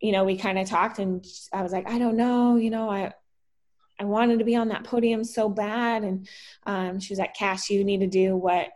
you 0.00 0.12
know, 0.12 0.24
we 0.24 0.36
kind 0.36 0.58
of 0.58 0.68
talked 0.68 0.98
and 0.98 1.24
I 1.52 1.62
was 1.62 1.72
like, 1.72 1.88
I 1.88 1.98
don't 1.98 2.16
know, 2.16 2.56
you 2.56 2.70
know, 2.70 2.88
I, 2.90 3.12
I 3.98 4.04
wanted 4.04 4.38
to 4.38 4.44
be 4.44 4.56
on 4.56 4.68
that 4.68 4.84
podium 4.84 5.24
so 5.24 5.48
bad. 5.48 6.04
And 6.04 6.28
um, 6.66 7.00
she 7.00 7.12
was 7.12 7.18
like, 7.18 7.34
Cash, 7.34 7.68
you 7.68 7.84
need 7.84 8.00
to 8.00 8.06
do 8.06 8.34
what 8.34 8.68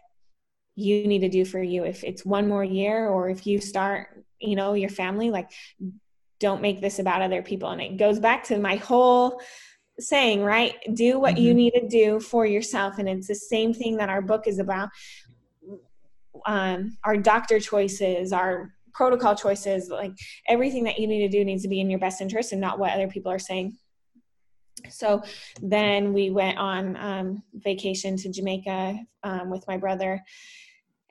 you 0.77 1.07
need 1.07 1.21
to 1.21 1.29
do 1.31 1.45
for 1.45 1.63
you. 1.63 1.85
If 1.85 2.05
it's 2.05 2.27
one 2.27 2.47
more 2.47 2.65
year 2.65 3.09
or 3.09 3.31
if 3.31 3.47
you 3.47 3.61
start, 3.61 4.09
you 4.39 4.55
know, 4.55 4.75
your 4.75 4.91
family, 4.91 5.31
like, 5.31 5.51
don't 6.41 6.61
make 6.61 6.81
this 6.81 6.99
about 6.99 7.23
other 7.23 7.43
people. 7.43 7.71
And 7.71 7.81
it 7.81 7.97
goes 7.97 8.19
back 8.19 8.45
to 8.45 8.59
my 8.59 8.77
whole 8.77 9.41
saying, 9.99 10.43
right? 10.43 10.75
Do 10.93 11.19
what 11.19 11.37
mm-hmm. 11.37 11.45
you 11.45 11.55
need 11.55 11.71
to 11.71 11.89
do 11.89 12.21
for 12.21 12.45
yourself. 12.45 12.99
And 12.99 13.09
it's 13.09 13.29
the 13.29 13.35
same 13.35 13.73
thing 13.73 13.97
that 13.97 14.11
our 14.11 14.21
book 14.21 14.47
is 14.47 14.59
about. 14.59 14.91
Um, 16.45 16.99
our 17.05 17.17
doctor 17.17 17.61
choices, 17.61 18.33
our 18.33 18.74
protocol 18.95 19.35
choices, 19.35 19.91
like 19.91 20.13
everything 20.49 20.85
that 20.85 20.99
you 20.99 21.07
need 21.07 21.29
to 21.29 21.29
do 21.29 21.45
needs 21.45 21.63
to 21.63 21.69
be 21.69 21.81
in 21.81 21.91
your 21.91 21.99
best 21.99 22.21
interest 22.21 22.53
and 22.53 22.61
not 22.61 22.79
what 22.79 22.93
other 22.93 23.09
people 23.09 23.31
are 23.31 23.39
saying. 23.39 23.77
So 24.91 25.23
then 25.63 26.13
we 26.13 26.31
went 26.31 26.59
on 26.59 26.97
um, 26.97 27.43
vacation 27.55 28.17
to 28.19 28.31
Jamaica 28.31 28.99
um, 29.23 29.51
with 29.51 29.65
my 29.67 29.77
brother 29.77 30.23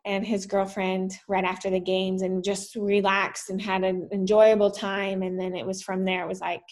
and 0.06 0.26
his 0.26 0.46
girlfriend 0.46 1.14
right 1.28 1.46
after 1.46 1.70
the 1.70 1.80
games 1.80 2.24
and 2.24 2.44
just 2.44 2.76
relaxed 2.76 3.50
and 3.50 3.62
had 3.62 3.84
an 3.84 4.10
enjoyable 4.12 4.70
time. 4.70 5.22
And 5.22 5.40
then 5.40 5.56
it 5.56 5.66
was 5.66 5.82
from 5.82 6.04
there, 6.04 6.24
it 6.24 6.28
was 6.28 6.42
like, 6.42 6.64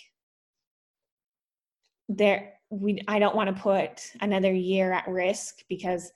there, 2.09 2.53
we, 2.69 3.01
I 3.07 3.19
don't 3.19 3.35
want 3.35 3.55
to 3.55 3.61
put 3.61 4.11
another 4.19 4.53
year 4.53 4.91
at 4.91 5.07
risk 5.07 5.59
because 5.69 6.11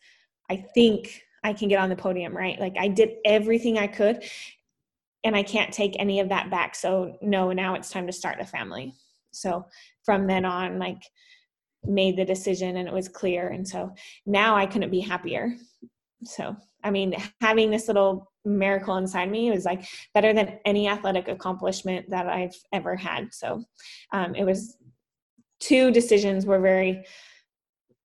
I 0.50 0.58
think 0.76 1.22
I 1.44 1.54
can 1.54 1.70
get 1.70 1.80
on 1.80 1.90
the 1.90 1.96
podium, 1.96 2.36
right? 2.36 2.60
Like 2.60 2.76
I 2.78 2.90
did 2.90 3.16
everything 3.24 3.78
I 3.78 3.88
could 3.88 4.24
and 5.26 5.36
I 5.36 5.44
can't 5.44 5.74
take 5.74 5.96
any 6.00 6.20
of 6.20 6.30
that 6.30 6.50
back. 6.50 6.76
So 6.76 7.18
no, 7.22 7.52
now 7.52 7.74
it's 7.74 7.90
time 7.90 8.06
to 8.08 8.14
start 8.14 8.40
a 8.40 8.46
family. 8.46 8.94
So 9.32 9.66
from 10.06 10.28
then 10.28 10.46
on, 10.46 10.80
like 10.80 11.02
made 11.84 12.16
the 12.16 12.24
decision 12.24 12.78
and 12.78 12.88
it 12.88 12.94
was 12.94 13.10
clear. 13.10 13.50
And 13.50 13.68
so 13.68 13.94
now 14.26 14.56
I 14.56 14.68
couldn't 14.68 14.92
be 14.92 15.02
happier. 15.02 15.54
So 16.24 16.56
I 16.84 16.92
mean, 16.92 17.16
having 17.42 17.72
this 17.72 17.88
little 17.88 18.32
miracle 18.46 18.98
inside 18.98 19.32
me 19.32 19.50
was 19.50 19.66
like 19.66 19.88
better 20.14 20.32
than 20.32 20.60
any 20.66 20.88
athletic 20.88 21.28
accomplishment 21.28 22.08
that 22.12 22.28
I've 22.28 22.56
ever 22.72 22.96
had. 22.96 23.34
So 23.34 23.64
um, 24.14 24.36
it 24.36 24.44
was 24.44 24.78
two 25.60 25.90
decisions 25.90 26.46
were 26.46 26.60
very, 26.60 27.04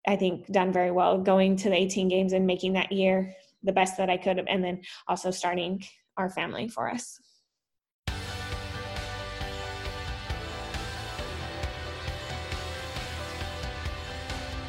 I 0.08 0.16
think, 0.16 0.46
done 0.46 0.72
very 0.72 0.90
well. 0.90 1.18
Going 1.18 1.56
to 1.56 1.68
the 1.68 1.76
18 1.76 2.08
games 2.08 2.32
and 2.32 2.46
making 2.46 2.72
that 2.72 2.90
year 2.90 3.34
the 3.62 3.72
best 3.72 3.98
that 3.98 4.08
I 4.08 4.16
could, 4.16 4.42
and 4.48 4.64
then 4.64 4.80
also 5.06 5.30
starting 5.30 5.84
our 6.16 6.28
family 6.28 6.68
for 6.68 6.90
us. 6.90 7.18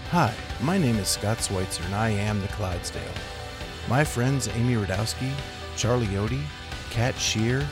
Hi, 0.09 0.33
my 0.61 0.77
name 0.77 0.97
is 0.97 1.07
Scott 1.07 1.41
Schweitzer 1.41 1.83
and 1.85 1.95
I 1.95 2.09
am 2.09 2.39
the 2.39 2.47
Clydesdale. 2.49 3.01
My 3.89 4.03
friends 4.03 4.47
Amy 4.49 4.75
Radowski, 4.75 5.31
Charlie 5.75 6.05
Yodi, 6.07 6.43
Kat 6.91 7.17
Shear 7.17 7.67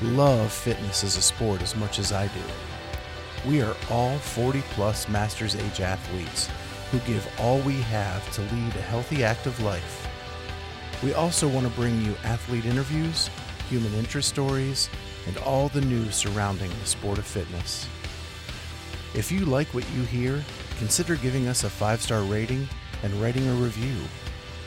love 0.00 0.52
fitness 0.52 1.02
as 1.02 1.16
a 1.16 1.22
sport 1.22 1.62
as 1.62 1.74
much 1.74 1.98
as 1.98 2.12
I 2.12 2.28
do. 2.28 3.48
We 3.48 3.60
are 3.60 3.74
all 3.90 4.16
40 4.18 4.60
plus 4.70 5.08
master's 5.08 5.56
age 5.56 5.80
athletes 5.80 6.48
who 6.92 6.98
give 7.00 7.28
all 7.40 7.58
we 7.60 7.80
have 7.82 8.30
to 8.34 8.42
lead 8.42 8.76
a 8.76 8.82
healthy, 8.82 9.24
active 9.24 9.60
life 9.60 10.09
we 11.02 11.14
also 11.14 11.48
want 11.48 11.66
to 11.66 11.72
bring 11.72 12.00
you 12.04 12.14
athlete 12.24 12.66
interviews, 12.66 13.30
human 13.68 13.92
interest 13.94 14.28
stories, 14.28 14.90
and 15.26 15.36
all 15.38 15.68
the 15.68 15.80
news 15.80 16.14
surrounding 16.14 16.70
the 16.80 16.86
sport 16.86 17.18
of 17.18 17.26
fitness. 17.26 17.88
If 19.14 19.32
you 19.32 19.44
like 19.44 19.68
what 19.68 19.88
you 19.92 20.02
hear, 20.02 20.44
consider 20.78 21.16
giving 21.16 21.46
us 21.48 21.64
a 21.64 21.70
five 21.70 22.02
star 22.02 22.22
rating 22.22 22.68
and 23.02 23.12
writing 23.14 23.48
a 23.48 23.54
review. 23.54 23.96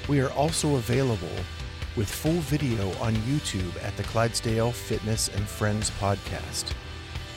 We 0.10 0.22
are 0.22 0.32
also 0.32 0.76
available 0.76 1.30
with 1.96 2.10
full 2.10 2.42
video 2.42 2.90
on 3.00 3.14
YouTube 3.16 3.82
at 3.84 3.96
the 3.96 4.04
Clydesdale 4.04 4.72
Fitness 4.72 5.30
and 5.30 5.48
Friends 5.48 5.92
podcast, 6.00 6.74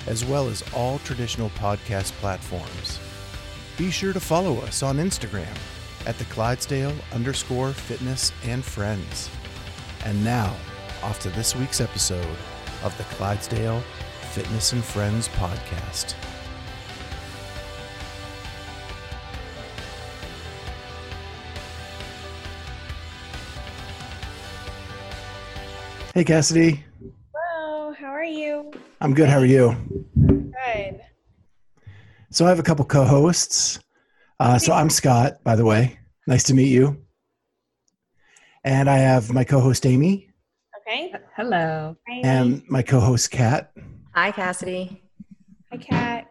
as 0.07 0.25
well 0.25 0.49
as 0.49 0.65
all 0.75 0.99
traditional 1.01 1.51
podcast 1.51 2.13
platforms. 2.13 2.99
Be 3.77 3.91
sure 3.91 4.15
to 4.15 4.21
follow 4.21 4.59
us 4.61 4.83
on 4.83 4.97
Instagram 4.97 5.55
at 6.07 6.17
the 6.19 6.25
Clydesdale 6.27 6.95
underscore 7.13 7.73
fitness 7.73 8.33
and 8.45 8.65
friends. 8.65 9.29
And 10.05 10.25
now, 10.25 10.55
off 11.03 11.19
to 11.21 11.31
this 11.31 11.55
week's 11.57 11.81
episode 11.81 12.37
of 12.83 12.97
the 12.97 13.05
Clydesdale 13.05 13.83
Fitness 14.31 14.73
and 14.73 14.85
Friends 14.85 15.29
podcast. 15.29 16.15
Hey, 26.15 26.25
Cassidy. 26.25 26.85
Hello, 27.35 27.93
how 27.93 28.07
are 28.07 28.25
you? 28.25 28.73
I'm 29.01 29.13
good. 29.13 29.29
How 29.29 29.39
are 29.39 29.45
you? 29.45 29.77
Good. 30.17 31.01
So, 32.31 32.47
I 32.47 32.49
have 32.49 32.59
a 32.59 32.63
couple 32.63 32.85
co 32.87 33.05
hosts. 33.05 33.81
Uh, 34.39 34.59
so 34.59 34.73
I'm 34.75 34.91
Scott, 34.91 35.43
by 35.45 35.57
the 35.57 35.65
way. 35.65 35.99
Nice 36.27 36.43
to 36.45 36.55
meet 36.55 36.69
you. 36.69 37.03
And 38.65 38.91
I 38.91 38.99
have 38.99 39.33
my 39.33 39.45
co-host 39.45 39.87
Amy. 39.87 40.29
Okay. 40.81 41.15
Hello. 41.37 41.97
Hi, 42.07 42.21
and 42.23 42.63
my 42.69 42.83
co-host 42.83 43.31
Kat. 43.31 43.73
Hi, 44.15 44.31
Cassidy. 44.33 45.03
Hi, 45.71 45.79
Kat. 45.79 46.27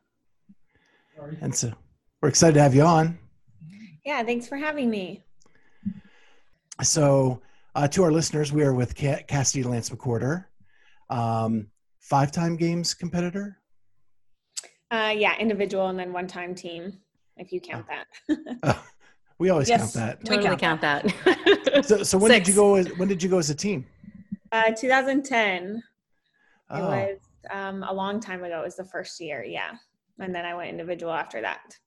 And 1.41 1.55
so 1.55 1.73
we're 2.21 2.29
excited 2.29 2.53
to 2.53 2.61
have 2.61 2.75
you 2.75 2.83
on. 2.83 3.17
Yeah, 4.05 4.21
thanks 4.21 4.47
for 4.47 4.57
having 4.57 4.89
me. 4.89 5.23
So, 6.83 7.41
uh, 7.73 7.87
to 7.87 8.03
our 8.03 8.11
listeners, 8.11 8.53
we 8.53 8.63
are 8.63 8.73
with 8.73 8.93
Cassidy 8.95 9.63
Lance 9.63 9.89
McWherter, 9.89 10.45
um, 11.09 11.67
five-time 12.01 12.55
games 12.55 12.93
competitor. 12.93 13.57
Uh, 14.91 15.13
yeah, 15.15 15.35
individual 15.39 15.87
and 15.87 15.97
then 15.97 16.13
one-time 16.13 16.53
team 16.53 16.99
if 17.37 17.51
you 17.51 17.59
count 17.59 17.85
that. 17.87 18.37
uh, 18.63 18.73
we 19.37 19.49
always 19.49 19.69
yes, 19.69 19.81
count 19.81 19.93
that. 19.93 20.25
Totally 20.25 20.49
we 20.49 20.55
count, 20.55 20.81
count 20.81 20.81
that. 20.81 21.85
so, 21.85 22.03
so 22.03 22.17
when 22.17 22.31
Six. 22.31 22.45
did 22.45 22.51
you 22.51 22.55
go? 22.55 22.75
As, 22.75 22.87
when 22.97 23.07
did 23.07 23.21
you 23.21 23.29
go 23.29 23.37
as 23.37 23.49
a 23.49 23.55
team? 23.55 23.85
Uh, 24.51 24.71
2010. 24.71 25.83
Oh. 26.69 26.77
It 26.77 26.81
was 26.81 27.19
um, 27.51 27.83
a 27.83 27.93
long 27.93 28.19
time 28.19 28.43
ago. 28.43 28.61
It 28.61 28.65
was 28.65 28.75
the 28.75 28.85
first 28.85 29.19
year, 29.19 29.43
yeah, 29.43 29.71
and 30.19 30.33
then 30.33 30.45
I 30.45 30.55
went 30.55 30.69
individual 30.69 31.11
after 31.11 31.41
that. 31.41 31.77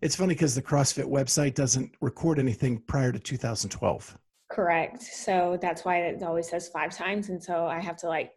It's 0.00 0.14
funny 0.14 0.34
because 0.34 0.54
the 0.54 0.62
CrossFit 0.62 1.06
website 1.06 1.54
doesn't 1.54 1.92
record 2.00 2.38
anything 2.38 2.78
prior 2.86 3.10
to 3.10 3.18
2012. 3.18 4.16
Correct. 4.48 5.02
So 5.02 5.58
that's 5.60 5.84
why 5.84 6.02
it 6.02 6.22
always 6.22 6.48
says 6.48 6.68
five 6.68 6.94
times, 6.94 7.28
and 7.30 7.42
so 7.42 7.66
I 7.66 7.80
have 7.80 7.96
to 7.98 8.08
like 8.08 8.32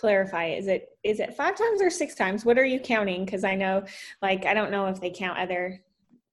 clarify 0.00 0.46
is 0.46 0.66
it 0.66 0.96
is 1.04 1.20
it 1.20 1.36
five 1.36 1.56
times 1.56 1.82
or 1.82 1.90
six 1.90 2.14
times? 2.14 2.44
What 2.44 2.58
are 2.58 2.64
you 2.64 2.80
counting? 2.80 3.24
Because 3.26 3.44
i 3.44 3.54
know 3.54 3.84
like 4.22 4.46
i 4.46 4.54
don't 4.54 4.70
know 4.70 4.86
if 4.86 4.98
they 5.00 5.10
count 5.10 5.38
other 5.38 5.80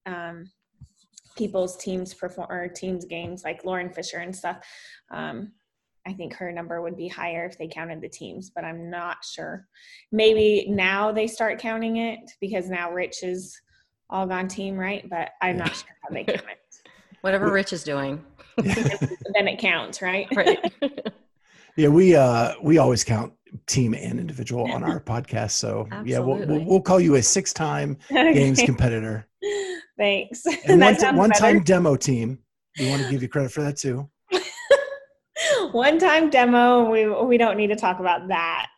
um, 0.06 0.50
people's 1.36 1.76
teams 1.76 2.14
perform 2.14 2.50
or 2.50 2.66
teams 2.66 3.04
games 3.04 3.44
like 3.44 3.64
lauren 3.66 3.90
fisher 3.90 4.18
and 4.18 4.34
stuff. 4.34 4.58
Um, 5.10 5.52
i 6.06 6.12
think 6.14 6.32
her 6.32 6.50
number 6.50 6.80
would 6.80 6.96
be 6.96 7.08
higher 7.08 7.44
if 7.44 7.58
they 7.58 7.68
counted 7.68 8.00
the 8.00 8.08
teams 8.08 8.50
but 8.54 8.64
i'm 8.64 8.88
not 8.88 9.18
sure. 9.22 9.66
Maybe 10.12 10.66
now 10.70 11.12
they 11.12 11.26
start 11.26 11.58
counting 11.58 11.96
it 11.98 12.20
because 12.40 12.70
now 12.70 12.90
rich 12.90 13.22
is 13.22 13.60
all 14.08 14.26
gone 14.26 14.48
team 14.48 14.78
right? 14.78 15.06
But 15.10 15.32
i'm 15.42 15.58
not 15.58 15.74
sure 15.76 15.94
how 16.02 16.14
they 16.14 16.24
count 16.24 16.48
it. 16.50 16.90
Whatever 17.20 17.52
rich 17.52 17.74
is 17.74 17.84
doing. 17.84 18.24
Then 19.34 19.46
it 19.46 19.58
counts 19.58 20.00
right? 20.00 20.26
Right. 20.34 20.72
Yeah 21.78 21.90
we 21.90 22.16
uh 22.16 22.54
we 22.60 22.78
always 22.78 23.04
count 23.04 23.32
team 23.66 23.94
and 23.94 24.18
individual 24.18 24.70
on 24.70 24.82
our 24.84 25.00
podcast. 25.12 25.52
So 25.52 25.86
Absolutely. 25.90 26.12
yeah, 26.12 26.18
we'll, 26.18 26.46
we'll, 26.46 26.64
we'll 26.64 26.80
call 26.80 27.00
you 27.00 27.16
a 27.16 27.22
six-time 27.22 27.98
okay. 28.10 28.32
games 28.32 28.62
competitor. 28.62 29.26
Thanks. 29.98 30.44
And 30.66 30.80
one, 30.80 30.96
t- 30.96 31.10
one 31.12 31.30
time 31.30 31.62
demo 31.62 31.96
team. 31.96 32.38
We 32.78 32.88
want 32.88 33.02
to 33.02 33.10
give 33.10 33.22
you 33.22 33.28
credit 33.28 33.50
for 33.50 33.62
that 33.62 33.76
too. 33.76 34.08
one 35.72 35.98
time 35.98 36.30
demo. 36.30 36.88
We 36.88 37.08
we 37.08 37.36
don't 37.36 37.56
need 37.56 37.68
to 37.68 37.76
talk 37.76 37.98
about 37.98 38.28
that. 38.28 38.68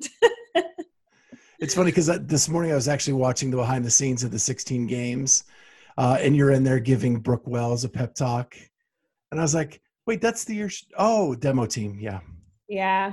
it's 1.58 1.74
funny 1.74 1.90
because 1.90 2.06
this 2.06 2.48
morning 2.48 2.72
I 2.72 2.74
was 2.74 2.88
actually 2.88 3.14
watching 3.14 3.50
the 3.50 3.58
behind 3.58 3.84
the 3.84 3.90
scenes 3.90 4.24
of 4.24 4.30
the 4.30 4.38
16 4.38 4.86
games, 4.86 5.44
uh, 5.98 6.16
and 6.20 6.34
you're 6.34 6.52
in 6.52 6.64
there 6.64 6.80
giving 6.80 7.18
Brooke 7.18 7.46
Wells 7.46 7.84
a 7.84 7.88
pep 7.88 8.14
talk, 8.14 8.56
and 9.30 9.38
I 9.38 9.42
was 9.42 9.54
like, 9.54 9.82
"Wait, 10.06 10.22
that's 10.22 10.44
the 10.44 10.54
year." 10.54 10.70
Sh- 10.70 10.84
oh, 10.96 11.34
demo 11.34 11.66
team. 11.66 11.98
Yeah. 12.00 12.20
Yeah, 12.68 13.12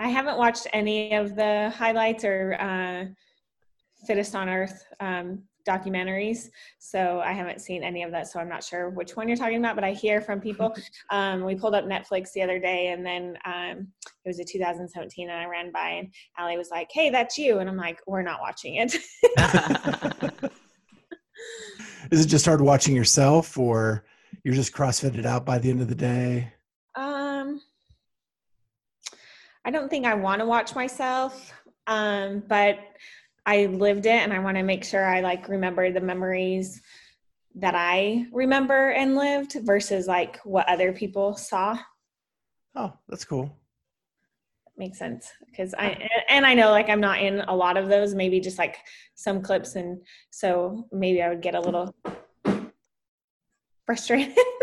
I 0.00 0.08
haven't 0.08 0.38
watched 0.38 0.66
any 0.72 1.14
of 1.14 1.36
the 1.36 1.72
highlights 1.76 2.24
or 2.24 2.54
uh, 2.54 3.04
Fittest 4.06 4.34
on 4.34 4.48
Earth. 4.48 4.84
Um, 4.98 5.42
documentaries. 5.68 6.48
So 6.78 7.20
I 7.20 7.32
haven't 7.32 7.60
seen 7.60 7.82
any 7.82 8.02
of 8.02 8.10
that. 8.12 8.28
So 8.28 8.40
I'm 8.40 8.48
not 8.48 8.64
sure 8.64 8.88
which 8.88 9.14
one 9.14 9.28
you're 9.28 9.36
talking 9.36 9.58
about, 9.58 9.74
but 9.74 9.84
I 9.84 9.92
hear 9.92 10.20
from 10.20 10.40
people. 10.40 10.74
Um, 11.10 11.44
we 11.44 11.56
pulled 11.56 11.74
up 11.74 11.84
Netflix 11.84 12.32
the 12.32 12.42
other 12.42 12.58
day 12.60 12.88
and 12.88 13.04
then 13.04 13.36
um, 13.44 13.88
it 14.24 14.28
was 14.28 14.38
a 14.38 14.44
2017 14.44 15.28
and 15.28 15.38
I 15.38 15.44
ran 15.46 15.72
by 15.72 15.88
and 15.88 16.08
Aly 16.38 16.56
was 16.56 16.70
like, 16.70 16.88
Hey, 16.92 17.10
that's 17.10 17.36
you. 17.36 17.58
And 17.58 17.68
I'm 17.68 17.76
like, 17.76 18.00
we're 18.06 18.22
not 18.22 18.40
watching 18.40 18.76
it. 18.76 18.94
Is 22.12 22.24
it 22.24 22.28
just 22.28 22.46
hard 22.46 22.60
watching 22.60 22.94
yourself 22.94 23.58
or 23.58 24.04
you're 24.44 24.54
just 24.54 24.72
crossfitted 24.72 25.26
out 25.26 25.44
by 25.44 25.58
the 25.58 25.68
end 25.68 25.80
of 25.80 25.88
the 25.88 25.96
day? 25.96 26.52
Um, 26.94 27.60
I 29.64 29.70
don't 29.70 29.88
think 29.88 30.06
I 30.06 30.14
want 30.14 30.40
to 30.40 30.46
watch 30.46 30.74
myself. 30.74 31.52
Um, 31.86 32.42
but 32.46 32.78
I 33.46 33.66
lived 33.66 34.06
it 34.06 34.22
and 34.22 34.32
I 34.32 34.38
want 34.38 34.56
to 34.56 34.62
make 34.62 34.84
sure 34.84 35.04
I 35.04 35.20
like 35.20 35.48
remember 35.48 35.90
the 35.90 36.00
memories 36.00 36.80
that 37.56 37.74
I 37.74 38.26
remember 38.32 38.90
and 38.90 39.16
lived 39.16 39.56
versus 39.62 40.06
like 40.06 40.38
what 40.44 40.68
other 40.68 40.92
people 40.92 41.34
saw. 41.36 41.76
Oh, 42.76 42.92
that's 43.08 43.24
cool. 43.24 43.56
Makes 44.76 44.98
sense 44.98 45.30
because 45.44 45.74
I 45.74 46.08
and 46.30 46.46
I 46.46 46.54
know 46.54 46.70
like 46.70 46.88
I'm 46.88 47.00
not 47.00 47.20
in 47.20 47.40
a 47.40 47.54
lot 47.54 47.76
of 47.76 47.88
those, 47.88 48.14
maybe 48.14 48.40
just 48.40 48.56
like 48.56 48.78
some 49.14 49.42
clips, 49.42 49.74
and 49.74 50.00
so 50.30 50.88
maybe 50.90 51.20
I 51.20 51.28
would 51.28 51.42
get 51.42 51.54
a 51.54 51.60
little 51.60 51.94
frustrated. 53.84 54.34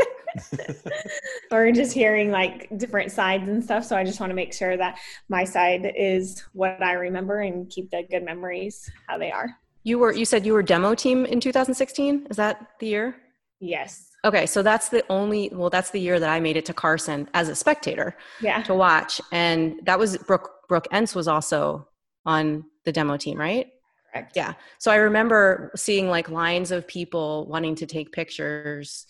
or 1.52 1.72
just 1.72 1.94
hearing 1.94 2.32
like 2.32 2.70
different 2.78 3.12
sides 3.12 3.48
and 3.48 3.64
stuff. 3.64 3.86
So 3.86 3.96
I 3.96 4.04
just 4.04 4.20
want 4.20 4.30
to 4.30 4.36
make 4.36 4.54
sure 4.54 4.78
that 4.78 4.98
my 5.30 5.44
side 5.44 5.94
is 5.96 6.44
what 6.54 6.82
I 6.82 6.94
remember 6.94 7.42
and 7.42 7.70
keep 7.70 7.92
the 7.92 8.04
good 8.10 8.24
memories 8.24 8.90
how 9.08 9.18
they 9.18 9.32
are. 9.32 9.50
You 9.84 10.00
were 10.00 10.12
you 10.12 10.26
said 10.26 10.46
you 10.46 10.54
were 10.54 10.64
demo 10.64 10.96
team 10.96 11.26
in 11.26 11.40
2016. 11.40 12.28
Is 12.30 12.38
that 12.38 12.72
the 12.80 12.88
year? 12.88 13.16
Yes. 13.60 14.12
Okay, 14.26 14.46
so 14.46 14.62
that's 14.62 14.90
the 14.90 15.04
only 15.10 15.50
well, 15.54 15.70
that's 15.70 15.92
the 15.92 16.00
year 16.00 16.20
that 16.20 16.30
I 16.30 16.40
made 16.40 16.58
it 16.58 16.66
to 16.66 16.74
Carson 16.74 17.30
as 17.34 17.50
a 17.50 17.56
spectator. 17.56 18.18
Yeah. 18.42 18.62
To 18.64 18.74
watch, 18.74 19.22
and 19.32 19.80
that 19.84 19.98
was 19.98 20.18
Brooke 20.18 20.50
Brooke 20.68 20.88
Ence 20.92 21.16
was 21.16 21.28
also 21.28 21.88
on 22.26 22.66
the 22.84 22.92
demo 22.92 23.18
team, 23.18 23.40
right? 23.40 23.68
Correct. 24.12 24.36
Yeah. 24.36 24.54
So 24.80 24.92
I 24.92 24.96
remember 24.96 25.72
seeing 25.76 26.10
like 26.10 26.30
lines 26.30 26.72
of 26.72 26.88
people 26.88 27.48
wanting 27.48 27.76
to 27.76 27.86
take 27.86 28.12
pictures 28.12 29.06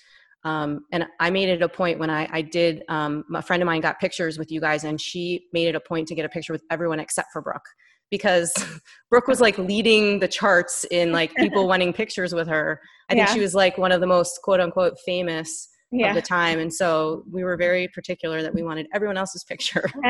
um, 0.48 0.86
and 0.94 1.06
I 1.20 1.30
made 1.30 1.50
it 1.50 1.62
a 1.62 1.68
point 1.68 2.00
when 2.00 2.10
I, 2.10 2.30
I 2.32 2.42
did, 2.42 2.84
um, 2.88 3.26
a 3.36 3.42
friend 3.42 3.62
of 3.62 3.66
mine 3.66 3.82
got 3.82 4.00
pictures 4.00 4.38
with 4.40 4.50
you 4.50 4.62
guys, 4.62 4.86
and 4.86 5.00
she 5.00 5.46
made 5.52 5.68
it 5.68 5.76
a 5.76 5.80
point 5.82 6.08
to 6.08 6.16
get 6.16 6.24
a 6.24 6.30
picture 6.30 6.54
with 6.54 6.64
everyone 6.72 7.02
except 7.02 7.28
for 7.34 7.42
Brooke 7.42 7.68
because 8.10 8.54
Brooke 9.10 9.28
was 9.28 9.42
like 9.42 9.58
leading 9.58 10.20
the 10.20 10.28
charts 10.28 10.86
in 10.90 11.12
like 11.12 11.36
people 11.36 11.68
wanting 11.72 11.92
pictures 11.92 12.34
with 12.34 12.48
her. 12.48 12.80
I 13.10 13.14
think 13.14 13.28
Yeah. 13.28 13.34
she 13.34 13.42
was 13.42 13.56
like 13.56 13.78
one 13.78 13.92
of 13.92 14.00
the 14.00 14.08
most 14.08 14.40
quote 14.42 14.62
unquote 14.62 14.94
famous 15.06 15.68
Yeah. 15.92 16.10
of 16.10 16.16
the 16.16 16.22
time. 16.22 16.60
And 16.60 16.74
so 16.74 17.24
we 17.30 17.44
were 17.44 17.58
very 17.58 17.90
particular 17.90 18.42
that 18.42 18.54
we 18.54 18.64
wanted 18.64 18.88
everyone 18.94 19.18
else's 19.18 19.44
picture. 19.44 19.84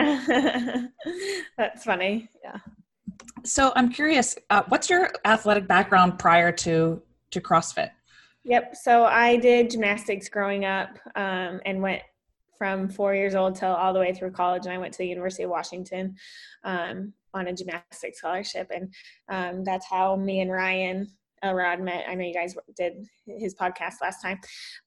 That's 1.57 1.83
funny. 1.83 2.30
Yeah. 2.44 2.57
So 3.44 3.72
I'm 3.75 3.90
curious, 3.92 4.38
uh, 4.51 4.62
what's 4.68 4.88
your 4.88 5.10
athletic 5.25 5.68
background 5.68 6.19
prior 6.19 6.51
to 6.51 7.01
to 7.31 7.42
CrossFit? 7.42 7.90
Yep. 8.47 8.77
So 8.77 9.03
I 9.03 9.35
did 9.35 9.69
gymnastics 9.69 10.29
growing 10.29 10.63
up 10.63 10.97
um, 11.15 11.59
and 11.65 11.81
went 11.81 12.01
from 12.57 12.88
four 12.88 13.13
years 13.13 13.35
old 13.35 13.55
till 13.55 13.73
all 13.73 13.94
the 13.94 13.99
way 13.99 14.13
through 14.13 14.31
college. 14.31 14.63
And 14.65 14.73
I 14.73 14.77
went 14.77 14.94
to 14.94 14.99
the 14.99 15.07
University 15.07 15.44
of 15.44 15.49
Washington 15.49 16.15
um, 16.63 17.11
on 17.33 17.47
a 17.47 17.53
gymnastics 17.53 18.19
scholarship. 18.19 18.71
And 18.73 18.94
um, 19.27 19.65
that's 19.65 19.85
how 19.85 20.15
me 20.15 20.39
and 20.39 20.49
Ryan 20.49 21.11
Elrod 21.44 21.80
met. 21.80 22.06
I 22.07 22.16
know 22.16 22.25
you 22.25 22.34
guys 22.34 22.56
did 22.75 23.07
his 23.25 23.56
podcast 23.56 23.95
last 24.01 24.22
time, 24.22 24.39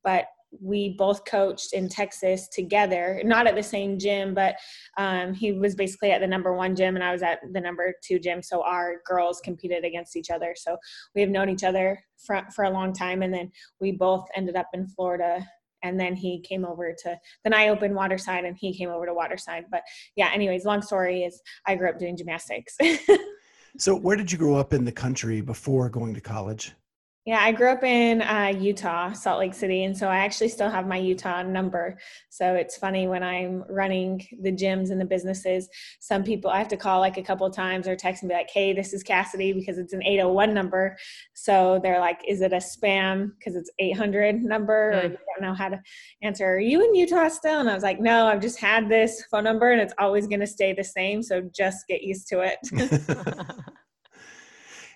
but 0.02 0.26
we 0.58 0.90
both 0.98 1.24
coached 1.24 1.72
in 1.72 1.88
Texas 1.88 2.48
together, 2.48 3.22
not 3.24 3.46
at 3.46 3.54
the 3.54 3.62
same 3.62 3.98
gym, 3.98 4.34
but 4.34 4.56
um, 4.98 5.32
he 5.32 5.52
was 5.52 5.74
basically 5.74 6.10
at 6.10 6.20
the 6.20 6.26
number 6.26 6.52
one 6.52 6.74
gym 6.74 6.96
and 6.96 7.04
I 7.04 7.12
was 7.12 7.22
at 7.22 7.38
the 7.52 7.60
number 7.60 7.94
two 8.02 8.18
gym. 8.18 8.42
So 8.42 8.62
our 8.62 8.96
girls 9.06 9.40
competed 9.40 9.84
against 9.84 10.16
each 10.16 10.30
other. 10.30 10.54
So 10.56 10.76
we 11.14 11.20
have 11.20 11.30
known 11.30 11.48
each 11.48 11.64
other 11.64 12.02
for, 12.18 12.42
for 12.54 12.64
a 12.64 12.70
long 12.70 12.92
time. 12.92 13.22
And 13.22 13.32
then 13.32 13.50
we 13.80 13.92
both 13.92 14.26
ended 14.34 14.56
up 14.56 14.68
in 14.72 14.88
Florida. 14.88 15.46
And 15.82 15.98
then 15.98 16.14
he 16.14 16.40
came 16.40 16.66
over 16.66 16.94
to, 17.04 17.18
then 17.42 17.54
I 17.54 17.68
opened 17.68 17.94
Waterside 17.94 18.44
and 18.44 18.56
he 18.58 18.76
came 18.76 18.90
over 18.90 19.06
to 19.06 19.14
Waterside. 19.14 19.64
But 19.70 19.82
yeah, 20.14 20.30
anyways, 20.34 20.64
long 20.66 20.82
story 20.82 21.22
is 21.22 21.40
I 21.66 21.76
grew 21.76 21.88
up 21.88 21.98
doing 21.98 22.16
gymnastics. 22.16 22.76
So, 23.78 23.94
where 23.94 24.16
did 24.16 24.32
you 24.32 24.38
grow 24.38 24.56
up 24.56 24.74
in 24.74 24.84
the 24.84 24.92
country 24.92 25.40
before 25.40 25.88
going 25.88 26.14
to 26.14 26.20
college? 26.20 26.72
Yeah, 27.26 27.38
I 27.42 27.52
grew 27.52 27.68
up 27.68 27.84
in 27.84 28.22
uh, 28.22 28.54
Utah, 28.58 29.12
Salt 29.12 29.40
Lake 29.40 29.52
City, 29.52 29.84
and 29.84 29.94
so 29.96 30.08
I 30.08 30.16
actually 30.18 30.48
still 30.48 30.70
have 30.70 30.86
my 30.86 30.96
Utah 30.96 31.42
number. 31.42 31.98
So 32.30 32.54
it's 32.54 32.78
funny 32.78 33.08
when 33.08 33.22
I'm 33.22 33.62
running 33.68 34.26
the 34.40 34.50
gyms 34.50 34.90
and 34.90 34.98
the 34.98 35.04
businesses. 35.04 35.68
Some 36.00 36.24
people 36.24 36.50
I 36.50 36.56
have 36.56 36.68
to 36.68 36.78
call 36.78 36.98
like 37.00 37.18
a 37.18 37.22
couple 37.22 37.46
of 37.46 37.54
times 37.54 37.86
or 37.86 37.94
text 37.94 38.22
and 38.22 38.30
be 38.30 38.34
like, 38.34 38.48
"Hey, 38.50 38.72
this 38.72 38.94
is 38.94 39.02
Cassidy," 39.02 39.52
because 39.52 39.76
it's 39.76 39.92
an 39.92 40.02
801 40.02 40.54
number. 40.54 40.96
So 41.34 41.78
they're 41.82 42.00
like, 42.00 42.22
"Is 42.26 42.40
it 42.40 42.54
a 42.54 42.56
spam 42.56 43.32
because 43.38 43.54
it's 43.54 43.70
800 43.78 44.42
number?" 44.42 44.88
Or 44.88 44.92
Mm. 44.94 45.02
they 45.02 45.08
don't 45.08 45.42
know 45.42 45.54
how 45.54 45.68
to 45.68 45.80
answer. 46.22 46.46
Are 46.46 46.58
you 46.58 46.82
in 46.82 46.94
Utah 46.94 47.28
still? 47.28 47.60
And 47.60 47.68
I 47.68 47.74
was 47.74 47.82
like, 47.82 48.00
"No, 48.00 48.28
I've 48.28 48.40
just 48.40 48.58
had 48.58 48.88
this 48.88 49.22
phone 49.30 49.44
number, 49.44 49.70
and 49.72 49.80
it's 49.80 49.94
always 49.98 50.26
going 50.26 50.40
to 50.40 50.46
stay 50.46 50.72
the 50.72 50.84
same. 50.84 51.22
So 51.22 51.42
just 51.54 51.86
get 51.86 52.02
used 52.02 52.28
to 52.28 52.40
it." 52.40 52.58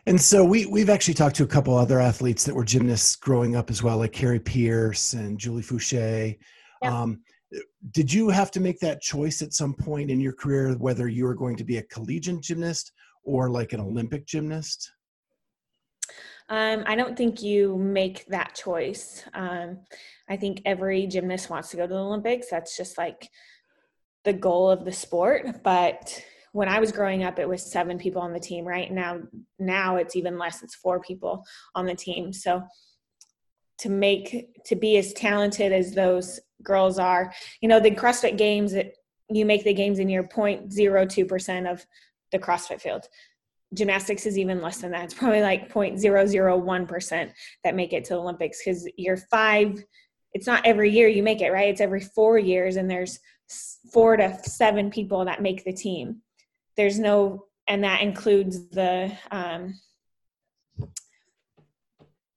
And 0.07 0.21
so 0.21 0.45
we 0.45 0.67
we've 0.67 0.91
actually 0.91 1.15
talked 1.15 1.37
to 1.37 1.45
a 1.45 1.49
couple 1.49 1.77
other 1.77 1.99
athletes 1.99 2.45
that 2.45 2.55
were 2.55 2.65
gymnasts 2.65 3.17
growing 3.17 3.57
up 3.57 3.71
as 3.71 3.83
well, 3.83 3.99
like 3.99 4.13
Kari 4.13 4.39
Pearce 4.39 5.15
and 5.15 5.39
Julie 5.39 5.63
Foucher. 5.63 6.37
Yeah. 6.83 7.03
Um, 7.03 7.21
did 7.93 8.13
you 8.13 8.29
have 8.29 8.51
to 8.51 8.61
make 8.61 8.81
that 8.81 9.01
choice 9.01 9.41
at 9.41 9.55
some 9.55 9.75
point 9.75 10.11
in 10.11 10.21
your 10.21 10.33
career 10.33 10.75
whether 10.75 11.09
you 11.09 11.25
were 11.25 11.35
going 11.35 11.57
to 11.57 11.65
be 11.65 11.79
a 11.79 11.83
collegiate 11.83 12.41
gymnast 12.41 12.93
or 13.23 13.49
like 13.49 13.73
an 13.73 13.81
Olympic 13.81 14.27
gymnast? 14.27 14.91
Um, 16.51 16.85
I 16.87 16.95
don't 16.95 17.17
think 17.17 17.43
you 17.43 17.79
make 17.79 18.27
that 18.27 18.55
choice. 18.55 19.25
Um, 19.33 19.79
I 20.29 20.37
think 20.37 20.61
every 20.67 21.07
gymnast 21.07 21.49
wants 21.49 21.71
to 21.71 21.77
go 21.77 21.87
to 21.87 21.95
the 21.95 21.99
Olympics. 21.99 22.49
That's 22.51 22.77
just 22.77 22.99
like 22.99 23.31
the 24.25 24.35
goal 24.35 24.71
of 24.71 24.85
the 24.85 24.93
sport. 24.93 25.63
But 25.63 26.23
when 26.55 26.69
I 26.69 26.79
was 26.79 26.93
growing 26.93 27.25
up, 27.25 27.41
it 27.41 27.49
was 27.49 27.69
seven 27.69 27.99
people 27.99 28.23
on 28.23 28.33
the 28.33 28.39
team. 28.39 28.65
Right 28.65 28.91
now, 28.91 29.19
now 29.59 29.97
it's 29.97 30.15
even 30.15 30.39
less. 30.39 30.63
It's 30.63 30.77
four 30.77 31.01
people 31.01 31.45
on 31.75 31.85
the 31.85 31.97
team. 31.97 32.33
So 32.33 32.63
to 33.79 33.89
make 33.89 34.55
to 34.67 34.77
be 34.77 34.97
as 34.97 35.13
talented 35.15 35.73
as 35.73 35.95
those 35.95 36.39
girls 36.63 37.01
are, 37.01 37.35
you 37.61 37.69
know, 37.69 37.81
the 37.81 37.91
CrossFit 37.91 38.39
Games. 38.39 38.73
It, 38.73 38.97
you 39.29 39.45
make 39.45 39.65
the 39.65 39.75
games 39.75 39.99
in 39.99 40.09
your 40.09 40.23
0.02 40.23 41.29
percent 41.29 41.67
of 41.67 41.85
the 42.31 42.39
CrossFit 42.39 42.81
field 42.81 43.09
gymnastics 43.73 44.25
is 44.25 44.39
even 44.39 44.63
less 44.63 44.81
than 44.81 44.93
that. 44.93 45.03
It's 45.03 45.15
probably 45.15 45.41
like 45.41 45.73
0.001% 45.73 47.33
that 47.65 47.75
make 47.75 47.93
it 47.93 48.05
to 48.05 48.15
the 48.15 48.21
Olympics 48.21 48.61
because 48.65 48.89
you're 48.97 49.17
five, 49.17 49.85
it's 50.33 50.47
not 50.47 50.65
every 50.65 50.91
year 50.91 51.09
you 51.09 51.25
make 51.25 51.41
it, 51.41 51.51
right? 51.51 51.71
It's 51.71 51.81
every 51.81 52.01
four 52.01 52.39
years, 52.39 52.77
and 52.77 52.89
there's 52.89 53.19
four 53.93 54.17
to 54.17 54.39
seven 54.45 54.91
people 54.91 55.25
that 55.25 55.43
make 55.43 55.65
the 55.65 55.73
team. 55.73 56.23
There's 56.77 56.99
no, 56.99 57.47
and 57.69 57.83
that 57.85 58.03
includes 58.03 58.69
the, 58.69 59.13
um, 59.31 59.79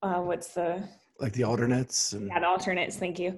uh, 0.02 0.22
what's 0.22 0.50
the, 0.54 0.88
Like 1.20 1.34
the 1.34 1.44
alternates 1.44 2.14
and 2.14 2.28
yeah, 2.28 2.40
the 2.40 2.48
alternates. 2.48 2.98
Thank 2.98 3.20
you. 3.20 3.38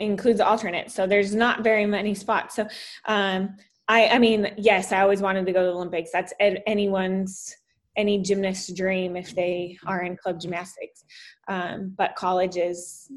Includes 0.00 0.40
alternates. 0.40 0.94
So 0.94 1.06
there's 1.06 1.34
not 1.34 1.62
very 1.62 1.86
many 1.86 2.14
spots. 2.14 2.56
So, 2.56 2.66
um, 3.06 3.56
I, 3.88 4.08
I 4.08 4.18
mean, 4.18 4.52
yes, 4.56 4.92
I 4.92 5.00
always 5.00 5.20
wanted 5.20 5.46
to 5.46 5.52
go 5.52 5.60
to 5.60 5.66
the 5.66 5.72
Olympics. 5.74 6.10
That's 6.12 6.32
anyone's, 6.40 7.54
any 7.96 8.22
gymnast's 8.22 8.72
dream 8.72 9.16
if 9.16 9.34
they 9.34 9.76
are 9.86 10.02
in 10.02 10.16
club 10.16 10.40
gymnastics. 10.40 11.04
Um, 11.48 11.94
but 11.96 12.16
college 12.16 12.56
is 12.56 13.10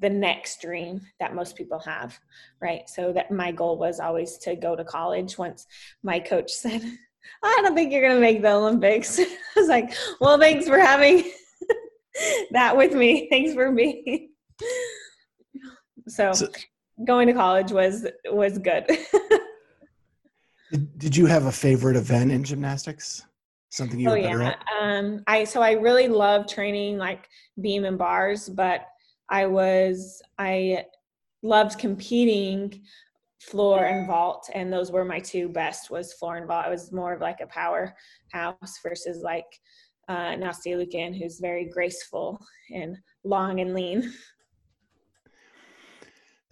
the 0.00 0.10
next 0.10 0.60
dream 0.60 1.00
that 1.20 1.34
most 1.34 1.56
people 1.56 1.78
have, 1.80 2.18
right? 2.60 2.88
So 2.88 3.12
that 3.12 3.30
my 3.30 3.52
goal 3.52 3.78
was 3.78 4.00
always 4.00 4.38
to 4.38 4.56
go 4.56 4.76
to 4.76 4.84
college. 4.84 5.38
Once 5.38 5.66
my 6.02 6.18
coach 6.20 6.52
said, 6.52 6.82
"I 7.42 7.60
don't 7.62 7.74
think 7.74 7.92
you're 7.92 8.02
going 8.02 8.16
to 8.16 8.20
make 8.20 8.42
the 8.42 8.52
Olympics," 8.52 9.18
I 9.20 9.26
was 9.56 9.68
like, 9.68 9.94
"Well, 10.20 10.38
thanks 10.38 10.66
for 10.66 10.78
having 10.78 11.30
that 12.50 12.76
with 12.76 12.92
me. 12.92 13.28
Thanks 13.30 13.54
for 13.54 13.72
being." 13.72 14.30
So, 16.08 16.32
So- 16.32 16.48
going 17.04 17.26
to 17.28 17.34
college 17.34 17.72
was 17.72 18.06
was 18.30 18.58
good. 18.58 18.86
Did, 20.72 20.98
did 20.98 21.16
you 21.16 21.26
have 21.26 21.46
a 21.46 21.52
favorite 21.52 21.96
event 21.96 22.32
in 22.32 22.42
gymnastics? 22.42 23.24
Something 23.70 24.00
you 24.00 24.08
oh 24.08 24.12
were 24.12 24.22
better 24.22 24.42
yeah. 24.42 24.48
at? 24.48 24.64
Um, 24.80 25.22
I 25.26 25.44
so 25.44 25.62
I 25.62 25.72
really 25.72 26.08
love 26.08 26.46
training 26.46 26.98
like 26.98 27.28
beam 27.60 27.84
and 27.84 27.98
bars, 27.98 28.48
but 28.48 28.86
I 29.28 29.46
was 29.46 30.22
I 30.38 30.86
loved 31.42 31.78
competing 31.78 32.82
floor 33.40 33.84
and 33.84 34.06
vault, 34.06 34.48
and 34.54 34.72
those 34.72 34.90
were 34.90 35.04
my 35.04 35.20
two 35.20 35.48
best 35.48 35.90
was 35.90 36.12
floor 36.14 36.36
and 36.36 36.46
vault. 36.46 36.66
I 36.66 36.70
was 36.70 36.92
more 36.92 37.12
of 37.12 37.20
like 37.20 37.40
a 37.40 37.46
powerhouse 37.46 38.78
versus 38.82 39.22
like 39.22 39.46
uh, 40.08 40.34
Nastia 40.34 40.76
Liukin, 40.76 41.16
who's 41.16 41.40
very 41.40 41.64
graceful 41.64 42.40
and 42.74 42.96
long 43.24 43.60
and 43.60 43.74
lean. 43.74 44.12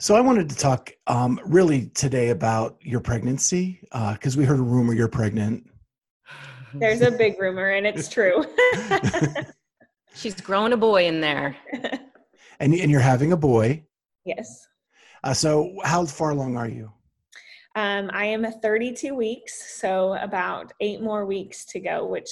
So 0.00 0.16
I 0.16 0.20
wanted 0.20 0.48
to 0.50 0.56
talk 0.56 0.92
um, 1.06 1.40
really 1.46 1.86
today 1.94 2.30
about 2.30 2.76
your 2.80 3.00
pregnancy 3.00 3.80
because 3.82 4.36
uh, 4.36 4.38
we 4.38 4.44
heard 4.44 4.58
a 4.58 4.62
rumor 4.62 4.92
you're 4.92 5.08
pregnant. 5.08 5.70
There's 6.74 7.00
a 7.00 7.12
big 7.12 7.40
rumor, 7.40 7.70
and 7.70 7.86
it's 7.86 8.08
true. 8.08 8.44
She's 10.16 10.40
growing 10.40 10.72
a 10.72 10.76
boy 10.76 11.06
in 11.06 11.20
there. 11.20 11.56
and 12.60 12.74
and 12.74 12.90
you're 12.90 13.00
having 13.00 13.32
a 13.32 13.36
boy. 13.36 13.84
Yes. 14.24 14.66
Uh, 15.22 15.34
so 15.34 15.74
how 15.84 16.04
far 16.04 16.30
along 16.30 16.56
are 16.56 16.68
you? 16.68 16.92
Um, 17.76 18.10
I 18.12 18.26
am 18.26 18.44
32 18.44 19.14
weeks, 19.14 19.80
so 19.80 20.14
about 20.14 20.72
eight 20.80 21.00
more 21.00 21.26
weeks 21.26 21.64
to 21.66 21.80
go. 21.80 22.06
Which 22.06 22.28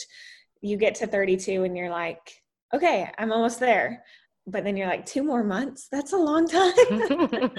you 0.61 0.77
get 0.77 0.95
to 0.97 1.07
32, 1.07 1.65
and 1.65 1.77
you're 1.77 1.91
like, 1.91 2.43
okay, 2.75 3.11
I'm 3.19 3.33
almost 3.33 3.61
there 3.61 4.05
but 4.47 4.65
then 4.65 4.77
you're 4.77 4.89
like 4.89 5.07
two 5.07 5.23
more 5.23 5.45
months 5.45 5.89
that's 5.91 6.13
a 6.13 6.17
long 6.17 6.49
time 6.49 6.73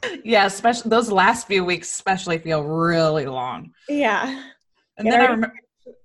yeah 0.24 0.46
especially 0.46 0.88
those 0.88 1.10
last 1.10 1.46
few 1.46 1.64
weeks 1.64 1.90
especially 1.90 2.38
feel 2.38 2.62
really 2.62 3.26
long 3.26 3.70
yeah 3.88 4.28
and, 4.96 5.06
and 5.06 5.12
then 5.12 5.20
I, 5.20 5.24
I 5.24 5.30
remember 5.30 5.54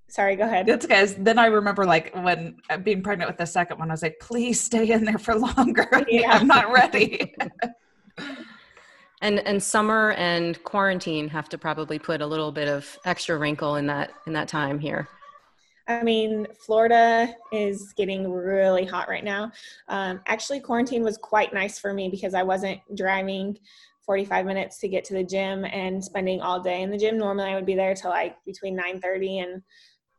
sorry 0.08 0.36
go 0.36 0.44
ahead 0.44 0.66
that's 0.66 0.86
guys 0.86 1.16
then 1.16 1.40
i 1.40 1.46
remember 1.46 1.86
like 1.86 2.14
when 2.24 2.56
uh, 2.70 2.78
being 2.78 3.02
pregnant 3.02 3.30
with 3.30 3.38
the 3.38 3.46
second 3.46 3.78
one 3.80 3.90
i 3.90 3.94
was 3.94 4.02
like 4.02 4.18
please 4.20 4.60
stay 4.60 4.92
in 4.92 5.04
there 5.04 5.18
for 5.18 5.36
longer 5.58 6.06
yeah. 6.08 6.32
i'm 6.32 6.48
not 6.48 6.72
ready 6.72 7.34
and 9.22 9.40
and 9.40 9.62
summer 9.62 10.12
and 10.12 10.64
quarantine 10.64 11.28
have 11.28 11.50
to 11.50 11.58
probably 11.58 11.98
put 11.98 12.22
a 12.22 12.26
little 12.26 12.52
bit 12.52 12.68
of 12.68 12.98
extra 13.06 13.38
wrinkle 13.38 13.76
in 13.76 13.88
that 13.88 14.12
in 14.28 14.34
that 14.34 14.48
time 14.48 14.80
here 14.80 15.08
I 15.88 16.02
mean, 16.02 16.48
Florida 16.60 17.32
is 17.52 17.94
getting 17.94 18.32
really 18.32 18.86
hot 18.86 19.08
right 19.08 19.24
now. 19.24 19.52
Um, 19.88 20.20
actually, 20.26 20.60
quarantine 20.60 21.04
was 21.04 21.18
quite 21.18 21.54
nice 21.54 21.78
for 21.78 21.94
me 21.94 22.10
because 22.10 22.34
I 22.34 22.42
wasn't 22.42 22.80
driving 22.96 23.58
45 24.06 24.46
minutes 24.46 24.80
to 24.80 24.88
get 24.88 25.04
to 25.06 25.14
the 25.14 25.24
gym 25.24 25.66
and 25.66 26.04
spending 26.04 26.42
all 26.42 26.60
day 26.60 26.82
in 26.82 26.90
the 26.90 26.98
gym. 26.98 27.18
Normally, 27.18 27.52
I 27.52 27.56
would 27.56 27.66
be 27.68 27.76
there 27.76 27.94
till 27.94 28.10
like 28.12 28.36
between 28.46 28.76
9:30 28.76 29.44
and 29.44 29.62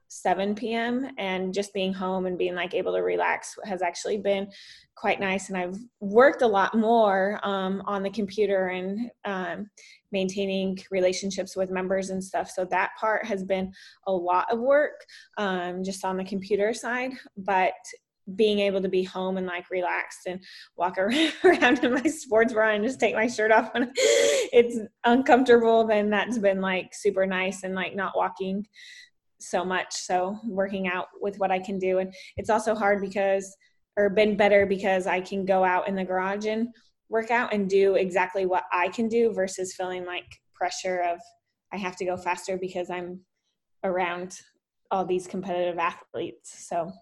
7 0.09 0.55
p.m. 0.55 1.09
and 1.19 1.53
just 1.53 1.75
being 1.75 1.93
home 1.93 2.27
and 2.27 2.39
being 2.39 2.55
like 2.55 2.75
able 2.75 2.93
to 2.95 3.03
relax 3.03 3.57
has 3.65 3.83
actually 3.83 4.19
been 4.19 4.49
quite 4.95 5.21
nice. 5.21 5.49
And 5.49 5.59
I've 5.59 5.77
worked 6.01 6.43
a 6.43 6.47
lot 6.47 6.75
more 6.75 7.41
um, 7.43 7.83
on 7.87 8.03
the 8.03 8.11
computer 8.11 8.69
and 8.69 9.11
um, 9.25 9.71
maintaining 10.13 10.79
relationships 10.91 11.57
with 11.57 11.71
members 11.71 12.11
and 12.11 12.23
stuff. 12.23 12.51
So 12.51 12.65
that 12.67 12.91
part 12.99 13.27
has 13.27 13.45
been 13.45 13.73
a 14.07 14.13
lot 14.13 14.51
of 14.53 14.59
work 14.61 15.05
um, 15.39 15.83
just 15.83 16.05
on 16.05 16.17
the 16.17 16.25
computer 16.25 16.73
side. 16.73 17.13
But 17.37 17.75
being 18.35 18.59
able 18.59 18.83
to 18.83 18.89
be 18.89 19.05
home 19.05 19.37
and 19.37 19.47
like 19.47 19.71
relaxed 19.71 20.27
and 20.27 20.43
walk 20.77 20.99
around 20.99 21.85
in 21.85 21.95
my 21.95 22.03
sports 22.03 22.53
bra 22.53 22.71
and 22.71 22.85
just 22.85 22.99
take 22.99 23.15
my 23.15 23.29
shirt 23.29 23.53
off 23.53 23.73
when 23.73 23.93
it's 23.95 24.79
uncomfortable, 25.05 25.87
then 25.87 26.11
that's 26.11 26.39
been 26.39 26.61
like 26.61 26.93
super 26.93 27.27
nice 27.27 27.63
and 27.63 27.75
like 27.75 27.95
not 27.95 28.17
walking 28.17 28.67
so 29.41 29.65
much. 29.65 29.95
So 29.95 30.39
working 30.45 30.89
out 30.89 31.07
with 31.21 31.39
what 31.39 31.51
I 31.51 31.59
can 31.59 31.79
do. 31.79 31.99
And 31.99 32.13
it's 32.37 32.51
also 32.51 32.75
hard 32.75 33.01
because, 33.01 33.57
or 33.97 34.11
been 34.11 34.37
better 34.37 34.67
because 34.67 35.07
I 35.07 35.21
can 35.21 35.45
go 35.45 35.65
out 35.65 35.89
in 35.89 35.95
the 35.95 36.05
garage 36.05 36.47
and 36.47 36.69
work 37.09 37.31
out 37.31 37.53
and 37.53 37.69
do 37.69 37.95
exactly 37.95 38.47
what 38.47 38.65
I 38.73 38.89
can 38.89 39.09
do 39.09 39.33
versus 39.33 39.75
feeling 39.75 40.05
like 40.05 40.27
pressure 40.55 41.01
of 41.01 41.19
I 41.73 41.77
have 41.77 41.97
to 41.97 42.05
go 42.05 42.17
faster 42.17 42.57
because 42.57 42.91
I'm 42.91 43.21
around 43.85 44.37
all 44.91 45.05
these 45.05 45.27
competitive 45.27 45.79
athletes. 45.79 46.67
So, 46.69 46.93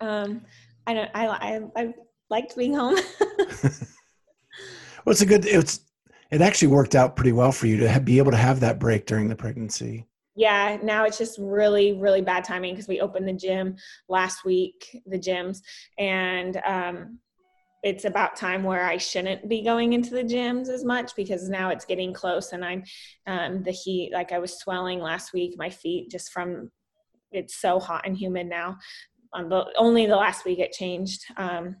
um, 0.00 0.42
I 0.86 0.94
don't, 0.94 1.10
I, 1.14 1.26
I, 1.26 1.60
I 1.76 1.94
liked 2.30 2.56
being 2.56 2.74
home. 2.74 2.96
well, 3.20 3.82
it's 5.06 5.20
a 5.20 5.26
good, 5.26 5.44
it's, 5.46 5.80
it 6.30 6.40
actually 6.40 6.68
worked 6.68 6.94
out 6.94 7.16
pretty 7.16 7.32
well 7.32 7.52
for 7.52 7.66
you 7.66 7.78
to 7.78 7.88
have, 7.88 8.04
be 8.04 8.18
able 8.18 8.30
to 8.30 8.36
have 8.36 8.60
that 8.60 8.78
break 8.78 9.06
during 9.06 9.28
the 9.28 9.36
pregnancy 9.36 10.06
yeah 10.36 10.78
now 10.82 11.04
it's 11.04 11.18
just 11.18 11.38
really 11.40 11.94
really 11.94 12.20
bad 12.20 12.44
timing 12.44 12.74
because 12.74 12.88
we 12.88 13.00
opened 13.00 13.26
the 13.26 13.32
gym 13.32 13.74
last 14.08 14.44
week 14.44 15.02
the 15.06 15.18
gyms 15.18 15.62
and 15.98 16.58
um, 16.64 17.18
it's 17.82 18.04
about 18.04 18.36
time 18.36 18.62
where 18.62 18.84
i 18.84 18.96
shouldn't 18.96 19.48
be 19.48 19.62
going 19.62 19.92
into 19.92 20.10
the 20.10 20.22
gyms 20.22 20.68
as 20.68 20.84
much 20.84 21.16
because 21.16 21.48
now 21.48 21.70
it's 21.70 21.84
getting 21.84 22.12
close 22.12 22.52
and 22.52 22.64
i'm 22.64 22.84
um, 23.26 23.62
the 23.62 23.70
heat 23.70 24.10
like 24.12 24.32
i 24.32 24.38
was 24.38 24.58
swelling 24.58 25.00
last 25.00 25.32
week 25.32 25.54
my 25.56 25.70
feet 25.70 26.10
just 26.10 26.30
from 26.30 26.70
it's 27.32 27.56
so 27.56 27.80
hot 27.80 28.06
and 28.06 28.16
humid 28.16 28.46
now. 28.46 28.78
Um, 29.32 29.48
the, 29.48 29.66
only 29.76 30.06
the 30.06 30.16
last 30.16 30.44
week 30.44 30.60
it 30.60 30.72
changed 30.72 31.24
um, 31.36 31.76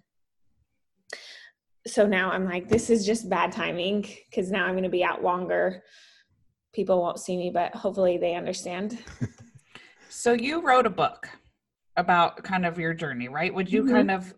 so 1.86 2.06
now 2.06 2.30
i'm 2.32 2.44
like 2.44 2.68
this 2.68 2.90
is 2.90 3.06
just 3.06 3.30
bad 3.30 3.52
timing 3.52 4.02
because 4.02 4.50
now 4.50 4.66
i'm 4.66 4.72
going 4.72 4.82
to 4.82 4.90
be 4.90 5.04
out 5.04 5.22
longer 5.22 5.82
people 6.76 7.00
won't 7.00 7.18
see 7.18 7.36
me, 7.38 7.50
but 7.50 7.74
hopefully 7.74 8.18
they 8.18 8.34
understand. 8.34 8.98
so 10.10 10.34
you 10.34 10.60
wrote 10.60 10.86
a 10.86 10.90
book 10.90 11.26
about 11.96 12.44
kind 12.44 12.66
of 12.66 12.78
your 12.78 12.92
journey, 12.92 13.28
right? 13.28 13.52
Would 13.52 13.72
you 13.72 13.82
mm-hmm. 13.82 13.92
kind 13.92 14.10
of 14.10 14.34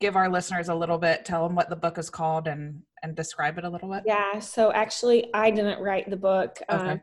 give 0.00 0.14
our 0.14 0.30
listeners 0.30 0.68
a 0.68 0.74
little 0.74 0.98
bit, 0.98 1.24
tell 1.24 1.46
them 1.46 1.56
what 1.56 1.68
the 1.68 1.76
book 1.76 1.98
is 1.98 2.08
called 2.08 2.46
and 2.46 2.82
and 3.02 3.16
describe 3.16 3.58
it 3.58 3.64
a 3.64 3.68
little 3.68 3.90
bit? 3.90 4.04
Yeah. 4.06 4.38
So 4.38 4.72
actually, 4.72 5.34
I 5.34 5.50
didn't 5.50 5.82
write 5.82 6.08
the 6.08 6.16
book. 6.16 6.58
Okay. 6.70 6.90
Um, 6.90 7.00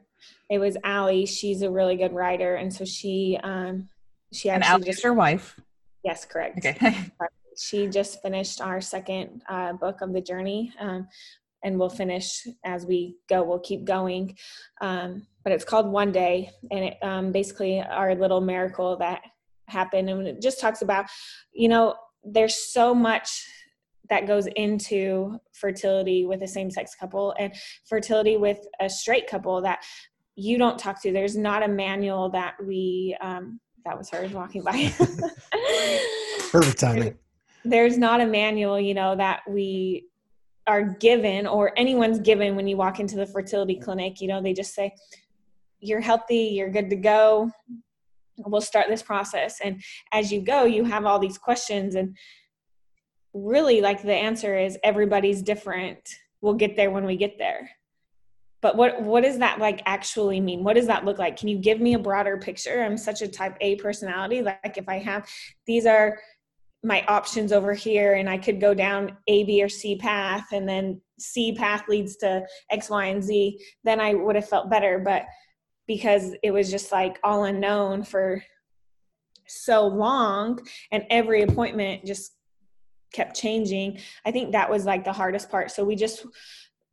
it 0.50 0.60
was 0.60 0.78
Aly. 0.86 1.26
She's 1.26 1.62
a 1.62 1.70
really 1.70 1.98
good 1.98 2.14
writer, 2.14 2.56
and 2.56 2.74
so 2.74 2.86
she 2.86 3.38
um 3.44 3.90
she 4.32 4.50
actually 4.50 4.74
and 4.74 4.86
just 4.86 5.04
your 5.04 5.14
wife. 5.14 5.60
Yes, 6.06 6.24
correct. 6.24 6.66
Okay. 6.66 6.96
she 7.58 7.88
just 7.88 8.22
finished 8.22 8.62
our 8.62 8.80
second 8.80 9.42
uh, 9.50 9.74
book 9.74 10.00
of 10.00 10.14
the 10.14 10.22
journey. 10.22 10.72
Um, 10.80 11.10
and 11.64 11.78
we'll 11.78 11.90
finish 11.90 12.48
as 12.64 12.86
we 12.86 13.18
go. 13.28 13.44
We'll 13.44 13.60
keep 13.60 13.86
going. 13.86 14.38
Um, 14.82 15.28
but 15.44 15.54
it's 15.54 15.66
called 15.66 15.92
One 15.92 16.12
Day, 16.12 16.52
and 16.72 16.86
it 16.86 16.98
um, 17.02 17.32
basically 17.32 17.82
our 17.82 18.16
little 18.16 18.42
miracle 18.42 18.98
that 18.98 19.22
happened. 19.68 20.10
And 20.10 20.28
it 20.28 20.42
just 20.42 20.60
talks 20.60 20.82
about, 20.82 21.06
you 21.54 21.70
know, 21.70 21.96
there's 22.24 22.72
so 22.72 22.94
much 22.94 23.46
that 24.10 24.28
goes 24.28 24.48
into 24.56 25.40
fertility 25.54 26.26
with 26.26 26.42
a 26.42 26.48
same 26.48 26.72
sex 26.72 26.96
couple 26.96 27.34
and 27.40 27.54
fertility 27.88 28.38
with 28.38 28.60
a 28.80 28.90
straight 28.90 29.28
couple 29.28 29.62
that 29.62 29.84
you 30.36 30.58
don't 30.58 30.80
talk 30.80 31.02
to. 31.04 31.12
There's 31.12 31.38
not 31.38 31.64
a 31.64 31.68
manual 31.68 32.30
that 32.30 32.56
we, 32.64 33.16
um, 33.22 33.60
that 33.86 33.98
was 33.98 34.10
her 34.10 34.28
walking 34.34 34.64
by. 34.64 34.92
Perfect 36.52 36.80
timing. 36.80 37.18
There's 37.66 37.98
not 37.98 38.22
a 38.22 38.26
manual, 38.26 38.80
you 38.80 38.94
know, 38.94 39.16
that 39.16 39.42
we 39.48 40.08
are 40.70 40.84
given 40.84 41.48
or 41.48 41.74
anyone's 41.78 42.20
given 42.20 42.56
when 42.56 42.68
you 42.68 42.78
walk 42.78 43.00
into 43.00 43.16
the 43.16 43.26
fertility 43.26 43.76
clinic 43.76 44.22
you 44.22 44.28
know 44.28 44.40
they 44.40 44.54
just 44.54 44.76
say 44.76 44.94
you're 45.80 46.00
healthy 46.00 46.52
you're 46.54 46.70
good 46.70 46.92
to 46.92 46.96
go. 46.96 47.52
We'll 48.38 48.62
start 48.62 48.88
this 48.88 49.04
process. 49.04 49.60
And 49.62 49.82
as 50.12 50.32
you 50.32 50.42
go 50.42 50.66
you 50.66 50.84
have 50.84 51.06
all 51.06 51.18
these 51.18 51.40
questions 51.40 51.96
and 51.96 52.16
really 53.34 53.82
like 53.82 54.04
the 54.04 54.14
answer 54.14 54.58
is 54.58 54.78
everybody's 54.84 55.42
different. 55.42 56.00
We'll 56.42 56.54
get 56.54 56.76
there 56.76 56.92
when 56.92 57.06
we 57.06 57.18
get 57.18 57.40
there. 57.40 57.72
But 58.62 58.78
what 58.78 59.02
what 59.02 59.24
does 59.24 59.40
that 59.40 59.58
like 59.58 59.82
actually 59.86 60.40
mean? 60.40 60.64
What 60.64 60.76
does 60.76 60.88
that 60.88 61.04
look 61.04 61.18
like? 61.18 61.36
Can 61.36 61.48
you 61.48 61.58
give 61.58 61.82
me 61.82 61.96
a 61.96 62.00
broader 62.00 62.38
picture? 62.38 62.84
I'm 62.84 62.98
such 62.98 63.24
a 63.24 63.28
type 63.28 63.58
a 63.60 63.76
personality. 63.78 64.44
Like 64.44 64.78
if 64.78 64.88
i 64.88 65.00
have 65.00 65.28
these 65.66 65.88
are 65.88 66.20
my 66.84 67.04
options 67.08 67.52
over 67.52 67.74
here 67.74 68.14
and 68.14 68.30
I 68.30 68.38
could 68.38 68.62
go 68.62 68.74
down 68.74 69.18
A, 69.28 69.44
B, 69.44 69.62
or 69.62 69.70
C 69.70 69.96
path 69.98 70.48
and 70.54 70.68
then 70.68 71.02
C 71.20 71.54
path 71.54 71.84
leads 71.90 72.16
to 72.18 72.46
X, 72.72 72.90
Y, 72.90 73.06
and 73.06 73.24
Z, 73.24 73.60
then 73.84 74.00
I 74.00 74.14
would 74.14 74.36
have 74.36 74.48
felt 74.48 74.70
better. 74.70 75.00
But 75.00 75.26
because 75.88 76.36
it 76.44 76.52
was 76.52 76.72
just 76.72 76.92
like 76.92 77.20
all 77.24 77.46
unknown 77.46 78.04
for 78.04 78.44
so 79.48 79.88
long 79.88 80.60
and 80.92 81.04
every 81.10 81.42
appointment 81.42 82.06
just 82.06 82.36
kept 83.14 83.36
changing, 83.36 84.00
I 84.26 84.32
think 84.32 84.52
that 84.52 84.70
was 84.70 84.86
like 84.86 85.04
the 85.04 85.12
hardest 85.14 85.50
part. 85.50 85.72
So 85.72 85.84
we 85.84 85.96
just 85.96 86.26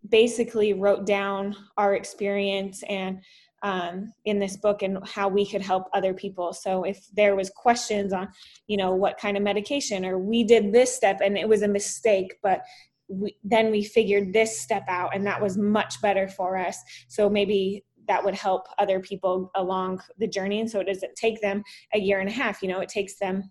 basically 0.09 0.73
wrote 0.73 1.07
down 1.07 1.55
our 1.77 1.95
experience 1.95 2.83
and 2.89 3.21
um, 3.67 4.13
in 4.25 4.39
this 4.39 4.57
book 4.57 4.83
and 4.83 4.99
how 5.05 5.29
we 5.29 5.45
could 5.45 5.61
help 5.61 5.89
other 5.93 6.15
people. 6.15 6.53
So 6.53 6.85
if 6.85 7.05
there 7.13 7.35
was 7.35 7.51
questions 7.51 8.13
on 8.13 8.29
you 8.69 8.77
know 8.77 8.95
what 8.95 9.19
kind 9.19 9.37
of 9.37 9.43
medication 9.43 10.07
or 10.07 10.21
we 10.21 10.45
did 10.45 10.73
this 10.73 10.95
step 10.95 11.19
and 11.21 11.37
it 11.37 11.49
was 11.49 11.63
a 11.63 11.69
mistake 11.69 12.37
but 12.45 12.61
we, 13.09 13.37
then 13.43 13.73
we 13.73 13.83
figured 13.83 14.33
this 14.33 14.61
step 14.61 14.85
out 14.89 15.11
and 15.15 15.27
that 15.27 15.43
was 15.43 15.59
much 15.59 16.01
better 16.01 16.29
for 16.29 16.57
us. 16.57 16.79
So 17.09 17.29
maybe 17.29 17.85
that 18.07 18.25
would 18.25 18.35
help 18.35 18.69
other 18.79 19.01
people 19.01 19.51
along 19.57 20.01
the 20.19 20.29
journey. 20.29 20.61
And 20.61 20.71
so 20.71 20.79
it 20.79 20.87
doesn't 20.87 21.17
take 21.17 21.41
them 21.41 21.65
a 21.93 21.99
year 21.99 22.21
and 22.21 22.29
a 22.29 22.33
half 22.33 22.63
you 22.63 22.69
know 22.69 22.79
it 22.79 22.89
takes 22.89 23.19
them 23.19 23.51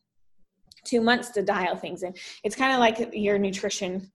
two 0.86 1.02
months 1.02 1.30
to 1.32 1.42
dial 1.42 1.76
things 1.76 2.04
in. 2.04 2.14
It's 2.46 2.56
kind 2.56 2.72
of 2.72 2.80
like 2.80 3.10
your 3.14 3.38
nutrition 3.38 4.12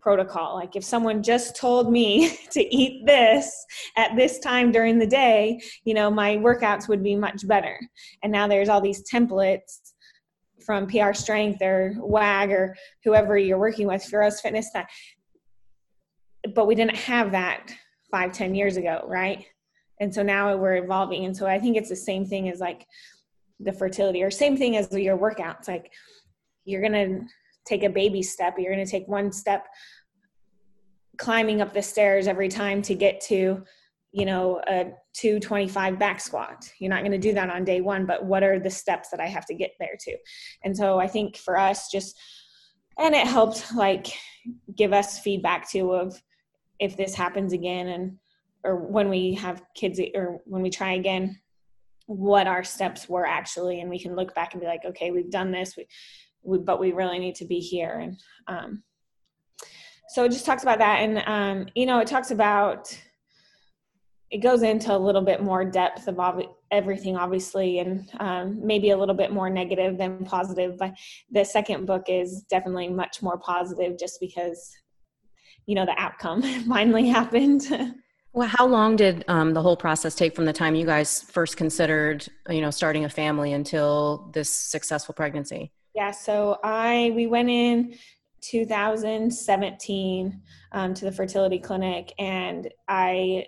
protocol. 0.00 0.54
Like 0.54 0.76
if 0.76 0.84
someone 0.84 1.22
just 1.22 1.56
told 1.56 1.92
me 1.92 2.36
to 2.50 2.74
eat 2.74 3.06
this 3.06 3.64
at 3.96 4.16
this 4.16 4.38
time 4.38 4.72
during 4.72 4.98
the 4.98 5.06
day, 5.06 5.60
you 5.84 5.94
know, 5.94 6.10
my 6.10 6.36
workouts 6.36 6.88
would 6.88 7.02
be 7.02 7.14
much 7.14 7.46
better. 7.46 7.78
And 8.22 8.32
now 8.32 8.48
there's 8.48 8.68
all 8.68 8.80
these 8.80 9.02
templates 9.10 9.92
from 10.64 10.86
PR 10.86 11.12
Strength 11.12 11.62
or 11.62 11.94
WAG 11.98 12.52
or 12.52 12.76
whoever 13.04 13.36
you're 13.38 13.58
working 13.58 13.86
with, 13.86 14.02
Feroce 14.02 14.40
Fitness, 14.40 14.70
that 14.74 14.88
but 16.54 16.66
we 16.66 16.74
didn't 16.74 16.96
have 16.96 17.32
that 17.32 17.74
five, 18.10 18.32
ten 18.32 18.54
years 18.54 18.76
ago, 18.76 19.04
right? 19.06 19.44
And 20.00 20.12
so 20.14 20.22
now 20.22 20.56
we're 20.56 20.76
evolving. 20.76 21.26
And 21.26 21.36
so 21.36 21.46
I 21.46 21.58
think 21.58 21.76
it's 21.76 21.90
the 21.90 21.96
same 21.96 22.24
thing 22.24 22.48
as 22.48 22.60
like 22.60 22.86
the 23.60 23.72
fertility 23.72 24.22
or 24.22 24.30
same 24.30 24.56
thing 24.56 24.76
as 24.76 24.90
your 24.92 25.18
workouts. 25.18 25.68
Like 25.68 25.92
you're 26.64 26.82
gonna 26.82 27.20
take 27.70 27.84
a 27.84 27.90
baby 27.90 28.22
step, 28.22 28.56
you're 28.58 28.72
gonna 28.72 28.86
take 28.86 29.08
one 29.08 29.32
step 29.32 29.66
climbing 31.18 31.60
up 31.60 31.72
the 31.72 31.82
stairs 31.82 32.26
every 32.26 32.48
time 32.48 32.80
to 32.80 32.94
get 32.94 33.20
to 33.20 33.62
you 34.12 34.24
know 34.26 34.60
a 34.68 34.86
225 35.14 35.98
back 35.98 36.20
squat. 36.20 36.68
You're 36.78 36.90
not 36.90 37.00
going 37.00 37.12
to 37.12 37.18
do 37.18 37.32
that 37.34 37.50
on 37.50 37.64
day 37.64 37.80
one 37.80 38.06
but 38.06 38.24
what 38.24 38.42
are 38.42 38.58
the 38.58 38.70
steps 38.70 39.10
that 39.10 39.20
i 39.20 39.26
have 39.26 39.46
to 39.46 39.54
get 39.54 39.72
there 39.78 39.96
to? 40.00 40.16
And 40.64 40.76
so 40.76 40.98
i 40.98 41.06
think 41.06 41.36
for 41.36 41.58
us 41.58 41.90
just 41.90 42.18
and 42.98 43.14
it 43.14 43.26
helped 43.26 43.74
like 43.74 44.08
give 44.76 44.92
us 44.92 45.20
feedback 45.20 45.70
too 45.70 45.92
of 45.92 46.20
if 46.78 46.96
this 46.96 47.14
happens 47.14 47.52
again 47.52 47.88
and 47.88 48.16
or 48.64 48.76
when 48.76 49.08
we 49.08 49.34
have 49.34 49.62
kids 49.74 50.00
or 50.14 50.40
when 50.44 50.62
we 50.62 50.70
try 50.70 50.92
again 50.92 51.38
what 52.06 52.46
our 52.46 52.64
steps 52.64 53.08
were 53.08 53.26
actually. 53.26 53.80
And 53.80 53.88
we 53.88 53.98
can 53.98 54.16
look 54.16 54.34
back 54.34 54.52
and 54.52 54.60
be 54.60 54.66
like 54.66 54.84
okay 54.84 55.10
we've 55.10 55.30
done 55.30 55.52
this. 55.52 55.76
We, 55.76 55.86
we 56.42 56.58
but 56.58 56.80
we 56.80 56.92
really 56.92 57.18
need 57.18 57.34
to 57.36 57.44
be 57.44 57.60
here. 57.60 57.98
And 58.00 58.16
um, 58.46 58.82
so 60.08 60.24
it 60.24 60.32
just 60.32 60.46
talks 60.46 60.62
about 60.62 60.78
that. 60.78 61.00
And 61.00 61.22
um, 61.26 61.68
you 61.74 61.86
know 61.86 62.00
it 62.00 62.08
talks 62.08 62.30
about 62.30 62.96
it 64.30 64.38
goes 64.38 64.62
into 64.62 64.94
a 64.94 64.96
little 64.96 65.22
bit 65.22 65.42
more 65.42 65.64
depth 65.64 66.06
of 66.06 66.20
ob- 66.20 66.54
everything 66.70 67.16
obviously 67.16 67.80
and 67.80 68.10
um, 68.20 68.64
maybe 68.64 68.90
a 68.90 68.96
little 68.96 69.14
bit 69.14 69.32
more 69.32 69.50
negative 69.50 69.98
than 69.98 70.24
positive 70.24 70.78
but 70.78 70.94
the 71.32 71.44
second 71.44 71.84
book 71.84 72.04
is 72.06 72.42
definitely 72.42 72.88
much 72.88 73.22
more 73.22 73.38
positive 73.38 73.98
just 73.98 74.20
because 74.20 74.72
you 75.66 75.74
know 75.74 75.84
the 75.84 75.94
outcome 75.98 76.42
finally 76.68 77.08
happened. 77.08 77.94
Well 78.32 78.48
how 78.48 78.66
long 78.66 78.96
did 78.96 79.24
um, 79.26 79.52
the 79.52 79.62
whole 79.62 79.76
process 79.76 80.14
take 80.14 80.36
from 80.36 80.44
the 80.44 80.52
time 80.52 80.74
you 80.74 80.86
guys 80.86 81.22
first 81.22 81.56
considered 81.56 82.26
you 82.48 82.60
know 82.60 82.70
starting 82.70 83.04
a 83.04 83.08
family 83.08 83.52
until 83.52 84.30
this 84.32 84.50
successful 84.50 85.14
pregnancy 85.14 85.72
yeah 85.94 86.10
so 86.10 86.58
i 86.62 87.12
we 87.14 87.26
went 87.26 87.48
in 87.48 87.94
2017 88.42 90.40
um, 90.72 90.94
to 90.94 91.04
the 91.04 91.12
fertility 91.12 91.58
clinic 91.58 92.12
and 92.18 92.68
i 92.88 93.44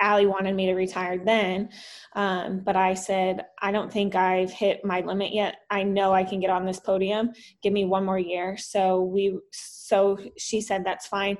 Aly 0.00 0.26
wanted 0.26 0.54
me 0.54 0.66
to 0.66 0.74
retire 0.74 1.18
then, 1.18 1.68
um, 2.14 2.60
but 2.60 2.76
I 2.76 2.94
said, 2.94 3.44
I 3.60 3.70
don't 3.70 3.92
think 3.92 4.14
I've 4.14 4.50
hit 4.50 4.84
my 4.84 5.00
limit 5.00 5.32
yet. 5.32 5.56
I 5.70 5.82
know 5.82 6.12
I 6.12 6.24
can 6.24 6.40
get 6.40 6.50
on 6.50 6.64
this 6.64 6.80
podium. 6.80 7.32
Give 7.62 7.72
me 7.72 7.84
one 7.84 8.04
more 8.04 8.18
year. 8.18 8.56
So 8.56 9.02
we, 9.02 9.38
so 9.52 10.18
she 10.38 10.60
said 10.60 10.84
that's 10.84 11.06
fine. 11.06 11.36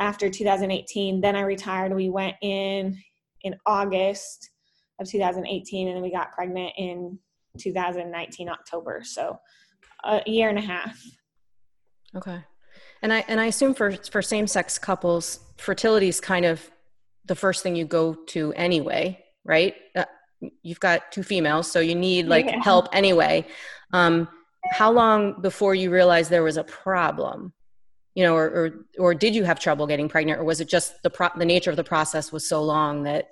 After 0.00 0.28
2018, 0.28 1.20
then 1.20 1.36
I 1.36 1.42
retired. 1.42 1.94
We 1.94 2.10
went 2.10 2.36
in 2.42 2.98
in 3.42 3.56
August 3.66 4.50
of 5.00 5.08
2018, 5.08 5.88
and 5.88 5.96
then 5.96 6.02
we 6.02 6.10
got 6.10 6.32
pregnant 6.32 6.72
in 6.76 7.18
2019 7.58 8.48
October. 8.48 9.02
So 9.04 9.38
a 10.04 10.22
year 10.26 10.48
and 10.48 10.58
a 10.58 10.62
half. 10.62 11.00
Okay. 12.16 12.40
And 13.02 13.12
I 13.12 13.24
and 13.28 13.40
I 13.40 13.46
assume 13.46 13.74
for 13.74 13.92
for 13.92 14.22
same 14.22 14.46
sex 14.46 14.78
couples, 14.78 15.40
fertility 15.56 16.08
is 16.08 16.20
kind 16.20 16.44
of 16.44 16.70
the 17.24 17.34
first 17.34 17.62
thing 17.62 17.76
you 17.76 17.84
go 17.84 18.14
to 18.14 18.52
anyway, 18.54 19.24
right? 19.44 19.74
Uh, 19.96 20.04
you've 20.62 20.80
got 20.80 21.10
two 21.12 21.22
females, 21.22 21.70
so 21.70 21.80
you 21.80 21.94
need 21.94 22.26
like 22.26 22.46
yeah. 22.46 22.62
help 22.62 22.88
anyway. 22.92 23.46
Um, 23.92 24.28
how 24.70 24.92
long 24.92 25.40
before 25.40 25.74
you 25.74 25.90
realized 25.90 26.30
there 26.30 26.42
was 26.42 26.56
a 26.56 26.64
problem? 26.64 27.52
You 28.14 28.24
know, 28.24 28.36
or, 28.36 28.46
or 28.48 28.70
or 28.98 29.14
did 29.14 29.34
you 29.34 29.44
have 29.44 29.58
trouble 29.58 29.86
getting 29.86 30.08
pregnant, 30.08 30.38
or 30.40 30.44
was 30.44 30.60
it 30.60 30.68
just 30.68 31.02
the 31.02 31.10
pro- 31.10 31.36
the 31.36 31.46
nature 31.46 31.70
of 31.70 31.76
the 31.76 31.84
process 31.84 32.30
was 32.30 32.46
so 32.48 32.62
long 32.62 33.04
that 33.04 33.30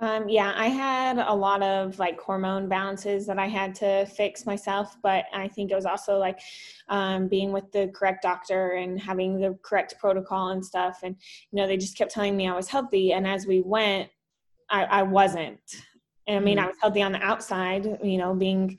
um, 0.00 0.28
yeah, 0.28 0.52
I 0.56 0.66
had 0.66 1.18
a 1.18 1.32
lot 1.32 1.62
of 1.62 1.98
like 1.98 2.20
hormone 2.20 2.68
balances 2.68 3.26
that 3.26 3.38
I 3.38 3.46
had 3.46 3.74
to 3.76 4.06
fix 4.06 4.44
myself, 4.44 4.96
but 5.02 5.26
I 5.32 5.46
think 5.46 5.70
it 5.70 5.76
was 5.76 5.86
also 5.86 6.18
like 6.18 6.40
um, 6.88 7.28
being 7.28 7.52
with 7.52 7.70
the 7.70 7.92
correct 7.94 8.22
doctor 8.22 8.72
and 8.72 9.00
having 9.00 9.40
the 9.40 9.56
correct 9.62 9.94
protocol 10.00 10.48
and 10.48 10.64
stuff. 10.64 11.00
And, 11.04 11.14
you 11.52 11.56
know, 11.56 11.68
they 11.68 11.76
just 11.76 11.96
kept 11.96 12.10
telling 12.10 12.36
me 12.36 12.48
I 12.48 12.56
was 12.56 12.68
healthy. 12.68 13.12
And 13.12 13.26
as 13.26 13.46
we 13.46 13.62
went, 13.62 14.10
I, 14.68 14.84
I 14.84 15.02
wasn't. 15.02 15.60
And, 16.26 16.38
I 16.38 16.40
mean, 16.40 16.56
mm-hmm. 16.56 16.64
I 16.64 16.68
was 16.68 16.76
healthy 16.80 17.02
on 17.02 17.12
the 17.12 17.22
outside, 17.22 17.98
you 18.02 18.18
know, 18.18 18.34
being, 18.34 18.78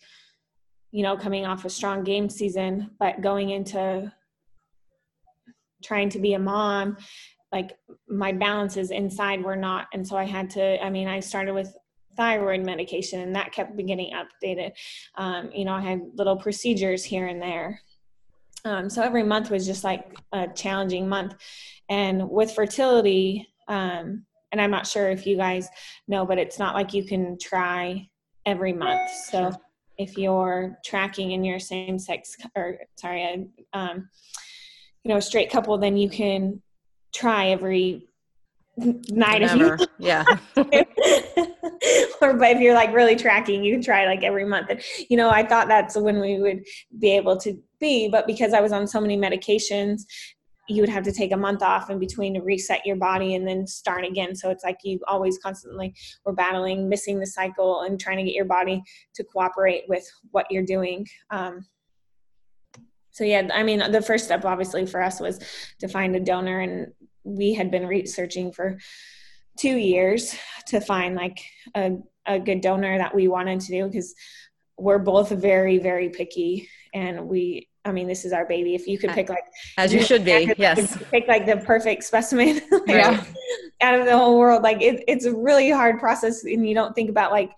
you 0.92 1.04
know, 1.04 1.16
coming 1.16 1.46
off 1.46 1.64
a 1.64 1.70
strong 1.70 2.04
game 2.04 2.28
season, 2.30 2.92
but 3.00 3.22
going 3.22 3.52
into 3.52 4.12
trying 5.82 6.10
to 6.10 6.20
be 6.20 6.34
a 6.34 6.40
mom 6.40 6.98
like 7.56 7.78
my 8.10 8.34
balances 8.34 8.92
inside 8.92 9.42
were 9.42 9.56
not 9.56 9.88
and 9.94 10.06
so 10.06 10.18
i 10.18 10.26
had 10.26 10.50
to 10.50 10.84
i 10.84 10.90
mean 10.90 11.08
i 11.08 11.22
started 11.22 11.54
with 11.54 11.74
thyroid 12.18 12.66
medication 12.66 13.22
and 13.22 13.36
that 13.36 13.52
kept 13.52 13.76
getting 13.78 14.12
updated. 14.14 14.72
Um, 15.16 15.50
you 15.54 15.64
know 15.66 15.74
i 15.74 15.82
had 15.82 16.02
little 16.16 16.36
procedures 16.36 17.04
here 17.04 17.28
and 17.28 17.42
there. 17.42 17.82
Um, 18.66 18.90
so 18.90 19.02
every 19.04 19.24
month 19.24 19.52
was 19.52 19.66
just 19.66 19.84
like 19.84 20.18
a 20.32 20.48
challenging 20.48 21.08
month. 21.08 21.36
And 21.88 22.30
with 22.30 22.52
fertility 22.52 23.48
um, 23.68 24.26
and 24.52 24.60
i'm 24.62 24.72
not 24.72 24.88
sure 24.88 25.10
if 25.10 25.26
you 25.26 25.38
guys 25.38 25.70
know 26.08 26.26
but 26.26 26.38
it's 26.38 26.60
not 26.60 26.76
like 26.76 26.94
you 26.94 27.04
can 27.06 27.38
try 27.40 28.08
every 28.46 28.74
month. 28.74 29.10
So 29.32 29.52
if 29.98 30.18
you're 30.18 30.78
tracking 30.84 31.32
in 31.32 31.46
your 31.46 31.60
same 31.60 31.98
sex 31.98 32.36
or 32.56 32.80
sorry 32.98 33.48
um, 33.72 34.10
you 35.04 35.10
know 35.14 35.20
straight 35.22 35.50
couple 35.50 35.78
then 35.78 35.96
you 35.96 36.10
can 36.10 36.62
try 37.16 37.48
every 37.48 38.08
night 38.78 39.42
Never. 39.42 39.76
if 39.76 39.80
you 39.80 39.88
yeah. 40.00 40.26
Or 42.22 42.34
but 42.34 42.52
if 42.52 42.60
you're 42.60 42.74
like 42.74 42.94
really 42.94 43.16
tracking 43.16 43.64
you 43.64 43.74
can 43.74 43.82
try 43.82 44.06
like 44.06 44.24
every 44.24 44.46
month. 44.46 44.70
And 44.70 44.82
you 45.10 45.18
know 45.18 45.30
i 45.30 45.46
thought 45.46 45.68
that's 45.68 45.96
when 45.96 46.20
we 46.20 46.40
would 46.40 46.64
be 47.00 47.12
able 47.12 47.38
to 47.38 47.58
be 47.80 48.10
but 48.10 48.28
because 48.28 48.54
i 48.54 48.60
was 48.60 48.72
on 48.72 48.88
so 48.88 49.00
many 49.00 49.18
medications 49.18 50.02
you 50.68 50.82
would 50.82 50.90
have 50.90 51.04
to 51.04 51.12
take 51.12 51.32
a 51.32 51.38
month 51.38 51.62
off 51.62 51.90
in 51.90 52.00
between 52.00 52.34
to 52.34 52.42
reset 52.42 52.86
your 52.86 52.96
body 52.96 53.36
and 53.36 53.48
then 53.48 53.68
start 53.68 54.04
again. 54.04 54.36
So 54.36 54.50
it's 54.50 54.64
like 54.64 54.78
you 54.84 55.00
always 55.08 55.38
constantly 55.38 55.94
were 56.26 56.34
battling 56.34 56.90
missing 56.90 57.20
the 57.20 57.28
cycle 57.28 57.82
and 57.82 58.00
trying 58.00 58.18
to 58.18 58.24
get 58.24 58.34
your 58.34 58.46
body 58.46 58.82
to 59.16 59.24
cooperate 59.24 59.84
with 59.88 60.04
what 60.32 60.48
you're 60.50 60.66
doing. 60.66 61.06
Um, 61.30 61.66
so 63.16 63.24
yeah 63.24 63.48
i 63.54 63.64
mean 63.64 63.80
the 63.92 64.02
first 64.02 64.26
step 64.26 64.44
obviously 64.44 64.86
for 64.86 65.02
us 65.02 65.22
was 65.22 65.40
to 65.80 65.88
find 65.88 66.16
a 66.16 66.20
donor 66.20 66.60
and 66.60 66.92
we 67.24 67.54
had 67.54 67.72
been 67.72 67.88
researching 67.88 68.52
for 68.52 68.78
two 69.58 69.78
years 69.78 70.36
to 70.68 70.82
find 70.82 71.16
like 71.16 71.40
a, 71.76 71.98
a 72.26 72.38
good 72.38 72.60
donor 72.60 72.98
that 72.98 73.16
we 73.16 73.30
wanted 73.30 73.62
to 73.62 73.72
do 73.72 73.88
because 73.88 74.14
we're 74.78 75.00
both 75.00 75.30
very 75.30 75.78
very 75.78 76.10
picky 76.10 76.70
and 76.94 77.28
we 77.28 77.70
I 77.86 77.92
mean, 77.92 78.08
this 78.08 78.26
is 78.26 78.34
our 78.34 78.46
baby. 78.46 78.74
If 78.74 78.88
you 78.88 78.98
could 78.98 79.12
pick 79.12 79.30
like 79.30 79.46
as 79.78 79.94
you 79.94 80.02
should 80.02 80.26
be, 80.26 80.52
yes, 80.58 80.98
pick 81.12 81.28
like 81.28 81.46
the 81.46 81.58
perfect 81.58 82.04
specimen 82.04 82.60
like, 82.72 82.88
yeah. 82.88 83.24
out 83.80 84.00
of 84.00 84.08
the 84.08 84.18
whole 84.18 84.40
world. 84.40 84.64
Like 84.64 84.82
it, 84.82 85.04
it's 85.08 85.26
a 85.26 85.34
really 85.34 85.70
hard 85.70 86.00
process, 86.00 86.44
and 86.44 86.68
you 86.68 86.74
don't 86.74 86.96
think 86.96 87.12
about 87.12 87.32
like, 87.32 87.52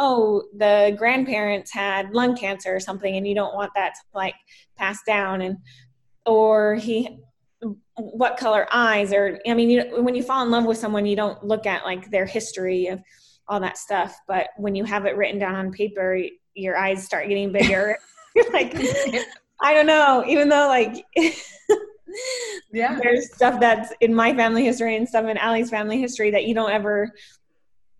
oh, 0.00 0.42
the 0.56 0.96
grandparents 0.98 1.70
had 1.72 2.10
lung 2.10 2.34
cancer 2.34 2.74
or 2.74 2.80
something, 2.80 3.16
and 3.16 3.28
you 3.28 3.34
don't 3.34 3.54
want 3.54 3.70
that 3.76 3.90
to 3.94 4.00
like 4.14 4.34
pass 4.76 4.98
down, 5.06 5.42
and 5.42 5.58
or 6.26 6.74
he 6.76 7.20
what 7.96 8.38
color 8.38 8.66
eyes 8.72 9.12
or 9.12 9.38
i 9.46 9.52
mean 9.52 9.68
you, 9.68 10.02
when 10.02 10.14
you 10.14 10.22
fall 10.22 10.42
in 10.42 10.50
love 10.50 10.64
with 10.64 10.78
someone 10.78 11.04
you 11.04 11.16
don't 11.16 11.44
look 11.44 11.66
at 11.66 11.84
like 11.84 12.10
their 12.10 12.24
history 12.24 12.86
of 12.86 13.02
all 13.48 13.60
that 13.60 13.76
stuff 13.76 14.16
but 14.26 14.48
when 14.56 14.74
you 14.74 14.84
have 14.84 15.04
it 15.04 15.16
written 15.16 15.38
down 15.38 15.54
on 15.54 15.70
paper 15.70 16.18
your 16.54 16.76
eyes 16.76 17.04
start 17.04 17.28
getting 17.28 17.52
bigger. 17.52 17.96
You're 18.34 18.50
like 18.52 18.74
i 19.60 19.74
don't 19.74 19.86
know 19.86 20.24
even 20.26 20.48
though 20.48 20.68
like 20.68 21.04
yeah. 22.72 22.98
there's 23.02 23.34
stuff 23.34 23.60
that's 23.60 23.92
in 24.00 24.14
my 24.14 24.34
family 24.34 24.64
history 24.64 24.96
and 24.96 25.08
stuff 25.08 25.26
in 25.26 25.36
Aly's 25.36 25.70
family 25.70 26.00
history 26.00 26.30
that 26.30 26.44
you 26.44 26.54
don't 26.54 26.70
ever 26.70 27.12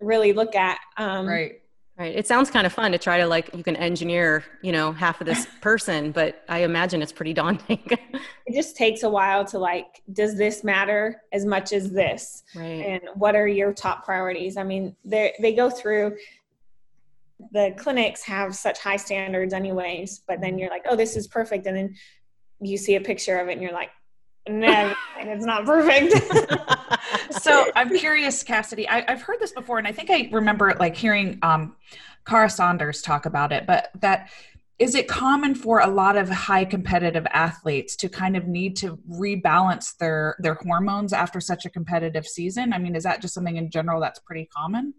really 0.00 0.32
look 0.32 0.54
at 0.54 0.78
um, 0.96 1.26
right 1.26 1.59
Right. 2.00 2.16
It 2.16 2.26
sounds 2.26 2.50
kind 2.50 2.66
of 2.66 2.72
fun 2.72 2.92
to 2.92 2.98
try 2.98 3.18
to 3.18 3.26
like 3.26 3.50
you 3.54 3.62
can 3.62 3.76
engineer, 3.76 4.42
you 4.62 4.72
know, 4.72 4.90
half 4.90 5.20
of 5.20 5.26
this 5.26 5.46
person, 5.60 6.12
but 6.12 6.42
I 6.48 6.60
imagine 6.60 7.02
it's 7.02 7.12
pretty 7.12 7.34
daunting. 7.34 7.78
it 7.90 8.54
just 8.54 8.74
takes 8.74 9.02
a 9.02 9.10
while 9.10 9.44
to 9.44 9.58
like, 9.58 10.00
does 10.10 10.38
this 10.38 10.64
matter 10.64 11.20
as 11.30 11.44
much 11.44 11.74
as 11.74 11.90
this? 11.90 12.42
Right. 12.56 12.86
And 12.86 13.02
what 13.16 13.36
are 13.36 13.46
your 13.46 13.74
top 13.74 14.06
priorities? 14.06 14.56
I 14.56 14.62
mean, 14.62 14.96
they 15.04 15.34
they 15.42 15.52
go 15.52 15.68
through 15.68 16.16
the 17.52 17.74
clinics 17.76 18.22
have 18.22 18.56
such 18.56 18.78
high 18.78 18.96
standards 18.96 19.52
anyways, 19.52 20.22
but 20.26 20.40
then 20.40 20.58
you're 20.58 20.70
like, 20.70 20.86
oh, 20.88 20.96
this 20.96 21.16
is 21.16 21.28
perfect, 21.28 21.66
and 21.66 21.76
then 21.76 21.94
you 22.62 22.78
see 22.78 22.94
a 22.94 23.00
picture 23.02 23.38
of 23.38 23.48
it 23.48 23.52
and 23.52 23.62
you're 23.62 23.72
like, 23.72 23.90
Never. 24.48 24.94
it's 25.18 25.44
not 25.44 25.64
perfect. 25.64 26.14
so 27.42 27.70
I'm 27.76 27.96
curious, 27.96 28.42
Cassidy. 28.42 28.88
I, 28.88 29.10
have 29.10 29.22
heard 29.22 29.38
this 29.40 29.52
before, 29.52 29.78
and 29.78 29.86
I 29.86 29.92
think 29.92 30.10
I 30.10 30.28
remember 30.32 30.74
like 30.80 30.96
hearing 30.96 31.38
um, 31.42 31.76
Kara 32.26 32.48
Saunders 32.48 33.02
talk 33.02 33.26
about 33.26 33.52
it. 33.52 33.66
But 33.66 33.90
that 34.00 34.30
is 34.78 34.94
it 34.94 35.08
common 35.08 35.54
for 35.54 35.80
a 35.80 35.86
lot 35.86 36.16
of 36.16 36.30
high 36.30 36.64
competitive 36.64 37.26
athletes 37.32 37.94
to 37.96 38.08
kind 38.08 38.34
of 38.34 38.46
need 38.46 38.76
to 38.78 38.98
rebalance 39.10 39.96
their 39.98 40.36
their 40.38 40.54
hormones 40.54 41.12
after 41.12 41.38
such 41.40 41.66
a 41.66 41.70
competitive 41.70 42.26
season? 42.26 42.72
I 42.72 42.78
mean, 42.78 42.96
is 42.96 43.04
that 43.04 43.20
just 43.20 43.34
something 43.34 43.56
in 43.56 43.70
general 43.70 44.00
that's 44.00 44.20
pretty 44.20 44.46
common? 44.46 44.94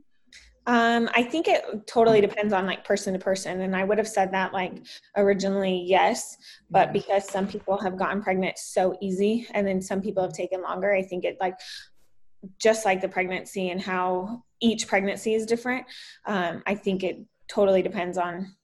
Um, 0.68 1.10
I 1.16 1.24
think 1.24 1.48
it 1.48 1.88
totally 1.88 2.22
depends 2.22 2.54
on 2.54 2.68
like 2.68 2.86
person 2.86 3.14
to 3.14 3.20
person. 3.20 3.62
And 3.62 3.76
I 3.76 3.84
would 3.84 3.98
have 3.98 4.08
said 4.08 4.32
that 4.32 4.54
like 4.54 4.74
originally, 5.18 5.84
yes, 5.88 6.38
but 6.70 6.86
mm-hmm. 6.86 6.94
because 6.94 7.28
some 7.28 7.48
people 7.48 7.78
have 7.80 7.98
gotten 7.98 8.22
pregnant 8.22 8.58
so 8.60 8.96
easy 9.02 9.48
and 9.54 9.66
then 9.66 9.82
some 9.82 10.02
people 10.02 10.22
have 10.22 10.34
taken 10.34 10.62
longer, 10.62 10.94
I 10.94 11.02
think 11.02 11.26
it 11.26 11.38
like 11.40 11.56
just 12.60 12.86
like 12.86 13.02
the 13.02 13.10
pregnancy 13.10 13.70
and 13.70 13.82
how 13.82 14.44
each 14.62 14.88
pregnancy 14.88 15.34
is 15.34 15.46
different. 15.46 15.86
Um, 16.26 16.62
I 16.68 16.76
think 16.76 17.04
it 17.04 17.26
totally 17.48 17.82
depends 17.82 18.18
on 18.18 18.56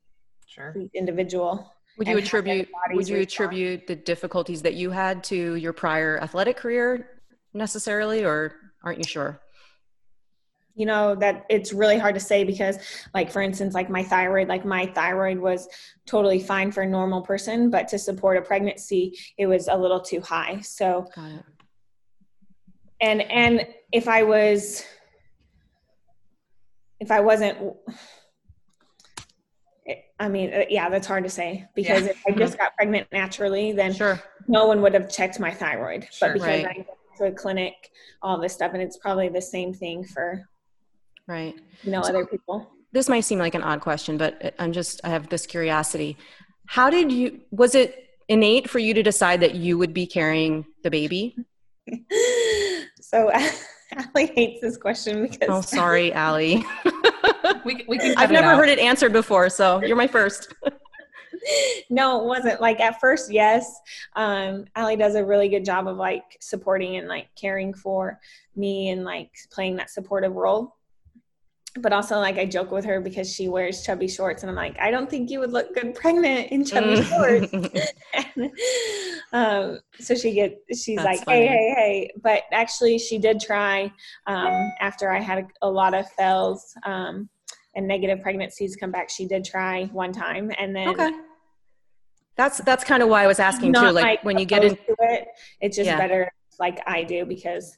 sure. 0.46 0.76
individual. 0.94 1.74
Would 1.98 2.08
you 2.08 2.18
attribute 2.18 2.70
would 2.92 3.10
you 3.10 3.18
attribute 3.18 3.88
the 3.88 3.96
difficulties 3.96 4.62
that 4.62 4.76
you 4.76 4.92
had 4.92 5.24
to 5.26 5.56
your 5.56 5.74
prior 5.74 6.20
athletic 6.22 6.58
career 6.58 7.22
necessarily 7.54 8.24
or 8.24 8.54
aren't 8.84 9.00
you 9.00 9.04
sure? 9.04 9.42
You 10.78 10.86
know 10.86 11.16
that 11.16 11.46
it's 11.50 11.74
really 11.74 11.98
hard 11.98 12.14
to 12.14 12.22
say 12.22 12.44
because 12.44 12.78
like 13.14 13.32
for 13.32 13.42
instance 13.42 13.74
like 13.74 13.90
my 13.90 14.04
thyroid 14.04 14.48
like 14.48 14.64
my 14.64 14.86
thyroid 14.86 15.40
was 15.40 15.68
totally 16.06 16.40
fine 16.40 16.72
for 16.72 16.84
a 16.84 16.88
normal 16.88 17.22
person 17.22 17.70
but 17.70 17.88
to 17.88 17.98
support 17.98 18.38
a 18.38 18.42
pregnancy 18.42 19.18
it 19.38 19.48
was 19.48 19.68
a 19.68 19.76
little 19.76 20.00
too 20.00 20.22
high 20.22 20.60
so 20.62 21.06
and 23.02 23.24
and 23.24 23.68
if 23.92 24.08
i 24.08 24.22
was 24.24 24.84
if 27.00 27.12
i 27.12 27.20
wasn't 27.20 27.58
I 30.20 30.30
mean, 30.30 30.52
uh, 30.52 30.64
yeah, 30.68 30.90
that's 30.90 31.06
hard 31.06 31.24
to 31.26 31.30
say 31.30 31.66
because 31.76 32.06
yeah. 32.06 32.10
if 32.10 32.24
I 32.28 32.32
just 32.32 32.58
got 32.58 32.76
pregnant 32.76 33.08
naturally, 33.12 33.72
then 33.72 33.94
sure. 33.94 34.20
no 34.48 34.66
one 34.66 34.82
would 34.82 34.96
have 34.96 35.12
checked 35.12 35.40
my 35.40 35.54
thyroid. 35.54 36.08
Sure, 36.12 36.30
but 36.30 36.34
because 36.34 36.48
right. 36.48 36.66
I 36.66 36.78
went 36.78 36.88
to 37.20 37.26
a 37.26 37.32
clinic, 37.32 37.92
all 38.24 38.40
this 38.40 38.52
stuff, 38.52 38.72
and 38.74 38.82
it's 38.82 38.98
probably 38.98 39.30
the 39.30 39.42
same 39.42 39.76
thing 39.76 40.04
for 40.04 40.50
right. 41.28 41.56
You 41.84 41.92
know 41.92 42.02
so 42.02 42.10
other 42.10 42.26
people? 42.26 42.72
this 42.94 43.10
might 43.10 43.22
seem 43.22 43.38
like 43.38 43.54
an 43.54 43.62
odd 43.64 43.82
question 43.82 44.18
but 44.18 44.56
i'm 44.60 44.72
just 44.72 45.02
i 45.04 45.10
have 45.10 45.30
this 45.30 45.46
curiosity. 45.46 46.18
How 46.68 46.90
did 46.90 47.12
you 47.12 47.42
was 47.52 47.76
it 47.76 48.04
innate 48.28 48.70
for 48.70 48.80
you 48.80 48.94
to 48.94 49.04
decide 49.04 49.40
that 49.42 49.56
you 49.56 49.78
would 49.78 49.94
be 49.94 50.06
carrying 50.06 50.66
the 50.84 50.92
baby? 50.92 51.36
So 53.00 53.32
Aly 54.16 54.26
hates 54.36 54.60
this 54.60 54.76
question 54.76 55.22
because 55.22 55.48
oh 55.48 55.62
sorry 55.62 56.12
Aly. 56.16 56.66
We, 57.64 57.86
we 57.88 57.98
can 57.98 58.18
I've 58.18 58.32
never 58.32 58.54
heard 58.54 58.68
it 58.68 58.80
answered 58.80 59.14
before 59.14 59.50
so 59.50 59.82
you're 59.82 59.96
my 59.96 60.08
first. 60.08 60.54
No, 61.90 62.20
it 62.20 62.26
wasn't. 62.26 62.60
Like 62.60 62.82
at 62.82 63.00
first, 63.00 63.32
yes. 63.32 63.80
Um, 64.18 64.66
Aly 64.76 64.98
does 64.98 65.16
a 65.16 65.24
really 65.24 65.48
good 65.48 65.64
job 65.64 65.88
of 65.88 65.96
like 65.96 66.38
supporting 66.42 66.98
and 66.98 67.08
like 67.08 67.30
caring 67.40 67.74
for 67.74 68.20
me 68.58 68.90
and 68.90 69.06
like 69.06 69.32
playing 69.52 69.78
that 69.78 69.90
supportive 69.90 70.34
role 70.34 70.76
but 71.82 71.94
also 71.94 72.20
like 72.20 72.38
I 72.38 72.46
joke 72.46 72.72
with 72.72 72.86
her 72.86 73.00
because 73.02 73.34
she 73.34 73.48
wears 73.48 73.84
chubby 73.84 74.08
shorts 74.08 74.44
and 74.44 74.50
I'm 74.50 74.56
like, 74.56 74.78
I 74.80 74.92
don't 74.92 75.10
think 75.10 75.30
you 75.30 75.40
would 75.40 75.52
look 75.52 75.74
good 75.74 75.96
pregnant 75.96 76.52
in 76.52 76.66
chubby 76.66 77.02
mm. 77.02 77.04
shorts. 77.04 77.82
and, 78.14 78.52
um, 79.34 79.80
so 80.00 80.16
she 80.16 80.34
get 80.34 80.58
she's 80.74 80.98
That's 80.98 81.06
like, 81.06 81.26
funny. 81.26 81.48
hey, 81.48 81.48
hey, 81.48 81.74
hey. 81.76 82.12
But 82.22 82.44
actually 82.52 83.00
she 83.00 83.18
did 83.18 83.40
try 83.40 83.92
um, 84.26 84.72
after 84.80 85.12
I 85.12 85.20
had 85.20 85.40
a, 85.40 85.48
a 85.68 85.70
lot 85.70 85.94
of 85.94 86.10
fails 86.12 86.74
um, 86.86 87.30
and 87.76 87.88
negative 87.88 88.22
pregnancies 88.22 88.76
come 88.76 88.92
back. 88.92 89.10
She 89.10 89.28
did 89.28 89.46
try 89.46 89.86
one 89.86 90.12
time 90.12 90.52
and 90.58 90.76
then 90.76 90.90
okay. 90.90 91.12
That's 92.36 92.60
that's 92.60 92.84
kind 92.84 93.02
of 93.02 93.10
why 93.10 93.24
I 93.24 93.28
was 93.28 93.40
asking 93.40 93.74
too. 93.74 93.90
Like, 93.90 94.04
like 94.04 94.24
when 94.24 94.38
you 94.38 94.46
get 94.46 94.64
into 94.64 94.96
it, 95.00 95.28
it's 95.60 95.76
just 95.76 95.88
yeah. 95.88 95.98
better 95.98 96.32
like 96.60 96.80
I 96.86 97.04
do 97.04 97.26
because 97.26 97.76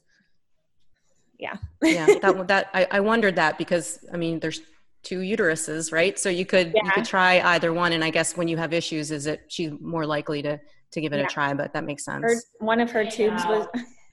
yeah 1.40 1.56
yeah 1.82 2.06
that 2.22 2.48
that 2.48 2.70
I, 2.72 2.86
I 2.90 3.00
wondered 3.00 3.36
that 3.36 3.58
because 3.58 4.04
i 4.12 4.16
mean 4.16 4.38
there's 4.38 4.60
two 5.02 5.20
uteruses 5.20 5.92
right 5.92 6.18
so 6.18 6.28
you 6.28 6.44
could 6.44 6.72
yeah. 6.74 6.84
you 6.84 6.90
could 6.92 7.06
try 7.06 7.40
either 7.54 7.72
one 7.72 7.92
and 7.92 8.04
i 8.04 8.10
guess 8.10 8.36
when 8.36 8.48
you 8.48 8.56
have 8.58 8.72
issues 8.72 9.10
is 9.10 9.26
it 9.26 9.42
she's 9.48 9.72
more 9.80 10.06
likely 10.06 10.42
to 10.42 10.60
to 10.92 11.00
give 11.00 11.12
it 11.12 11.18
yeah. 11.18 11.24
a 11.24 11.28
try 11.28 11.54
but 11.54 11.72
that 11.72 11.84
makes 11.84 12.04
sense 12.04 12.22
her, 12.22 12.34
one 12.58 12.80
of 12.80 12.90
her 12.90 13.04
tubes 13.04 13.42
was 13.46 13.66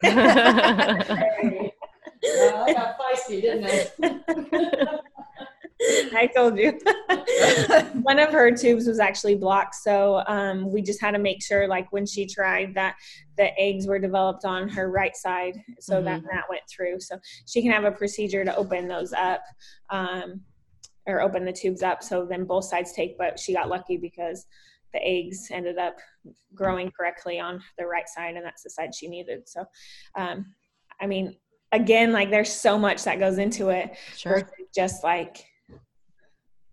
well, 2.24 2.64
I 2.68 2.74
got 2.74 2.98
feisty, 3.00 3.42
didn't 3.42 3.66
I? 3.66 5.00
I 6.16 6.30
told 6.34 6.58
you. 6.58 6.80
One 8.02 8.20
of 8.20 8.30
her 8.30 8.52
tubes 8.52 8.88
was 8.88 9.00
actually 9.00 9.36
blocked, 9.36 9.76
so 9.76 10.24
um, 10.28 10.72
we 10.72 10.82
just 10.82 11.00
had 11.00 11.12
to 11.12 11.20
make 11.20 11.44
sure, 11.44 11.68
like 11.68 11.92
when 11.92 12.06
she 12.06 12.26
tried, 12.26 12.74
that 12.76 12.96
the 13.38 13.58
eggs 13.60 13.86
were 13.86 14.00
developed 14.00 14.44
on 14.44 14.70
her 14.70 14.90
right 14.90 15.16
side, 15.16 15.62
so 15.80 15.96
mm-hmm. 15.96 16.06
that 16.06 16.24
that 16.24 16.44
went 16.50 16.64
through. 16.70 17.00
So 17.00 17.20
she 17.46 17.62
can 17.62 17.72
have 17.72 17.84
a 17.84 17.92
procedure 17.92 18.44
to 18.44 18.56
open 18.56 18.88
those 18.88 19.14
up, 19.14 19.42
um, 19.90 20.42
or 21.06 21.22
open 21.22 21.46
the 21.46 21.54
tubes 21.54 21.84
up, 21.84 22.02
so 22.02 22.26
then 22.26 22.46
both 22.46 22.66
sides 22.66 22.94
take. 22.94 23.18
But 23.18 23.40
she 23.40 23.54
got 23.54 23.70
lucky 23.70 23.98
because 23.98 24.48
the 24.94 25.04
eggs 25.04 25.50
ended 25.52 25.78
up 25.78 25.98
growing 26.56 26.90
correctly 26.92 27.40
on 27.40 27.62
the 27.78 27.86
right 27.86 28.10
side, 28.10 28.36
and 28.36 28.46
that's 28.46 28.64
the 28.64 28.70
side 28.72 28.96
she 28.96 29.08
needed. 29.08 29.48
So, 29.48 29.64
um, 30.16 30.54
I 31.00 31.06
mean, 31.06 31.36
again, 31.72 32.12
like 32.14 32.30
there's 32.30 32.52
so 32.52 32.78
much 32.78 33.04
that 33.04 33.20
goes 33.20 33.38
into 33.38 33.70
it. 33.70 33.96
Sure. 34.16 34.50
Just 34.74 35.04
like 35.04 35.46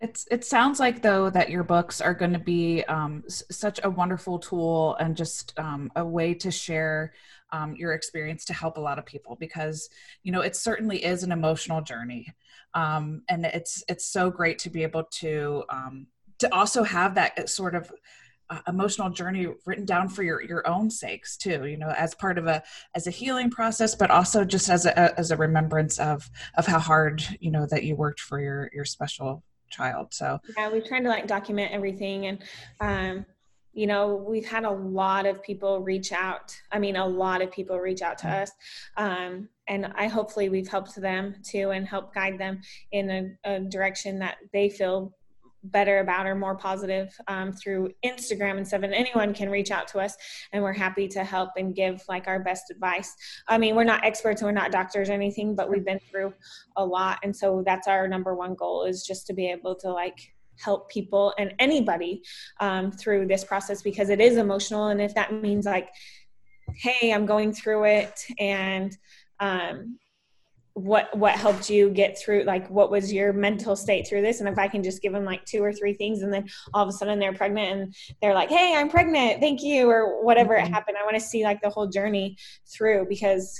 it's 0.04 0.28
it 0.30 0.44
sounds 0.44 0.78
like 0.78 1.00
though 1.00 1.30
that 1.30 1.48
your 1.48 1.64
books 1.64 2.02
are 2.02 2.12
going 2.12 2.34
to 2.34 2.38
be 2.38 2.84
um, 2.84 3.22
s- 3.26 3.42
such 3.50 3.80
a 3.82 3.90
wonderful 3.90 4.38
tool 4.38 4.96
and 5.00 5.16
just 5.16 5.58
um, 5.58 5.90
a 5.96 6.04
way 6.04 6.34
to 6.34 6.50
share 6.50 7.14
um, 7.52 7.74
your 7.74 7.94
experience 7.94 8.44
to 8.44 8.52
help 8.52 8.76
a 8.76 8.80
lot 8.80 8.98
of 8.98 9.06
people 9.06 9.34
because 9.40 9.88
you 10.22 10.30
know 10.30 10.42
it 10.42 10.56
certainly 10.56 11.02
is 11.02 11.22
an 11.22 11.32
emotional 11.32 11.80
journey. 11.80 12.32
Um, 12.74 13.22
and 13.30 13.46
it's 13.46 13.82
it's 13.88 14.06
so 14.06 14.30
great 14.30 14.58
to 14.60 14.70
be 14.70 14.82
able 14.82 15.04
to 15.20 15.64
um, 15.70 16.06
to 16.38 16.54
also 16.54 16.82
have 16.82 17.14
that 17.14 17.48
sort 17.48 17.74
of 17.74 17.90
uh, 18.50 18.60
emotional 18.68 19.08
journey 19.08 19.46
written 19.64 19.86
down 19.86 20.10
for 20.10 20.22
your 20.22 20.42
your 20.42 20.68
own 20.68 20.90
sakes 20.90 21.38
too 21.38 21.64
you 21.64 21.78
know 21.78 21.88
as 21.96 22.14
part 22.14 22.36
of 22.36 22.46
a 22.46 22.62
as 22.94 23.06
a 23.06 23.10
healing 23.10 23.50
process 23.50 23.94
but 23.94 24.10
also 24.10 24.44
just 24.44 24.68
as 24.68 24.84
a 24.84 25.18
as 25.18 25.30
a 25.30 25.36
remembrance 25.36 25.98
of 25.98 26.28
of 26.58 26.66
how 26.66 26.78
hard 26.78 27.24
you 27.40 27.50
know 27.50 27.64
that 27.64 27.84
you 27.84 27.96
worked 27.96 28.20
for 28.20 28.38
your 28.38 28.68
your 28.74 28.84
special 28.84 29.42
child. 29.74 30.08
So 30.12 30.40
yeah, 30.56 30.70
we've 30.70 30.87
tried 30.87 31.00
to 31.00 31.08
like 31.08 31.26
document 31.26 31.72
everything 31.72 32.26
and 32.26 32.38
um 32.80 33.26
you 33.74 33.87
know 33.87 34.14
we've 34.14 34.46
had 34.46 34.64
a 34.64 34.70
lot 34.70 35.26
of 35.26 35.42
people 35.42 35.80
reach 35.80 36.12
out 36.12 36.56
i 36.70 36.78
mean 36.78 36.96
a 36.96 37.06
lot 37.06 37.42
of 37.42 37.50
people 37.50 37.78
reach 37.78 38.02
out 38.02 38.16
to 38.16 38.28
us 38.28 38.52
um, 38.96 39.48
and 39.66 39.92
i 39.96 40.06
hopefully 40.06 40.48
we've 40.48 40.68
helped 40.68 40.94
them 40.94 41.34
too 41.42 41.70
and 41.70 41.87
help 41.87 42.14
guide 42.14 42.38
them 42.38 42.60
in 42.92 43.10
a, 43.10 43.52
a 43.52 43.60
direction 43.60 44.18
that 44.18 44.37
they 44.52 44.68
feel 44.68 45.12
better 45.64 46.00
about 46.00 46.27
or 46.27 46.35
more 46.35 46.55
positive 46.55 47.14
um, 47.29 47.53
through 47.53 47.90
Instagram 48.05 48.57
and 48.57 48.66
stuff. 48.66 48.83
And 48.83 48.94
anyone 48.94 49.35
can 49.35 49.50
reach 49.50 49.70
out 49.70 49.88
to 49.88 49.98
us, 49.98 50.16
and 50.53 50.62
we're 50.62 50.72
happy 50.72 51.09
to 51.09 51.24
help 51.24 51.50
and 51.57 51.74
give 51.74 52.03
like 52.09 52.29
our 52.29 52.38
best 52.38 52.70
advice. 52.70 53.14
I 53.48 53.59
mean, 53.59 53.74
we're 53.74 53.85
not 53.85 54.05
experts, 54.05 54.42
we're 54.42 54.53
not 54.53 54.72
doctors 54.72 55.09
or 55.09 55.12
anything, 55.12 55.55
but 55.55 55.70
we've 55.70 55.85
been 55.85 56.00
through 56.11 56.35
a 56.77 56.85
lot, 56.85 57.18
and 57.22 57.35
so 57.35 57.62
that's 57.64 57.88
our 57.88 58.07
number 58.07 58.35
one 58.35 58.55
goal 58.55 58.85
is 58.85 59.05
just 59.05 59.27
to 59.29 59.33
be 59.33 59.50
able 59.50 59.74
to 59.77 59.92
like 59.92 60.35
help 60.61 60.88
people 60.88 61.35
and 61.37 61.53
anybody 61.59 62.22
um, 62.61 62.92
through 62.92 63.27
this 63.27 63.42
process 63.42 63.83
because 63.83 64.11
it 64.11 64.20
is 64.20 64.37
emotional, 64.37 64.88
and 64.88 65.00
if 65.00 65.14
that 65.14 65.33
means 65.33 65.66
like, 65.66 65.88
hey, 66.77 67.12
I'm 67.12 67.27
going 67.27 67.53
through 67.53 67.85
it, 67.85 68.24
and 68.38 68.96
um, 69.40 69.98
what 70.74 71.16
what 71.16 71.37
helped 71.37 71.70
you 71.70 71.88
get 71.88 72.18
through 72.18 72.42
like 72.42 72.68
what 72.68 72.90
was 72.90 73.12
your 73.12 73.32
mental 73.32 73.76
state 73.76 74.06
through 74.06 74.22
this? 74.22 74.40
And 74.40 74.48
if 74.48 74.58
i 74.58 74.66
can 74.66 74.82
just 74.82 75.00
give 75.00 75.12
them 75.12 75.24
like 75.24 75.44
two 75.44 75.62
or 75.62 75.72
three 75.72 75.94
things 75.94 76.22
and 76.22 76.32
then 76.32 76.48
all 76.72 76.82
of 76.82 76.88
a 76.88 76.92
sudden 76.92 77.20
they're 77.20 77.32
pregnant 77.32 77.80
and 77.80 77.94
they're 78.20 78.34
like 78.34 78.48
hey 78.48 78.74
i'm 78.76 78.88
pregnant. 78.88 79.40
Thank 79.40 79.62
you 79.62 79.88
or 79.88 80.24
whatever 80.24 80.54
mm-hmm. 80.54 80.66
it 80.66 80.72
happened. 80.72 80.96
I 81.00 81.04
want 81.04 81.14
to 81.14 81.20
see 81.20 81.44
like 81.44 81.62
the 81.62 81.70
whole 81.70 81.87
journey 81.87 82.37
through 82.66 83.06
because 83.08 83.58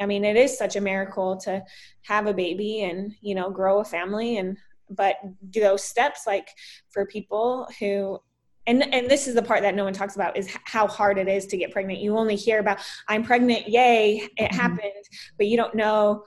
i 0.00 0.06
mean 0.06 0.24
it 0.24 0.36
is 0.36 0.58
such 0.58 0.76
a 0.76 0.80
miracle 0.80 1.36
to 1.38 1.62
have 2.02 2.26
a 2.26 2.34
baby 2.34 2.82
and 2.82 3.14
you 3.20 3.34
know 3.34 3.48
grow 3.48 3.80
a 3.80 3.84
family. 3.84 4.38
And 4.38 4.58
but 4.90 5.16
do 5.50 5.60
those 5.60 5.84
steps 5.84 6.22
like 6.26 6.48
for 6.90 7.06
people 7.06 7.68
who 7.78 8.18
and 8.66 8.92
and 8.92 9.08
this 9.08 9.28
is 9.28 9.34
the 9.34 9.42
part 9.42 9.62
that 9.62 9.74
no 9.74 9.84
one 9.84 9.92
talks 9.92 10.16
about 10.16 10.36
is 10.36 10.48
how 10.64 10.86
hard 10.86 11.18
it 11.18 11.28
is 11.28 11.46
to 11.46 11.56
get 11.56 11.70
pregnant. 11.70 12.00
You 12.00 12.16
only 12.16 12.36
hear 12.36 12.58
about 12.58 12.80
i'm 13.08 13.22
pregnant 13.22 13.68
yay 13.68 14.28
it 14.36 14.50
mm-hmm. 14.50 14.56
happened 14.56 15.04
but 15.36 15.46
you 15.46 15.56
don't 15.56 15.74
know 15.74 16.24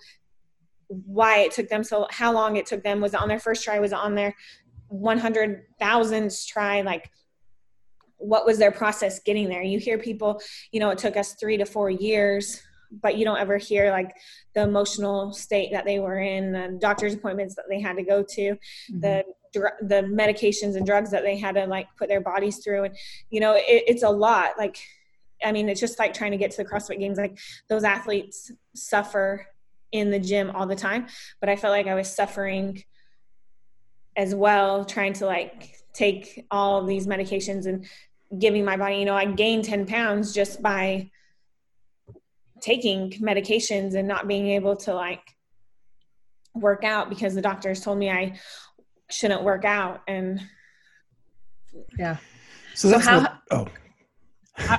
why 0.90 1.40
it 1.40 1.52
took 1.52 1.70
them 1.70 1.84
so 1.84 2.08
how 2.10 2.34
long 2.34 2.56
it 2.56 2.66
took 2.66 2.84
them 2.84 3.00
was 3.00 3.14
it 3.14 3.22
on 3.22 3.28
their 3.28 3.40
first 3.40 3.64
try 3.64 3.80
was 3.80 3.92
it 3.92 3.98
on 3.98 4.16
their 4.16 4.36
100,000th 4.92 6.48
try 6.48 6.82
like 6.82 7.10
what 8.20 8.46
was 8.46 8.58
their 8.58 8.72
process 8.72 9.20
getting 9.22 9.48
there? 9.48 9.64
You 9.64 9.80
hear 9.80 9.98
people 9.98 10.42
you 10.72 10.80
know 10.80 10.90
it 10.90 10.98
took 10.98 11.18
us 11.18 11.34
three 11.34 11.58
to 11.58 11.66
four 11.66 11.90
years 11.90 12.62
but 12.92 13.18
you 13.18 13.26
don't 13.26 13.38
ever 13.38 13.58
hear 13.58 13.92
like 13.92 14.16
the 14.56 14.62
emotional 14.62 15.32
state 15.32 15.72
that 15.72 15.86
they 15.86 16.00
were 16.00 16.20
in 16.20 16.52
the 16.52 16.78
doctor's 16.82 17.14
appointments 17.14 17.56
that 17.56 17.66
they 17.70 17.80
had 17.80 17.96
to 17.96 18.04
go 18.04 18.24
to 18.24 18.42
mm-hmm. 18.42 19.00
the 19.00 19.24
the 19.82 20.04
medications 20.04 20.76
and 20.76 20.86
drugs 20.86 21.10
that 21.10 21.24
they 21.24 21.36
had 21.36 21.56
to 21.56 21.66
like 21.66 21.88
put 21.98 22.08
their 22.08 22.22
bodies 22.22 22.58
through. 22.64 22.84
And 22.84 22.96
you 23.30 23.40
know 23.40 23.54
it, 23.56 23.84
it's 23.88 24.04
a 24.04 24.10
lot. 24.10 24.52
Like 24.58 24.78
i 25.44 25.54
mean 25.54 25.70
it's 25.70 25.80
just 25.80 25.98
like 25.98 26.14
trying 26.14 26.32
to 26.32 26.38
get 26.38 26.52
to 26.52 26.58
the 26.58 26.70
crossfit 26.70 27.00
games. 27.00 27.18
Like 27.18 27.38
those 27.68 27.84
athletes 27.84 28.52
suffer 28.76 29.48
in 29.92 30.12
the 30.12 30.20
gym 30.20 30.52
all 30.52 30.68
the 30.68 30.76
time 30.76 31.08
but 31.40 31.50
i 31.50 31.56
felt 31.56 31.72
like 31.72 31.88
i 31.88 31.96
was 31.96 32.14
suffering 32.14 32.84
as 34.16 34.36
well 34.36 34.86
trying 34.86 35.14
to 35.14 35.26
like 35.26 35.76
take 35.94 36.46
all 36.52 36.86
these 36.86 37.08
medications 37.08 37.66
and 37.66 37.86
giving 38.38 38.64
my 38.64 38.78
body 38.78 38.98
you 38.98 39.06
know 39.06 39.16
i 39.16 39.26
gained 39.26 39.64
10 39.64 39.86
pounds 39.86 40.34
just 40.34 40.62
by 40.62 41.10
taking 42.62 43.12
medications 43.14 43.96
and 43.96 44.08
not 44.08 44.28
being 44.28 44.48
able 44.48 44.76
to 44.76 44.94
like 44.94 45.22
work 46.54 46.84
out 46.84 47.10
because 47.10 47.34
the 47.34 47.42
doctors 47.42 47.82
told 47.82 47.98
me 47.98 48.10
i 48.10 48.38
shouldn't 49.10 49.44
work 49.44 49.66
out 49.66 50.02
and 50.08 50.42
yeah. 51.98 52.18
So 52.76 52.90
that's 52.90 53.06
so 53.06 53.12
how, 53.12 53.20
what, 53.22 53.38
oh 53.52 53.68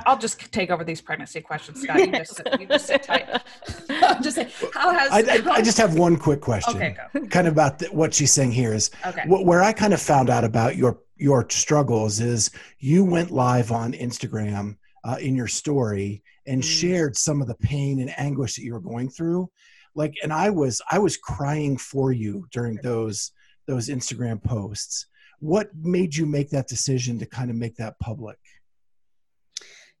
I'll 0.05 0.17
just 0.17 0.51
take 0.51 0.69
over 0.69 0.83
these 0.83 1.01
pregnancy 1.01 1.41
questions, 1.41 1.81
Scott. 1.81 1.99
You 1.99 2.11
just, 2.11 2.41
you 2.59 2.67
just 2.67 2.87
sit 2.87 3.03
tight. 3.03 3.27
just 4.21 4.37
how 4.73 4.93
has 4.93 5.11
I, 5.11 5.19
I, 5.19 5.55
I, 5.55 5.61
just 5.61 5.77
have 5.77 5.95
one 5.95 6.17
quick 6.17 6.41
question. 6.41 6.75
Okay, 6.75 6.95
go. 7.13 7.25
Kind 7.27 7.47
of 7.47 7.53
about 7.53 7.79
the, 7.79 7.87
what 7.87 8.13
she's 8.13 8.31
saying 8.31 8.51
here 8.51 8.73
is 8.73 8.91
okay. 9.05 9.23
Wh- 9.23 9.45
where 9.45 9.61
I 9.61 9.73
kind 9.73 9.93
of 9.93 10.01
found 10.01 10.29
out 10.29 10.43
about 10.43 10.75
your 10.75 10.99
your 11.17 11.47
struggles 11.49 12.19
is 12.19 12.51
you 12.79 13.05
went 13.05 13.31
live 13.31 13.71
on 13.71 13.93
Instagram 13.93 14.77
uh, 15.03 15.17
in 15.19 15.35
your 15.35 15.47
story 15.47 16.23
and 16.45 16.61
mm. 16.61 16.65
shared 16.65 17.15
some 17.15 17.41
of 17.41 17.47
the 17.47 17.55
pain 17.55 17.99
and 17.99 18.13
anguish 18.17 18.55
that 18.55 18.63
you 18.63 18.73
were 18.73 18.79
going 18.79 19.09
through. 19.09 19.49
Like, 19.95 20.15
and 20.23 20.31
I 20.31 20.49
was 20.49 20.81
I 20.89 20.99
was 20.99 21.17
crying 21.17 21.77
for 21.77 22.11
you 22.11 22.47
during 22.51 22.77
those 22.77 23.31
those 23.67 23.89
Instagram 23.89 24.43
posts. 24.43 25.07
What 25.39 25.69
made 25.75 26.15
you 26.15 26.25
make 26.25 26.49
that 26.51 26.67
decision 26.67 27.19
to 27.19 27.25
kind 27.25 27.49
of 27.49 27.55
make 27.55 27.75
that 27.77 27.99
public? 27.99 28.37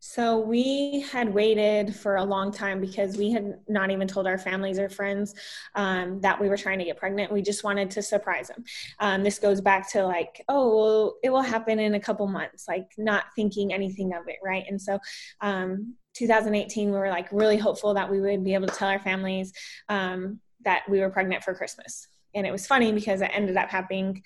So 0.03 0.39
we 0.39 1.05
had 1.11 1.31
waited 1.31 1.95
for 1.95 2.15
a 2.15 2.23
long 2.23 2.51
time 2.51 2.81
because 2.81 3.17
we 3.17 3.29
had 3.31 3.59
not 3.67 3.91
even 3.91 4.07
told 4.07 4.25
our 4.25 4.39
families 4.39 4.79
or 4.79 4.89
friends 4.89 5.35
um, 5.75 6.19
that 6.21 6.41
we 6.41 6.49
were 6.49 6.57
trying 6.57 6.79
to 6.79 6.85
get 6.85 6.97
pregnant. 6.97 7.31
We 7.31 7.43
just 7.43 7.63
wanted 7.63 7.91
to 7.91 8.01
surprise 8.01 8.47
them. 8.47 8.63
Um, 8.99 9.21
this 9.21 9.37
goes 9.37 9.61
back 9.61 9.91
to 9.91 10.03
like, 10.03 10.43
oh, 10.49 10.75
well, 10.75 11.15
it 11.21 11.29
will 11.29 11.43
happen 11.43 11.77
in 11.77 11.93
a 11.93 11.99
couple 11.99 12.25
months, 12.25 12.67
like 12.67 12.87
not 12.97 13.25
thinking 13.35 13.71
anything 13.71 14.15
of 14.15 14.27
it, 14.27 14.37
right? 14.43 14.63
And 14.67 14.81
so 14.81 14.97
um, 15.39 15.93
2018, 16.15 16.89
we 16.89 16.97
were 16.97 17.09
like 17.09 17.31
really 17.31 17.57
hopeful 17.57 17.93
that 17.93 18.09
we 18.09 18.19
would 18.19 18.43
be 18.43 18.55
able 18.55 18.67
to 18.69 18.73
tell 18.73 18.89
our 18.89 18.99
families 18.99 19.53
um, 19.87 20.39
that 20.65 20.81
we 20.89 20.99
were 20.99 21.11
pregnant 21.11 21.43
for 21.43 21.53
Christmas. 21.53 22.07
And 22.33 22.47
it 22.47 22.51
was 22.51 22.65
funny 22.65 22.91
because 22.91 23.21
it 23.21 23.29
ended 23.35 23.55
up 23.55 23.69
happening 23.69 24.23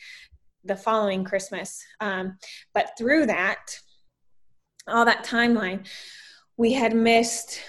the 0.64 0.78
following 0.78 1.26
Christmas. 1.26 1.84
Um, 2.00 2.38
but 2.74 2.92
through 2.98 3.26
that, 3.26 3.78
all 4.88 5.06
that 5.06 5.26
timeline, 5.26 5.88
we 6.58 6.74
had 6.74 6.95
missed. 6.95 7.62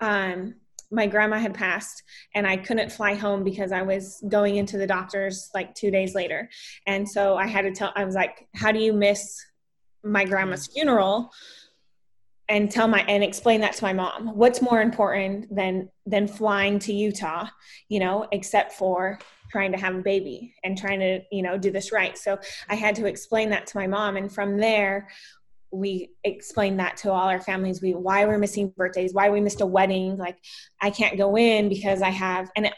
Um, 0.00 0.56
my 0.90 1.06
grandma 1.06 1.38
had 1.38 1.54
passed, 1.54 2.02
and 2.34 2.46
I 2.46 2.56
couldn't 2.56 2.92
fly 2.92 3.14
home 3.14 3.42
because 3.42 3.72
I 3.72 3.82
was 3.82 4.22
going 4.28 4.56
into 4.56 4.78
the 4.78 4.86
doctor's 4.86 5.50
like 5.54 5.74
two 5.74 5.90
days 5.90 6.14
later, 6.14 6.48
and 6.86 7.08
so 7.08 7.36
I 7.36 7.46
had 7.46 7.62
to 7.62 7.72
tell. 7.72 7.92
I 7.96 8.04
was 8.04 8.14
like, 8.14 8.46
"How 8.54 8.70
do 8.70 8.78
you 8.78 8.92
miss 8.92 9.44
my 10.02 10.24
grandma's 10.24 10.66
funeral?" 10.66 11.30
and 12.48 12.70
tell 12.70 12.86
my 12.88 13.00
and 13.08 13.24
explain 13.24 13.60
that 13.60 13.72
to 13.74 13.84
my 13.84 13.92
mom 13.92 14.28
what's 14.34 14.60
more 14.60 14.82
important 14.82 15.54
than 15.54 15.88
than 16.06 16.28
flying 16.28 16.78
to 16.78 16.92
utah 16.92 17.46
you 17.88 17.98
know 17.98 18.26
except 18.32 18.72
for 18.72 19.18
trying 19.50 19.72
to 19.72 19.78
have 19.78 19.94
a 19.94 20.02
baby 20.02 20.54
and 20.62 20.76
trying 20.76 21.00
to 21.00 21.20
you 21.32 21.42
know 21.42 21.56
do 21.56 21.70
this 21.70 21.92
right 21.92 22.18
so 22.18 22.38
i 22.68 22.74
had 22.74 22.94
to 22.94 23.06
explain 23.06 23.50
that 23.50 23.66
to 23.66 23.76
my 23.76 23.86
mom 23.86 24.16
and 24.16 24.32
from 24.32 24.58
there 24.58 25.08
we 25.74 26.10
explained 26.22 26.78
that 26.78 26.96
to 26.98 27.10
all 27.10 27.28
our 27.28 27.40
families. 27.40 27.82
We 27.82 27.94
why 27.94 28.24
we're 28.26 28.38
missing 28.38 28.72
birthdays 28.76 29.12
why 29.12 29.30
we 29.30 29.40
missed 29.40 29.60
a 29.60 29.66
wedding. 29.66 30.16
Like 30.16 30.38
i 30.80 30.90
can't 30.90 31.18
go 31.18 31.36
in 31.36 31.68
because 31.68 32.02
i 32.02 32.10
have 32.10 32.50
and 32.56 32.66
it, 32.66 32.74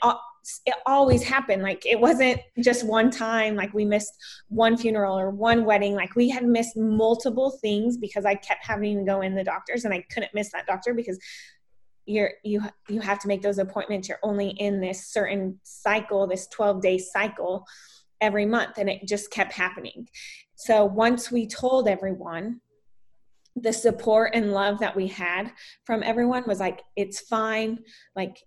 it 0.65 0.75
always 0.87 1.23
happened. 1.23 1.63
Like 1.63 1.85
it 1.85 1.99
wasn't 1.99 2.41
just 2.61 2.87
one 2.87 3.11
time 3.11 3.57
like 3.57 3.75
we 3.75 3.85
missed 3.85 4.13
one 4.49 4.77
funeral 4.77 5.19
or 5.19 5.31
one 5.31 5.65
wedding. 5.65 5.95
Like 5.95 6.15
we 6.15 6.29
had 6.29 6.45
missed 6.45 6.77
multiple 6.77 7.59
things 7.63 7.97
because 7.97 8.25
i 8.25 8.35
kept 8.35 8.65
having 8.65 8.99
to 8.99 9.05
go 9.05 9.21
in 9.21 9.35
the 9.35 9.45
doctors 9.45 9.85
and 9.85 9.93
i 9.93 10.05
couldn't 10.11 10.35
miss 10.35 10.51
that 10.53 10.67
doctor 10.67 10.95
because 10.95 11.19
you're 12.07 12.33
you 12.45 12.63
you 12.89 13.01
have 13.01 13.19
to 13.21 13.29
make 13.29 13.43
those 13.43 13.59
appointments. 13.59 14.09
You're 14.09 14.21
only 14.23 14.51
in 14.51 14.81
this 14.81 15.07
certain 15.09 15.59
cycle 15.65 16.27
this 16.27 16.47
12 16.49 16.81
day 16.81 16.99
cycle 16.99 17.67
every 18.21 18.47
month 18.47 18.79
and 18.79 18.89
it 18.89 19.07
just 19.07 19.31
kept 19.31 19.53
happening. 19.53 20.09
So 20.55 20.87
once 20.87 21.31
we 21.31 21.47
told 21.47 21.87
everyone 21.87 22.61
the 23.57 23.73
support 23.73 24.33
and 24.35 24.53
love 24.53 24.79
that 24.81 24.95
we 24.95 25.07
had 25.07 25.51
from 25.85 26.03
everyone 26.03 26.45
was 26.47 26.61
like 26.61 26.83
it's 26.95 27.21
fine. 27.21 27.79
Like 28.15 28.39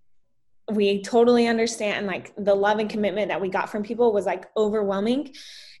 we 0.72 1.02
totally 1.02 1.48
understand 1.48 2.06
like 2.06 2.32
the 2.36 2.54
love 2.54 2.78
and 2.78 2.88
commitment 2.88 3.28
that 3.28 3.40
we 3.40 3.48
got 3.48 3.70
from 3.70 3.82
people 3.82 4.12
was 4.12 4.26
like 4.26 4.46
overwhelming. 4.56 5.34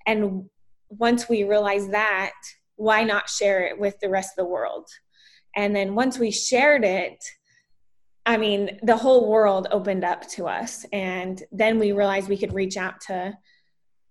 And 0.06 0.44
once 0.88 1.28
we 1.28 1.44
realized 1.44 1.92
that 1.92 2.32
why 2.76 3.04
not 3.04 3.28
share 3.28 3.66
it 3.66 3.78
with 3.78 3.98
the 4.00 4.08
rest 4.08 4.32
of 4.36 4.44
the 4.44 4.50
world? 4.50 4.88
And 5.54 5.74
then 5.74 5.94
once 5.94 6.18
we 6.18 6.30
shared 6.30 6.84
it 6.84 7.22
i 8.26 8.36
mean 8.36 8.78
the 8.82 8.96
whole 8.96 9.30
world 9.30 9.66
opened 9.70 10.04
up 10.04 10.28
to 10.28 10.46
us 10.46 10.84
and 10.92 11.42
then 11.52 11.78
we 11.78 11.92
realized 11.92 12.28
we 12.28 12.36
could 12.36 12.52
reach 12.52 12.76
out 12.76 13.00
to 13.00 13.34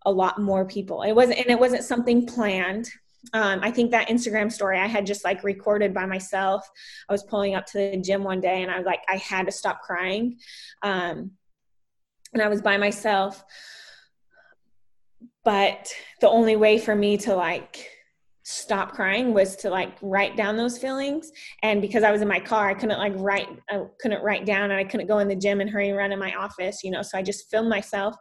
a 0.05 0.11
lot 0.11 0.41
more 0.41 0.65
people. 0.65 1.03
It 1.03 1.13
wasn't 1.13 1.39
and 1.39 1.49
it 1.49 1.59
wasn't 1.59 1.83
something 1.83 2.25
planned 2.25 2.89
um, 3.33 3.59
I 3.61 3.71
think 3.71 3.91
that 3.91 4.07
Instagram 4.07 4.51
story 4.51 4.79
I 4.79 4.87
had 4.87 5.05
just 5.05 5.23
like 5.23 5.43
recorded 5.43 5.93
by 5.93 6.05
myself. 6.05 6.67
I 7.07 7.13
was 7.13 7.23
pulling 7.23 7.55
up 7.55 7.65
to 7.67 7.77
the 7.77 7.97
gym 7.97 8.23
one 8.23 8.41
day 8.41 8.63
and 8.63 8.71
I 8.71 8.77
was 8.77 8.85
like, 8.85 9.01
I 9.09 9.17
had 9.17 9.45
to 9.45 9.51
stop 9.51 9.81
crying. 9.81 10.37
Um, 10.81 11.31
and 12.33 12.41
I 12.41 12.47
was 12.47 12.61
by 12.61 12.77
myself. 12.77 13.43
But 15.43 15.91
the 16.21 16.29
only 16.29 16.55
way 16.55 16.77
for 16.77 16.95
me 16.95 17.17
to 17.17 17.35
like 17.35 17.89
stop 18.43 18.93
crying 18.93 19.33
was 19.33 19.55
to 19.57 19.69
like 19.69 19.95
write 20.01 20.35
down 20.35 20.57
those 20.57 20.75
feelings 20.75 21.31
and 21.61 21.83
because 21.83 22.01
i 22.01 22.11
was 22.11 22.19
in 22.23 22.27
my 22.27 22.39
car 22.39 22.67
i 22.67 22.73
couldn't 22.73 22.97
like 22.97 23.13
write 23.17 23.47
i 23.69 23.83
couldn't 24.01 24.23
write 24.23 24.43
down 24.43 24.71
and 24.71 24.79
i 24.79 24.83
couldn't 24.83 25.05
go 25.05 25.19
in 25.19 25.27
the 25.27 25.35
gym 25.35 25.61
and 25.61 25.69
hurry 25.69 25.91
around 25.91 26.11
in 26.11 26.17
my 26.17 26.33
office 26.33 26.83
you 26.83 26.89
know 26.89 27.03
so 27.03 27.15
i 27.15 27.21
just 27.21 27.47
filmed 27.51 27.69
myself 27.69 28.15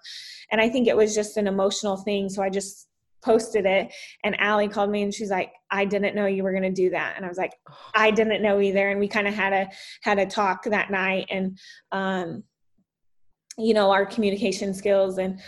and 0.52 0.60
i 0.60 0.68
think 0.68 0.86
it 0.86 0.94
was 0.94 1.14
just 1.14 1.38
an 1.38 1.46
emotional 1.46 1.96
thing 1.96 2.28
so 2.28 2.42
i 2.42 2.50
just 2.50 2.87
posted 3.22 3.66
it 3.66 3.92
and 4.24 4.36
Aly 4.40 4.68
called 4.68 4.90
me 4.90 5.02
and 5.02 5.12
she's 5.12 5.30
like, 5.30 5.52
I 5.70 5.84
didn't 5.84 6.14
know 6.14 6.26
you 6.26 6.42
were 6.42 6.52
gonna 6.52 6.70
do 6.70 6.90
that. 6.90 7.14
And 7.16 7.24
I 7.24 7.28
was 7.28 7.38
like, 7.38 7.52
I 7.94 8.10
didn't 8.10 8.42
know 8.42 8.60
either. 8.60 8.90
And 8.90 9.00
we 9.00 9.08
kind 9.08 9.28
of 9.28 9.34
had 9.34 9.52
a 9.52 9.68
had 10.02 10.18
a 10.18 10.26
talk 10.26 10.64
that 10.64 10.90
night 10.90 11.26
and 11.30 11.58
um 11.92 12.44
you 13.58 13.74
know, 13.74 13.90
our 13.90 14.06
communication 14.06 14.72
skills 14.72 15.18
and 15.18 15.40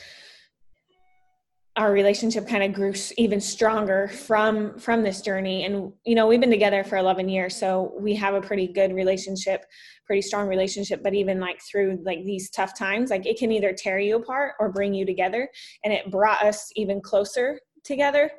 our 1.80 1.92
relationship 1.92 2.46
kind 2.46 2.62
of 2.62 2.74
grew 2.74 2.92
even 3.16 3.40
stronger 3.40 4.06
from 4.08 4.78
from 4.78 5.02
this 5.02 5.22
journey. 5.22 5.64
And 5.64 5.90
you 6.04 6.14
know 6.14 6.26
we've 6.26 6.38
been 6.38 6.50
together 6.50 6.84
for 6.84 6.98
11 6.98 7.30
years 7.30 7.56
so 7.56 7.94
we 7.98 8.14
have 8.16 8.34
a 8.34 8.40
pretty 8.42 8.66
good 8.66 8.92
relationship 8.92 9.64
pretty 10.04 10.20
strong 10.20 10.46
relationship. 10.46 11.02
But 11.02 11.14
even 11.14 11.40
like 11.40 11.58
through 11.62 12.02
like 12.04 12.22
these 12.22 12.50
tough 12.50 12.78
times 12.78 13.08
like 13.08 13.24
it 13.24 13.38
can 13.38 13.50
either 13.50 13.72
tear 13.72 13.98
you 13.98 14.16
apart 14.16 14.56
or 14.60 14.70
bring 14.70 14.92
you 14.92 15.06
together 15.06 15.48
and 15.82 15.90
it 15.90 16.10
brought 16.10 16.44
us 16.44 16.70
even 16.76 17.00
closer 17.00 17.58
together. 17.82 18.30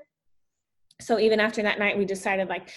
So 1.01 1.17
even 1.17 1.39
after 1.39 1.63
that 1.63 1.79
night 1.79 1.97
we 1.97 2.05
decided 2.05 2.47
like 2.47 2.69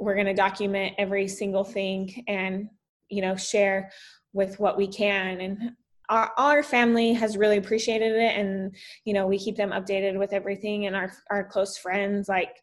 we're 0.00 0.14
going 0.14 0.26
to 0.26 0.34
document 0.34 0.96
every 0.98 1.28
single 1.28 1.64
thing 1.64 2.24
and 2.26 2.68
you 3.08 3.22
know 3.22 3.36
share 3.36 3.92
with 4.32 4.58
what 4.58 4.76
we 4.76 4.88
can. 4.88 5.40
And 5.40 5.72
our, 6.08 6.32
our 6.38 6.62
family 6.62 7.12
has 7.12 7.36
really 7.36 7.58
appreciated 7.58 8.12
it 8.12 8.36
and 8.36 8.74
you 9.04 9.12
know 9.12 9.26
we 9.26 9.38
keep 9.38 9.56
them 9.56 9.70
updated 9.70 10.18
with 10.18 10.32
everything 10.32 10.86
and 10.86 10.96
our 10.96 11.12
our 11.30 11.44
close 11.44 11.76
friends 11.76 12.28
like 12.28 12.56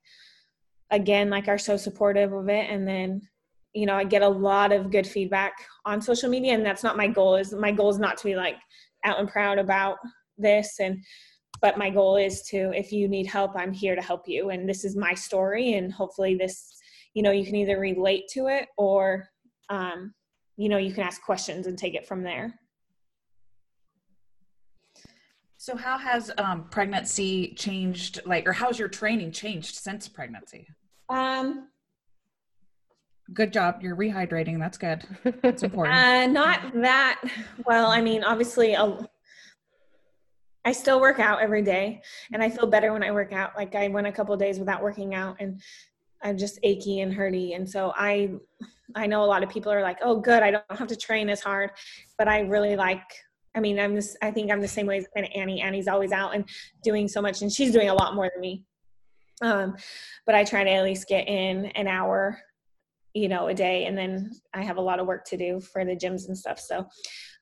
again 0.91 1.29
like 1.29 1.47
are 1.47 1.57
so 1.57 1.77
supportive 1.77 2.33
of 2.33 2.49
it. 2.49 2.69
And 2.69 2.87
then 2.87 3.21
you 3.75 3.85
know 3.85 3.95
i 3.95 4.03
get 4.03 4.21
a 4.21 4.27
lot 4.27 4.71
of 4.71 4.89
good 4.89 5.05
feedback 5.05 5.53
on 5.85 6.01
social 6.01 6.29
media 6.29 6.53
and 6.53 6.65
that's 6.65 6.83
not 6.83 6.97
my 6.97 7.07
goal 7.07 7.35
is 7.35 7.53
my 7.53 7.71
goal 7.71 7.89
is 7.89 7.99
not 7.99 8.17
to 8.17 8.23
be 8.23 8.35
like 8.35 8.55
out 9.03 9.19
and 9.19 9.29
proud 9.29 9.59
about 9.59 9.97
this 10.37 10.79
and 10.79 11.03
but 11.61 11.77
my 11.77 11.89
goal 11.89 12.15
is 12.15 12.41
to 12.43 12.71
if 12.73 12.91
you 12.93 13.07
need 13.07 13.27
help 13.27 13.51
i'm 13.55 13.73
here 13.73 13.95
to 13.95 14.01
help 14.01 14.27
you 14.27 14.49
and 14.49 14.67
this 14.67 14.85
is 14.85 14.95
my 14.95 15.13
story 15.13 15.73
and 15.73 15.91
hopefully 15.91 16.35
this 16.35 16.77
you 17.13 17.21
know 17.21 17.31
you 17.31 17.45
can 17.45 17.55
either 17.55 17.77
relate 17.77 18.23
to 18.29 18.47
it 18.47 18.69
or 18.77 19.27
um, 19.69 20.13
you 20.57 20.69
know 20.69 20.77
you 20.77 20.93
can 20.93 21.03
ask 21.03 21.21
questions 21.21 21.67
and 21.67 21.77
take 21.77 21.95
it 21.95 22.07
from 22.07 22.23
there 22.23 22.57
So, 25.65 25.75
how 25.75 25.97
has 25.97 26.29
um, 26.37 26.65
pregnancy 26.69 27.55
changed, 27.55 28.21
like, 28.23 28.47
or 28.47 28.53
how's 28.53 28.77
your 28.77 28.87
training 28.87 29.31
changed 29.31 29.73
since 29.73 30.07
pregnancy? 30.07 30.67
Um, 31.09 31.69
Good 33.33 33.51
job. 33.51 33.79
You're 33.81 33.95
rehydrating. 33.95 34.59
That's 34.59 34.77
good. 34.77 35.07
That's 35.41 35.63
important. 35.67 35.97
Uh, 35.97 36.27
not 36.27 36.71
that 36.75 37.19
well. 37.65 37.87
I 37.87 37.99
mean, 37.99 38.23
obviously, 38.23 38.77
i 38.77 38.95
I 40.65 40.71
still 40.71 41.01
work 41.01 41.19
out 41.19 41.41
every 41.41 41.63
day, 41.63 42.03
and 42.31 42.43
I 42.43 42.49
feel 42.51 42.67
better 42.67 42.93
when 42.93 43.01
I 43.01 43.09
work 43.09 43.33
out. 43.33 43.53
Like 43.57 43.73
I 43.73 43.87
went 43.87 44.05
a 44.05 44.11
couple 44.11 44.37
days 44.37 44.59
without 44.59 44.83
working 44.83 45.15
out, 45.15 45.37
and 45.39 45.59
I'm 46.21 46.37
just 46.37 46.59
achy 46.61 46.99
and 46.99 47.11
hurty. 47.11 47.55
And 47.55 47.67
so 47.67 47.91
I, 47.95 48.33
I 48.93 49.07
know 49.07 49.23
a 49.23 49.25
lot 49.25 49.41
of 49.41 49.49
people 49.49 49.71
are 49.71 49.81
like, 49.81 49.97
"Oh, 50.03 50.19
good, 50.19 50.43
I 50.43 50.51
don't 50.51 50.63
have 50.69 50.89
to 50.89 50.95
train 50.95 51.27
as 51.27 51.41
hard," 51.41 51.71
but 52.19 52.27
I 52.27 52.41
really 52.41 52.75
like. 52.75 53.01
I 53.55 53.59
mean, 53.59 53.79
I'm 53.79 53.95
this. 53.95 54.15
I 54.21 54.31
think 54.31 54.51
I'm 54.51 54.61
the 54.61 54.67
same 54.67 54.87
way 54.87 54.97
as 54.97 55.07
kind 55.15 55.25
of 55.25 55.31
Annie. 55.35 55.61
Annie's 55.61 55.87
always 55.87 56.11
out 56.11 56.35
and 56.35 56.47
doing 56.83 57.07
so 57.07 57.21
much, 57.21 57.41
and 57.41 57.51
she's 57.51 57.71
doing 57.71 57.89
a 57.89 57.93
lot 57.93 58.15
more 58.15 58.29
than 58.31 58.41
me. 58.41 58.63
Um, 59.41 59.75
but 60.25 60.35
I 60.35 60.43
try 60.43 60.63
to 60.63 60.69
at 60.69 60.83
least 60.83 61.07
get 61.07 61.27
in 61.27 61.67
an 61.67 61.87
hour 61.87 62.39
you 63.15 63.29
know 63.29 63.47
a 63.47 63.53
day 63.53 63.85
and 63.85 63.97
then 63.97 64.29
i 64.53 64.61
have 64.61 64.77
a 64.77 64.81
lot 64.81 64.99
of 64.99 65.07
work 65.07 65.25
to 65.25 65.37
do 65.37 65.59
for 65.59 65.85
the 65.85 65.95
gyms 65.95 66.27
and 66.27 66.37
stuff 66.37 66.59
so 66.59 66.85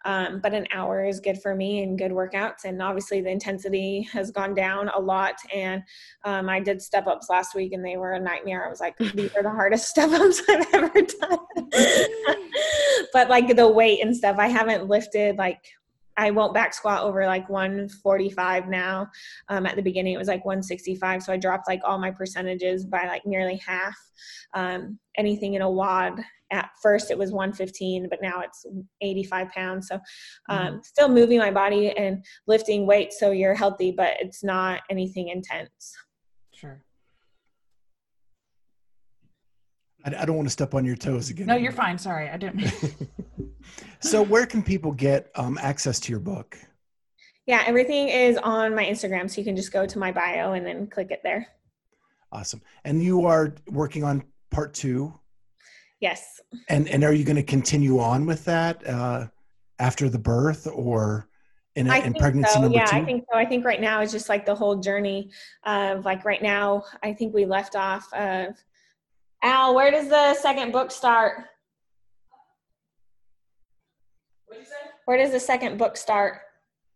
um, 0.06 0.42
but 0.44 0.54
an 0.54 0.68
hour 0.74 1.06
is 1.06 1.22
good 1.22 1.42
for 1.42 1.56
me 1.56 1.82
and 1.82 1.98
good 1.98 2.12
workouts 2.12 2.66
and 2.66 2.82
obviously 2.82 3.22
the 3.22 3.30
intensity 3.30 4.08
has 4.12 4.32
gone 4.32 4.54
down 4.54 4.90
a 4.90 5.00
lot 5.00 5.34
and 5.54 5.82
um, 6.26 6.48
i 6.48 6.60
did 6.60 6.82
step 6.82 7.08
ups 7.08 7.28
last 7.30 7.56
week 7.56 7.74
and 7.74 7.84
they 7.84 7.98
were 7.98 8.14
a 8.14 8.20
nightmare 8.20 8.66
i 8.66 8.70
was 8.70 8.80
like 8.80 8.96
these 9.16 9.34
are 9.36 9.44
the 9.44 9.50
hardest 9.50 9.88
step 9.90 10.12
ups 10.12 10.42
i've 10.48 10.74
ever 10.74 10.90
done 10.90 11.40
but 13.14 13.30
like 13.30 13.56
the 13.56 13.68
weight 13.68 14.00
and 14.04 14.16
stuff 14.16 14.38
i 14.38 14.48
haven't 14.48 14.88
lifted 14.88 15.38
like 15.38 15.60
I 16.18 16.32
won't 16.32 16.54
back 16.54 16.74
squat 16.74 17.04
over 17.04 17.26
like 17.26 17.50
145 17.50 18.68
now. 18.68 19.08
Um, 19.50 19.66
at 19.66 19.76
the 19.76 19.82
beginning, 19.82 20.14
it 20.14 20.18
was 20.18 20.28
like 20.28 20.46
165. 20.46 21.24
So 21.24 21.34
I 21.34 21.38
dropped 21.38 21.68
like 21.68 21.82
all 21.84 21.98
my 21.98 22.12
percentages 22.12 22.86
by 22.86 23.06
like 23.08 23.26
nearly 23.26 23.58
half. 23.66 23.96
Um, 24.54 25.00
anything 25.18 25.56
in 25.56 25.62
a 25.62 25.70
WOD 25.70 26.24
at 26.54 26.70
first 26.82 27.10
it 27.10 27.18
was 27.18 27.32
115, 27.32 28.08
but 28.10 28.22
now 28.22 28.42
it's 28.42 28.66
85 29.02 29.50
pounds. 29.50 29.88
So 29.88 29.96
um, 30.50 30.60
mm-hmm. 30.60 30.78
still 30.84 31.10
moving 31.10 31.40
my 31.40 31.52
body 31.52 31.90
and 31.92 32.24
lifting 32.48 32.86
weights 32.86 33.20
so 33.20 33.32
you're 33.32 33.56
healthy, 33.56 33.92
but 33.92 34.14
it's 34.20 34.44
not 34.44 34.82
anything 34.90 35.30
intense. 35.30 35.96
Sure. 36.54 36.84
I, 40.06 40.16
I 40.22 40.26
don't 40.26 40.36
want 40.36 40.48
to 40.48 40.52
step 40.52 40.74
on 40.74 40.86
your 40.86 40.96
toes 40.96 41.30
again. 41.30 41.48
No, 41.48 41.56
you're 41.56 41.72
fine. 41.72 41.98
Sorry, 41.98 42.30
I 42.30 42.38
didn't. 42.38 42.72
so, 44.00 44.22
where 44.22 44.46
can 44.46 44.64
people 44.64 44.92
get 44.92 45.30
um, 45.36 45.58
access 45.62 46.00
to 46.02 46.12
your 46.12 46.20
book? 46.20 46.58
Yeah, 47.46 47.64
everything 47.66 48.08
is 48.08 48.38
on 48.38 48.74
my 48.74 48.86
Instagram, 48.86 49.30
so 49.30 49.42
you 49.42 49.46
can 49.46 49.56
just 49.56 49.74
go 49.74 49.86
to 49.86 50.00
my 50.00 50.12
bio 50.12 50.54
and 50.54 50.66
then 50.66 50.88
click 50.88 51.12
it 51.12 51.22
there. 51.24 51.48
Awesome. 52.32 52.62
And 52.84 53.04
you 53.04 53.26
are 53.26 53.54
working 53.68 54.04
on 54.04 54.24
part 54.50 54.74
two. 54.74 55.14
Yes. 56.00 56.40
And 56.70 56.88
and 56.88 57.04
are 57.04 57.14
you 57.14 57.24
going 57.24 57.36
to 57.36 57.44
continue 57.44 58.00
on 58.00 58.26
with 58.26 58.46
that 58.46 58.86
uh, 58.88 59.28
after 59.80 60.10
the 60.10 60.20
birth 60.20 60.68
or? 60.72 61.28
in, 61.76 61.90
a, 61.90 61.98
in 62.00 62.14
pregnancy 62.14 62.54
so. 62.54 62.62
number 62.62 62.78
yeah, 62.78 62.86
two? 62.86 62.98
I 62.98 63.04
think 63.04 63.26
so. 63.32 63.38
I 63.38 63.46
think 63.46 63.66
right 63.66 63.82
now 63.82 64.02
is 64.02 64.12
just 64.12 64.30
like 64.30 64.46
the 64.46 64.54
whole 64.54 64.76
journey 64.76 65.32
of 65.66 66.06
like 66.06 66.24
right 66.26 66.42
now. 66.42 66.84
I 67.02 67.14
think 67.14 67.34
we 67.34 67.46
left 67.46 67.76
off 67.76 68.12
of 68.14 68.56
Al, 69.44 69.76
where 69.76 69.92
does 69.92 70.08
the 70.08 70.34
second 70.36 70.72
book 70.72 70.90
start? 70.90 71.44
Where 75.06 75.18
does 75.18 75.32
the 75.32 75.40
second 75.40 75.78
book 75.78 75.98
start? 75.98 76.40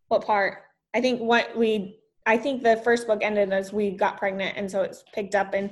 What 0.07 0.25
part? 0.25 0.59
I 0.95 1.01
think 1.01 1.19
what 1.19 1.55
we 1.57 1.99
I 2.25 2.37
think 2.37 2.63
the 2.63 2.77
first 2.77 3.05
book 3.05 3.19
ended 3.21 3.51
as 3.51 3.73
we 3.73 3.91
got 3.91 4.17
pregnant 4.17 4.55
and 4.57 4.71
so 4.71 4.81
it's 4.81 5.03
picked 5.13 5.35
up 5.35 5.53
in 5.53 5.71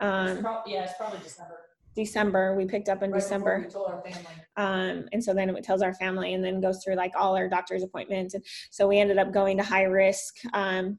um 0.00 0.46
yeah, 0.66 0.84
it's 0.84 0.92
probably 0.98 1.20
December. 1.20 1.56
December. 1.96 2.54
We 2.54 2.66
picked 2.66 2.88
up 2.88 3.02
in 3.02 3.10
Right 3.10 3.20
December. 3.20 3.62
we 3.64 3.70
told 3.70 3.90
our 3.90 4.02
family. 4.02 4.26
Um, 4.56 5.08
and 5.12 5.22
so 5.22 5.34
then 5.34 5.50
it 5.50 5.64
tells 5.64 5.82
our 5.82 5.94
family 5.94 6.34
and 6.34 6.44
then 6.44 6.60
goes 6.60 6.82
through 6.84 6.94
like 6.94 7.12
all 7.18 7.36
our 7.36 7.48
doctor's 7.48 7.82
appointments. 7.82 8.34
And 8.34 8.44
so 8.70 8.86
we 8.86 8.98
ended 9.00 9.18
up 9.18 9.32
going 9.32 9.56
to 9.56 9.62
high 9.64 9.82
risk. 9.84 10.36
Um, 10.52 10.98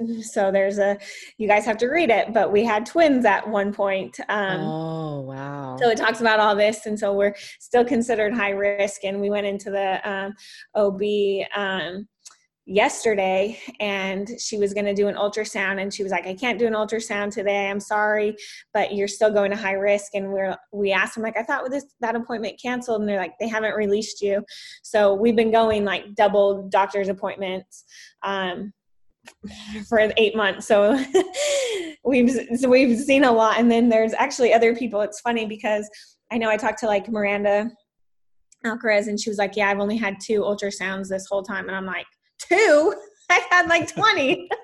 so 0.22 0.50
there's 0.50 0.78
a 0.78 0.98
you 1.38 1.48
guys 1.48 1.64
have 1.64 1.78
to 1.78 1.88
read 1.88 2.10
it 2.10 2.32
but 2.32 2.52
we 2.52 2.64
had 2.64 2.86
twins 2.86 3.24
at 3.24 3.48
one 3.48 3.72
point 3.72 4.18
um, 4.28 4.60
oh 4.60 5.20
wow. 5.20 5.76
so 5.80 5.88
it 5.88 5.96
talks 5.96 6.20
about 6.20 6.40
all 6.40 6.54
this 6.54 6.86
and 6.86 6.98
so 6.98 7.12
we're 7.12 7.34
still 7.58 7.84
considered 7.84 8.32
high 8.32 8.50
risk 8.50 9.04
and 9.04 9.20
we 9.20 9.30
went 9.30 9.46
into 9.46 9.70
the 9.70 10.10
um, 10.10 10.34
ob 10.74 11.00
um, 11.54 12.06
yesterday 12.66 13.58
and 13.80 14.30
she 14.38 14.56
was 14.56 14.72
going 14.72 14.84
to 14.84 14.94
do 14.94 15.08
an 15.08 15.16
ultrasound 15.16 15.80
and 15.80 15.92
she 15.92 16.04
was 16.04 16.12
like 16.12 16.26
i 16.26 16.34
can't 16.34 16.58
do 16.58 16.66
an 16.66 16.74
ultrasound 16.74 17.32
today 17.32 17.68
i'm 17.68 17.80
sorry 17.80 18.36
but 18.72 18.94
you're 18.94 19.08
still 19.08 19.30
going 19.30 19.50
to 19.50 19.56
high 19.56 19.72
risk. 19.72 20.14
And 20.14 20.32
we're 20.32 20.56
we 20.72 20.92
asked 20.92 21.14
them 21.14 21.24
like 21.24 21.36
i 21.36 21.42
thought 21.42 21.68
this 21.70 21.86
that 22.00 22.16
appointment 22.16 22.60
canceled 22.60 23.00
and 23.00 23.08
they're 23.08 23.18
like 23.18 23.34
they 23.38 23.48
haven't 23.48 23.74
released 23.74 24.20
you. 24.20 24.44
So 24.82 25.14
we've 25.14 25.36
been 25.36 25.50
going 25.50 25.84
like 25.84 26.14
double 26.14 26.68
doctor's 26.68 27.08
appointments 27.08 27.84
um, 28.22 28.72
for 29.88 30.12
eight 30.16 30.36
months. 30.36 30.66
So 30.66 31.02
we've 32.04 32.30
so 32.56 32.68
we've 32.68 32.98
seen 32.98 33.24
a 33.24 33.32
lot. 33.32 33.58
And 33.58 33.70
then 33.70 33.88
there's 33.88 34.14
actually 34.14 34.52
other 34.52 34.74
people. 34.74 35.00
It's 35.00 35.20
funny 35.20 35.46
because 35.46 35.88
I 36.30 36.38
know 36.38 36.48
I 36.48 36.56
talked 36.56 36.78
to 36.80 36.86
like 36.86 37.08
Miranda 37.08 37.70
Alcaraz 38.64 39.08
and 39.08 39.18
she 39.18 39.30
was 39.30 39.38
like, 39.38 39.56
Yeah, 39.56 39.68
I've 39.70 39.80
only 39.80 39.96
had 39.96 40.16
two 40.20 40.40
ultrasounds 40.40 41.08
this 41.08 41.26
whole 41.26 41.42
time. 41.42 41.68
And 41.68 41.76
I'm 41.76 41.86
like, 41.86 42.06
Two? 42.38 42.94
I've 43.30 43.44
had 43.50 43.68
like 43.68 43.92
20. 43.92 44.48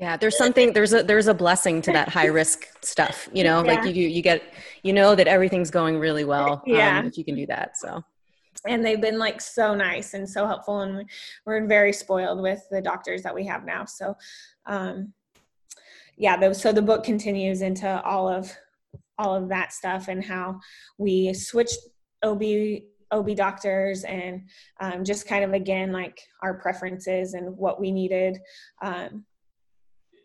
yeah 0.00 0.16
there's 0.16 0.36
something 0.36 0.72
there's 0.72 0.92
a 0.92 1.04
there's 1.04 1.28
a 1.28 1.34
blessing 1.34 1.80
to 1.80 1.92
that 1.92 2.08
high 2.08 2.26
risk 2.26 2.66
stuff 2.82 3.28
you 3.32 3.44
know 3.44 3.64
yeah. 3.64 3.74
like 3.74 3.94
you 3.94 4.08
you 4.08 4.20
get 4.20 4.42
you 4.82 4.92
know 4.92 5.14
that 5.14 5.28
everything's 5.28 5.70
going 5.70 5.96
really 6.00 6.24
well 6.24 6.62
yeah 6.66 6.98
um, 6.98 7.06
if 7.06 7.16
you 7.16 7.24
can 7.24 7.36
do 7.36 7.46
that 7.46 7.76
so 7.76 8.02
and 8.66 8.84
they've 8.84 9.00
been 9.00 9.18
like 9.18 9.40
so 9.40 9.74
nice 9.74 10.14
and 10.14 10.28
so 10.28 10.46
helpful 10.46 10.80
and 10.80 11.08
we're 11.46 11.66
very 11.66 11.92
spoiled 11.92 12.40
with 12.40 12.62
the 12.70 12.80
doctors 12.80 13.22
that 13.22 13.34
we 13.34 13.44
have 13.46 13.64
now. 13.64 13.84
So 13.84 14.16
um 14.66 15.12
yeah 16.16 16.36
the, 16.36 16.54
so 16.54 16.72
the 16.72 16.82
book 16.82 17.04
continues 17.04 17.62
into 17.62 18.02
all 18.02 18.28
of 18.28 18.52
all 19.18 19.34
of 19.34 19.48
that 19.48 19.72
stuff 19.72 20.08
and 20.08 20.24
how 20.24 20.60
we 20.96 21.32
switched 21.34 21.78
ob 22.24 22.42
ob 23.12 23.36
doctors 23.36 24.04
and 24.04 24.42
um, 24.80 25.04
just 25.04 25.26
kind 25.26 25.44
of 25.44 25.52
again 25.52 25.92
like 25.92 26.20
our 26.42 26.54
preferences 26.54 27.34
and 27.34 27.56
what 27.56 27.80
we 27.80 27.90
needed 27.90 28.38
um, 28.82 29.24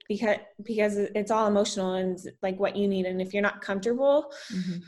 because 0.07 0.37
because 0.63 0.97
it's 0.97 1.31
all 1.31 1.47
emotional 1.47 1.93
and 1.93 2.19
like 2.41 2.59
what 2.59 2.75
you 2.75 2.87
need. 2.87 3.05
And 3.05 3.21
if 3.21 3.33
you're 3.33 3.41
not 3.41 3.61
comfortable 3.61 4.31
mm-hmm 4.51 4.79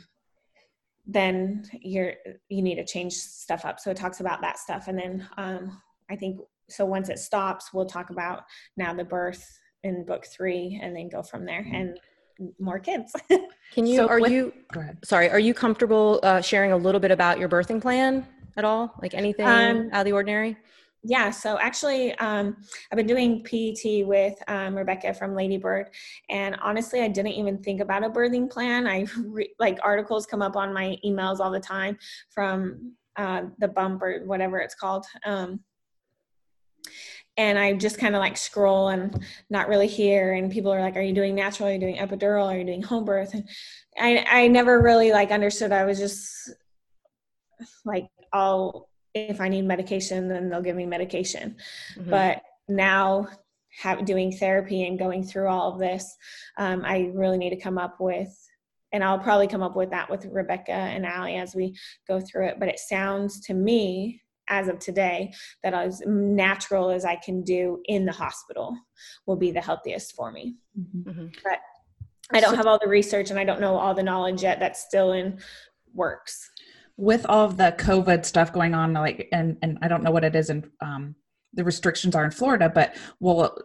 then 1.06 1.64
you're 1.80 2.14
you 2.48 2.62
need 2.62 2.76
to 2.76 2.84
change 2.84 3.14
stuff 3.14 3.64
up. 3.64 3.78
So 3.78 3.90
it 3.90 3.96
talks 3.96 4.20
about 4.20 4.40
that 4.40 4.58
stuff. 4.58 4.88
And 4.88 4.98
then 4.98 5.28
um, 5.36 5.80
i 6.10 6.16
think 6.16 6.38
so 6.68 6.84
once 6.84 7.08
it 7.08 7.18
stops 7.18 7.72
we'll 7.72 7.86
talk 7.86 8.10
about 8.10 8.42
now 8.76 8.94
the 8.94 9.04
birth 9.04 9.58
in 9.82 10.04
book 10.04 10.26
three 10.26 10.78
and 10.82 10.96
then 10.96 11.08
go 11.08 11.22
from 11.22 11.44
there 11.44 11.62
mm-hmm. 11.62 11.74
and 11.74 11.98
more 12.58 12.78
kids. 12.78 13.14
Can 13.72 13.86
you 13.86 13.96
so 13.96 14.08
are 14.08 14.20
with, 14.20 14.30
you 14.30 14.52
sorry 15.04 15.30
are 15.30 15.38
you 15.38 15.54
comfortable 15.54 16.20
uh, 16.22 16.40
sharing 16.40 16.72
a 16.72 16.76
little 16.76 17.00
bit 17.00 17.10
about 17.10 17.38
your 17.38 17.48
birthing 17.48 17.80
plan 17.80 18.26
at 18.56 18.64
all? 18.64 18.94
Like 19.00 19.14
anything 19.14 19.46
um, 19.46 19.88
out 19.92 20.00
of 20.00 20.04
the 20.04 20.12
ordinary 20.12 20.56
yeah, 21.08 21.30
so 21.30 21.56
actually, 21.60 22.14
um, 22.18 22.56
I've 22.90 22.96
been 22.96 23.06
doing 23.06 23.44
PET 23.44 24.06
with 24.06 24.34
um, 24.48 24.74
Rebecca 24.74 25.14
from 25.14 25.36
Ladybird, 25.36 25.90
and 26.28 26.56
honestly, 26.60 27.00
I 27.00 27.08
didn't 27.08 27.32
even 27.32 27.62
think 27.62 27.80
about 27.80 28.04
a 28.04 28.10
birthing 28.10 28.50
plan. 28.50 28.88
I 28.88 29.06
re- 29.24 29.54
like 29.60 29.78
articles 29.82 30.26
come 30.26 30.42
up 30.42 30.56
on 30.56 30.74
my 30.74 30.98
emails 31.04 31.38
all 31.38 31.52
the 31.52 31.60
time 31.60 31.96
from 32.30 32.94
uh, 33.16 33.42
the 33.58 33.68
bump 33.68 34.02
or 34.02 34.24
whatever 34.26 34.58
it's 34.58 34.74
called. 34.74 35.06
Um, 35.24 35.60
and 37.36 37.56
I 37.56 37.74
just 37.74 37.98
kind 37.98 38.16
of 38.16 38.20
like 38.20 38.36
scroll 38.36 38.88
and 38.88 39.24
not 39.48 39.68
really 39.68 39.86
hear. 39.86 40.32
And 40.34 40.50
people 40.50 40.72
are 40.72 40.80
like, 40.80 40.96
"Are 40.96 41.02
you 41.02 41.14
doing 41.14 41.36
natural? 41.36 41.68
Are 41.68 41.72
you 41.72 41.78
doing 41.78 41.98
epidural? 41.98 42.46
Are 42.46 42.58
you 42.58 42.64
doing 42.64 42.82
home 42.82 43.04
birth?" 43.04 43.32
And 43.32 43.44
I 43.96 44.24
I 44.28 44.48
never 44.48 44.82
really 44.82 45.12
like 45.12 45.30
understood. 45.30 45.70
I 45.70 45.84
was 45.84 45.98
just 45.98 46.50
like, 47.84 48.08
"I'll 48.32 48.88
if 49.16 49.40
I 49.40 49.48
need 49.48 49.62
medication, 49.62 50.28
then 50.28 50.48
they'll 50.48 50.62
give 50.62 50.76
me 50.76 50.86
medication. 50.86 51.56
Mm-hmm. 51.96 52.10
But 52.10 52.42
now, 52.68 53.28
have, 53.78 54.04
doing 54.04 54.32
therapy 54.32 54.86
and 54.86 54.98
going 54.98 55.22
through 55.22 55.48
all 55.48 55.72
of 55.72 55.78
this, 55.78 56.16
um, 56.58 56.82
I 56.84 57.10
really 57.14 57.38
need 57.38 57.50
to 57.50 57.60
come 57.60 57.78
up 57.78 58.00
with, 58.00 58.34
and 58.92 59.04
I'll 59.04 59.18
probably 59.18 59.48
come 59.48 59.62
up 59.62 59.76
with 59.76 59.90
that 59.90 60.10
with 60.10 60.26
Rebecca 60.26 60.72
and 60.72 61.04
Aly 61.04 61.36
as 61.36 61.54
we 61.54 61.76
go 62.08 62.20
through 62.20 62.46
it. 62.46 62.56
But 62.58 62.68
it 62.68 62.78
sounds 62.78 63.40
to 63.46 63.54
me, 63.54 64.22
as 64.48 64.68
of 64.68 64.78
today, 64.78 65.32
that 65.64 65.74
as 65.74 66.02
natural 66.06 66.90
as 66.90 67.04
I 67.04 67.16
can 67.16 67.42
do 67.42 67.82
in 67.86 68.04
the 68.06 68.12
hospital 68.12 68.76
will 69.26 69.36
be 69.36 69.50
the 69.50 69.60
healthiest 69.60 70.14
for 70.14 70.30
me. 70.30 70.56
Mm-hmm. 70.78 71.10
mm-hmm. 71.10 71.26
But 71.42 71.58
I 72.32 72.40
don't 72.40 72.56
have 72.56 72.66
all 72.66 72.78
the 72.82 72.88
research 72.88 73.30
and 73.30 73.38
I 73.38 73.44
don't 73.44 73.60
know 73.60 73.76
all 73.76 73.94
the 73.94 74.02
knowledge 74.02 74.42
yet. 74.42 74.58
That's 74.58 74.82
still 74.82 75.12
in 75.12 75.38
works 75.94 76.50
with 76.96 77.26
all 77.28 77.44
of 77.44 77.56
the 77.56 77.74
COVID 77.78 78.24
stuff 78.24 78.52
going 78.52 78.74
on, 78.74 78.92
like, 78.92 79.28
and 79.32 79.56
and 79.62 79.78
I 79.82 79.88
don't 79.88 80.02
know 80.02 80.10
what 80.10 80.24
it 80.24 80.34
is, 80.34 80.50
and 80.50 80.68
um, 80.80 81.14
the 81.54 81.64
restrictions 81.64 82.14
are 82.14 82.24
in 82.24 82.30
Florida, 82.30 82.70
but 82.72 82.96
will 83.20 83.58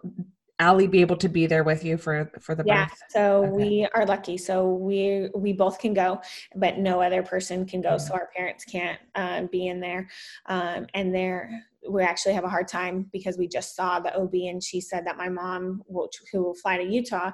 Aly 0.61 0.87
be 0.87 1.01
able 1.01 1.17
to 1.17 1.27
be 1.27 1.47
there 1.47 1.63
with 1.63 1.83
you 1.83 1.97
for 1.97 2.31
for 2.39 2.55
the 2.55 2.63
yeah 2.63 2.85
birth? 2.85 2.97
so 3.09 3.43
Okay. 3.43 3.51
we 3.51 3.87
are 3.95 4.05
lucky 4.05 4.37
so 4.37 4.73
we 4.73 5.29
we 5.35 5.53
both 5.53 5.79
can 5.79 5.93
go 5.93 6.21
but 6.55 6.77
no 6.77 7.01
other 7.01 7.23
person 7.23 7.65
can 7.65 7.81
go 7.81 7.97
so 7.97 8.13
our 8.13 8.29
parents 8.35 8.63
can't 8.63 8.99
um, 9.15 9.47
be 9.51 9.67
in 9.67 9.79
there 9.79 10.07
um, 10.45 10.85
and 10.93 11.13
there 11.13 11.63
we 11.89 12.03
actually 12.03 12.33
have 12.33 12.43
a 12.43 12.49
hard 12.49 12.67
time 12.67 13.09
because 13.11 13.39
we 13.39 13.47
just 13.47 13.75
saw 13.75 13.99
the 13.99 14.15
ob 14.15 14.33
and 14.35 14.63
she 14.63 14.79
said 14.79 15.05
that 15.05 15.17
my 15.17 15.29
mom 15.29 15.81
will, 15.87 16.09
who 16.31 16.43
will 16.43 16.53
fly 16.53 16.77
to 16.77 16.83
utah 16.83 17.31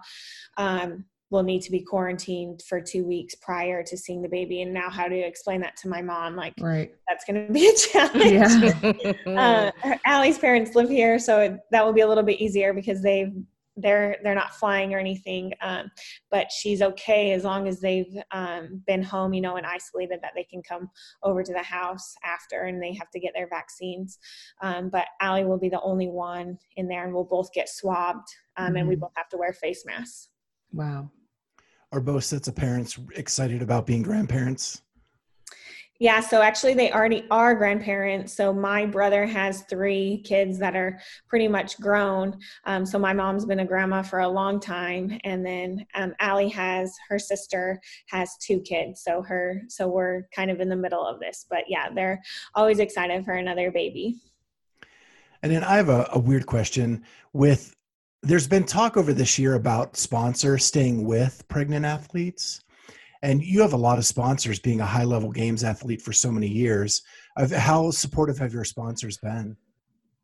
um, 0.58 1.04
will 1.30 1.44
need 1.44 1.62
to 1.62 1.72
be 1.72 1.82
quarantined 1.82 2.62
for 2.68 2.80
two 2.80 3.06
weeks 3.06 3.36
prior 3.36 3.84
to 3.84 3.98
seeing 3.98 4.22
the 4.22 4.30
baby 4.30 4.62
and 4.62 4.74
now 4.74 4.90
how 4.90 5.08
do 5.08 5.16
you 5.16 5.26
explain 5.26 5.60
that 5.62 5.76
to 5.76 5.88
my 5.88 6.02
mom 6.02 6.36
like 6.36 6.54
Right. 6.60 6.92
that's 7.08 7.26
going 7.26 7.48
to 7.48 7.52
be 7.54 7.68
a 7.68 7.74
challenge 7.76 8.84
Yeah. 9.36 9.72
uh, 9.84 9.98
Aly's 10.06 10.38
parents 10.40 10.74
live 10.76 10.90
here, 10.90 11.20
so 11.20 11.40
it, 11.42 11.60
that 11.72 11.86
will 11.86 11.94
be 11.94 12.02
a 12.02 12.08
little 12.08 12.24
bit 12.24 12.40
easier 12.42 12.74
because 12.74 13.02
they've 13.02 13.32
they're 13.80 14.18
they're 14.24 14.34
not 14.34 14.56
flying 14.56 14.92
or 14.96 14.98
anything. 14.98 15.54
Um, 15.62 15.92
but 16.32 16.52
she's 16.52 16.82
okay 16.82 17.34
as 17.34 17.44
long 17.44 17.68
as 17.68 17.80
they've 17.80 18.18
um, 18.32 18.82
been 18.88 19.04
home, 19.04 19.36
you 19.36 19.42
know, 19.42 19.58
and 19.58 19.68
isolated 19.68 20.20
that 20.24 20.32
they 20.36 20.44
can 20.46 20.64
come 20.64 20.90
over 21.22 21.44
to 21.44 21.54
the 21.54 21.62
house 21.62 22.16
after, 22.26 22.64
and 22.64 22.82
they 22.82 22.94
have 22.96 23.12
to 23.12 23.20
get 23.20 23.34
their 23.36 23.48
vaccines. 23.48 24.18
Um, 24.64 24.90
but 24.90 25.06
Aly 25.22 25.46
will 25.46 25.60
be 25.60 25.70
the 25.70 25.82
only 25.82 26.08
one 26.08 26.58
in 26.78 26.88
there, 26.88 27.04
and 27.06 27.14
we'll 27.14 27.24
both 27.26 27.54
get 27.54 27.70
swabbed, 27.70 28.28
um, 28.58 28.76
and 28.78 28.88
we 28.88 28.96
Mhm. 28.96 29.02
both 29.02 29.14
have 29.16 29.30
to 29.30 29.38
wear 29.38 29.54
face 29.54 29.86
masks. 29.86 30.30
Wow. 30.74 31.12
Are 31.92 32.02
both 32.02 32.26
sets 32.26 32.48
of 32.48 32.56
parents 32.56 33.00
excited 33.16 33.62
about 33.62 33.86
being 33.86 34.02
grandparents? 34.02 34.82
Yeah, 36.00 36.20
so 36.20 36.44
actually, 36.44 36.76
they 36.76 36.92
already 36.92 37.26
are 37.32 37.56
grandparents. 37.56 38.34
So 38.34 38.54
my 38.54 38.86
brother 38.86 39.26
has 39.26 39.64
three 39.64 40.22
kids 40.24 40.60
that 40.60 40.76
are 40.76 41.00
pretty 41.28 41.48
much 41.48 41.80
grown. 41.80 42.38
Um, 42.66 42.86
so 42.86 43.00
my 43.00 43.14
mom's 43.14 43.46
been 43.46 43.62
a 43.62 43.66
grandma 43.66 44.04
for 44.04 44.20
a 44.20 44.28
long 44.28 44.60
time, 44.60 45.20
and 45.24 45.44
then 45.44 45.86
um, 45.96 46.14
Aly 46.22 46.50
has 46.50 46.94
her 47.10 47.18
sister 47.18 47.80
has 48.10 48.38
two 48.40 48.60
kids. 48.60 49.02
So 49.02 49.24
her, 49.24 49.64
so 49.70 49.88
we're 49.88 50.24
kind 50.36 50.52
of 50.52 50.60
in 50.60 50.70
the 50.70 50.76
middle 50.76 51.04
of 51.06 51.20
this. 51.20 51.48
But 51.50 51.64
yeah, 51.68 51.90
they're 51.90 52.22
always 52.54 52.78
excited 52.78 53.26
for 53.26 53.34
another 53.34 53.72
baby. 53.72 54.22
And 55.42 55.52
then 55.52 55.64
I 55.64 55.78
have 55.78 55.90
a, 55.90 56.10
a 56.12 56.20
weird 56.20 56.46
question 56.46 57.04
with 57.34 57.76
there's 58.24 58.48
been 58.48 58.64
talk 58.64 58.98
over 58.98 59.14
this 59.14 59.38
year 59.38 59.56
about 59.56 59.96
sponsors 59.96 60.66
staying 60.66 61.06
with 61.06 61.48
pregnant 61.48 61.86
athletes. 61.86 62.62
And 63.24 63.44
you 63.44 63.62
have 63.62 63.74
a 63.74 63.78
lot 63.78 63.98
of 63.98 64.06
sponsors 64.06 64.60
being 64.60 64.80
a 64.80 64.86
high 64.86 65.04
level 65.04 65.32
games 65.32 65.64
athlete 65.64 66.02
for 66.02 66.14
so 66.14 66.32
many 66.32 66.48
years. 66.48 67.02
How 67.56 67.90
supportive 67.92 68.38
have 68.38 68.54
your 68.54 68.64
sponsors 68.64 69.18
been? 69.18 69.58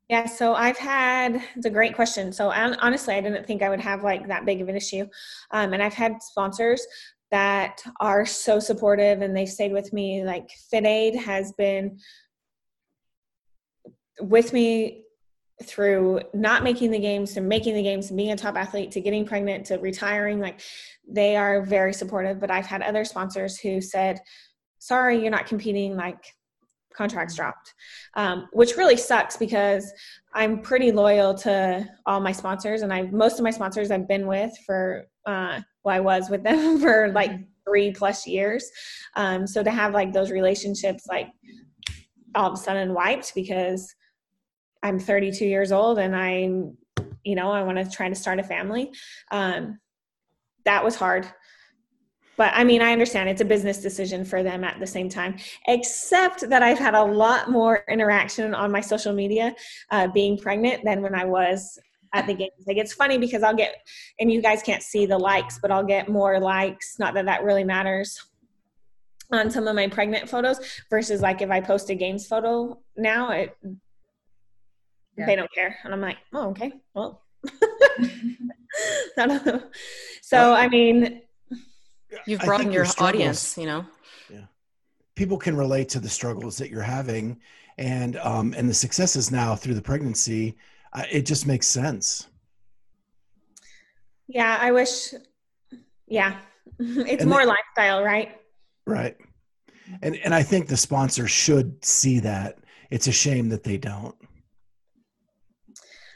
Yeah, 0.09 0.25
so 0.25 0.53
I've 0.53 0.77
had 0.77 1.41
it's 1.55 1.65
a 1.65 1.71
great 1.71 1.95
question. 1.95 2.31
So 2.31 2.51
hon- 2.51 2.77
honestly, 2.81 3.15
I 3.15 3.21
didn't 3.21 3.47
think 3.47 3.63
I 3.63 3.69
would 3.69 3.79
have 3.79 4.03
like 4.03 4.27
that 4.27 4.45
big 4.45 4.61
of 4.61 4.69
an 4.69 4.75
issue, 4.75 5.07
um, 5.51 5.73
and 5.73 5.81
I've 5.81 5.93
had 5.93 6.21
sponsors 6.21 6.85
that 7.31 7.81
are 7.99 8.25
so 8.27 8.59
supportive 8.59 9.23
and 9.23 9.35
they've 9.35 9.49
stayed 9.49 9.71
with 9.71 9.91
me. 9.91 10.23
Like 10.23 10.49
FitAid 10.71 11.15
has 11.15 11.51
been 11.53 11.97
with 14.19 14.53
me 14.53 15.03
through 15.61 16.19
not 16.33 16.63
making 16.63 16.91
the 16.91 16.99
games 16.99 17.33
to 17.33 17.41
making 17.41 17.75
the 17.75 17.83
games 17.83 18.07
to 18.07 18.13
being 18.13 18.31
a 18.31 18.35
top 18.35 18.55
athlete 18.55 18.91
to 18.91 18.99
getting 18.99 19.25
pregnant 19.25 19.65
to 19.65 19.77
retiring 19.77 20.39
like 20.39 20.61
they 21.07 21.35
are 21.35 21.61
very 21.61 21.93
supportive. 21.93 22.39
But 22.39 22.51
i've 22.51 22.65
had 22.65 22.81
other 22.81 23.05
sponsors 23.05 23.59
who 23.59 23.79
said 23.79 24.19
sorry 24.79 25.21
you're 25.21 25.31
not 25.31 25.45
competing 25.45 25.95
like 25.95 26.23
contracts 26.95 27.35
dropped. 27.35 27.73
Um, 28.15 28.47
which 28.53 28.77
really 28.77 28.97
sucks 28.97 29.37
because 29.37 29.91
i'm 30.33 30.61
pretty 30.61 30.91
loyal 30.91 31.33
to 31.35 31.87
all 32.05 32.19
my 32.19 32.31
sponsors 32.31 32.81
and 32.81 32.93
i 32.93 33.03
most 33.03 33.39
of 33.39 33.43
my 33.43 33.51
sponsors 33.51 33.91
i've 33.91 34.07
been 34.07 34.27
with 34.27 34.51
for 34.65 35.05
uh, 35.25 35.59
well 35.83 35.95
i 35.95 35.99
was 35.99 36.29
with 36.29 36.43
them 36.43 36.79
for 36.81 37.11
like 37.13 37.31
three 37.65 37.91
plus 37.91 38.27
years. 38.27 38.69
Um, 39.15 39.47
so 39.47 39.63
to 39.63 39.71
have 39.71 39.93
like 39.93 40.13
those 40.13 40.31
relationships 40.31 41.05
like 41.07 41.27
all 42.35 42.51
of 42.51 42.53
a 42.53 42.57
sudden 42.57 42.93
wiped 42.93 43.33
because 43.35 43.93
I'm 44.83 44.99
32 44.99 45.45
years 45.45 45.71
old 45.71 45.97
and 45.97 46.15
I'm, 46.15 46.77
you 47.23 47.35
know, 47.35 47.51
I 47.51 47.63
want 47.63 47.77
to 47.77 47.89
try 47.89 48.09
to 48.09 48.15
start 48.15 48.39
a 48.39 48.43
family. 48.43 48.91
Um, 49.31 49.79
that 50.65 50.83
was 50.83 50.95
hard. 50.95 51.27
But 52.35 52.51
I 52.55 52.63
mean, 52.63 52.81
I 52.81 52.91
understand 52.91 53.29
it's 53.29 53.41
a 53.41 53.45
business 53.45 53.77
decision 53.77 54.25
for 54.25 54.43
them 54.43 54.63
at 54.63 54.79
the 54.79 54.87
same 54.87 55.07
time, 55.07 55.37
except 55.67 56.49
that 56.49 56.63
I've 56.63 56.79
had 56.79 56.95
a 56.95 57.03
lot 57.03 57.49
more 57.49 57.83
interaction 57.87 58.55
on 58.55 58.71
my 58.71 58.81
social 58.81 59.13
media 59.13 59.55
uh, 59.91 60.07
being 60.07 60.37
pregnant 60.37 60.83
than 60.83 61.01
when 61.01 61.15
I 61.15 61.25
was 61.25 61.79
at 62.13 62.25
the 62.27 62.33
games. 62.33 62.51
Like 62.65 62.77
it's 62.77 62.93
funny 62.93 63.17
because 63.17 63.43
I'll 63.43 63.55
get, 63.55 63.75
and 64.19 64.31
you 64.31 64.41
guys 64.41 64.63
can't 64.63 64.81
see 64.81 65.05
the 65.05 65.17
likes, 65.17 65.59
but 65.59 65.71
I'll 65.71 65.85
get 65.85 66.09
more 66.09 66.39
likes. 66.39 66.95
Not 66.97 67.13
that 67.13 67.25
that 67.25 67.43
really 67.43 67.63
matters 67.63 68.19
on 69.31 69.49
some 69.49 69.67
of 69.67 69.75
my 69.75 69.87
pregnant 69.87 70.29
photos 70.29 70.59
versus 70.89 71.21
like 71.21 71.41
if 71.41 71.51
I 71.51 71.59
post 71.59 71.89
a 71.89 71.95
games 71.95 72.25
photo 72.27 72.79
now, 72.95 73.31
it 73.31 73.57
Yeah. 75.17 75.25
they 75.27 75.35
don't 75.35 75.51
care 75.53 75.77
and 75.83 75.93
i'm 75.93 76.01
like 76.01 76.17
oh 76.33 76.49
okay 76.49 76.73
well 76.93 77.21
I 79.17 79.27
don't 79.27 79.63
so 80.21 80.53
i 80.53 80.67
mean 80.67 81.21
You've 82.27 82.41
I 82.41 82.45
broadened 82.45 82.69
think 82.69 82.75
your 82.75 82.85
audience, 82.99 83.57
you 83.57 83.65
know. 83.65 83.85
Yeah. 84.29 84.45
People 85.15 85.35
can 85.35 85.57
relate 85.57 85.89
to 85.89 85.99
the 85.99 86.07
struggles 86.09 86.57
that 86.57 86.69
you're 86.69 86.83
having, 86.83 87.39
and 87.79 88.17
um, 88.17 88.53
and 88.55 88.69
the 88.69 88.73
successes 88.75 89.31
now 89.31 89.55
through 89.55 89.73
the 89.73 89.81
pregnancy. 89.81 90.55
Uh, 90.93 91.05
it 91.11 91.25
just 91.25 91.47
makes 91.47 91.65
sense. 91.65 92.27
yeah 94.27 94.57
i 94.61 94.71
wish 94.71 95.13
yeah 96.07 96.37
it's 96.79 97.21
And 97.21 97.29
more 97.31 97.41
the- 97.45 97.47
lifestyle 97.55 98.03
right 98.03 98.37
Right. 98.85 99.15
And 100.01 100.15
and 100.17 100.33
I 100.35 100.43
think 100.43 100.67
the 100.67 100.77
sponsor 100.77 101.27
should 101.27 101.83
see 101.85 102.19
that. 102.19 102.59
It's 102.91 103.07
a 103.07 103.11
shame 103.13 103.49
that 103.49 103.63
they 103.63 103.77
don't. 103.77 104.13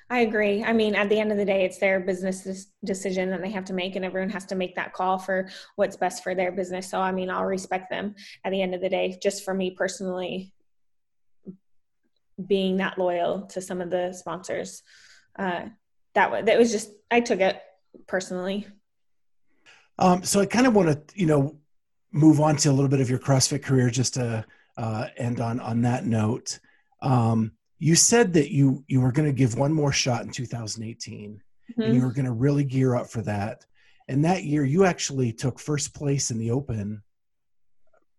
I 0.10 0.20
agree. 0.20 0.64
I 0.64 0.74
mean 0.74 0.96
at 0.96 1.10
the 1.10 1.20
end 1.20 1.32
of 1.32 1.38
the 1.38 1.46
day 1.46 1.66
it's 1.66 1.80
their 1.80 2.00
business 2.00 2.68
decision 2.84 3.30
that 3.32 3.42
they 3.42 3.52
have 3.52 3.66
to 3.66 3.74
make 3.74 3.96
and 3.96 4.06
everyone 4.06 4.30
has 4.30 4.46
to 4.48 4.56
make 4.56 4.76
that 4.76 4.94
call 4.94 5.18
for 5.18 5.50
what's 5.76 5.98
best 5.98 6.24
for 6.24 6.36
their 6.36 6.52
business. 6.52 6.90
So 6.90 7.00
i 7.00 7.12
mean 7.12 7.30
i'll 7.30 7.46
respect 7.46 7.90
them 7.90 8.16
at 8.44 8.52
the 8.52 8.62
end 8.62 8.74
of 8.74 8.82
the 8.82 8.90
day 8.90 9.18
just 9.22 9.44
for 9.44 9.54
me 9.54 9.72
personally 9.72 10.54
being 12.46 12.78
that 12.78 12.98
loyal 12.98 13.48
to 13.48 13.62
some 13.62 13.82
of 13.82 13.90
the 13.90 14.14
sponsors. 14.14 14.84
Uh 15.38 15.66
that 16.14 16.32
was 16.32 16.46
that 16.46 16.58
was 16.58 16.72
just 16.72 16.90
i 17.12 17.20
took 17.20 17.40
it 17.40 17.62
personally. 18.08 18.68
Um, 20.00 20.24
so 20.24 20.40
I 20.40 20.46
kind 20.46 20.68
of 20.68 20.76
want 20.76 20.90
to, 20.90 21.20
you 21.20 21.26
know, 21.26 21.58
move 22.12 22.40
on 22.40 22.56
to 22.58 22.70
a 22.70 22.72
little 22.72 22.90
bit 22.90 23.02
of 23.02 23.10
your 23.10 23.20
CrossFit 23.20 23.64
career, 23.64 23.90
just 23.90 24.14
to 24.16 24.46
uh, 24.78 25.08
end 25.18 25.40
on 25.40 25.60
on 25.60 25.82
that 25.82 26.06
note. 26.06 26.60
Um, 27.02 27.54
you 27.80 27.96
said 27.96 28.34
that 28.34 28.52
you 28.52 28.84
you 28.88 29.02
were 29.02 29.12
going 29.12 29.28
to 29.28 29.34
give 29.34 29.58
one 29.58 29.74
more 29.74 29.92
shot 29.92 30.24
in 30.24 30.32
2018, 30.32 31.42
and 31.78 31.96
you 31.96 32.02
were 32.02 32.12
going 32.12 32.26
to 32.26 32.32
really 32.32 32.64
gear 32.64 32.96
up 32.96 33.10
for 33.10 33.22
that. 33.24 33.66
And 34.08 34.24
that 34.26 34.44
year, 34.44 34.64
you 34.64 34.86
actually 34.86 35.34
took 35.34 35.60
first 35.60 35.94
place 35.94 36.32
in 36.32 36.38
the 36.38 36.52
Open 36.52 37.04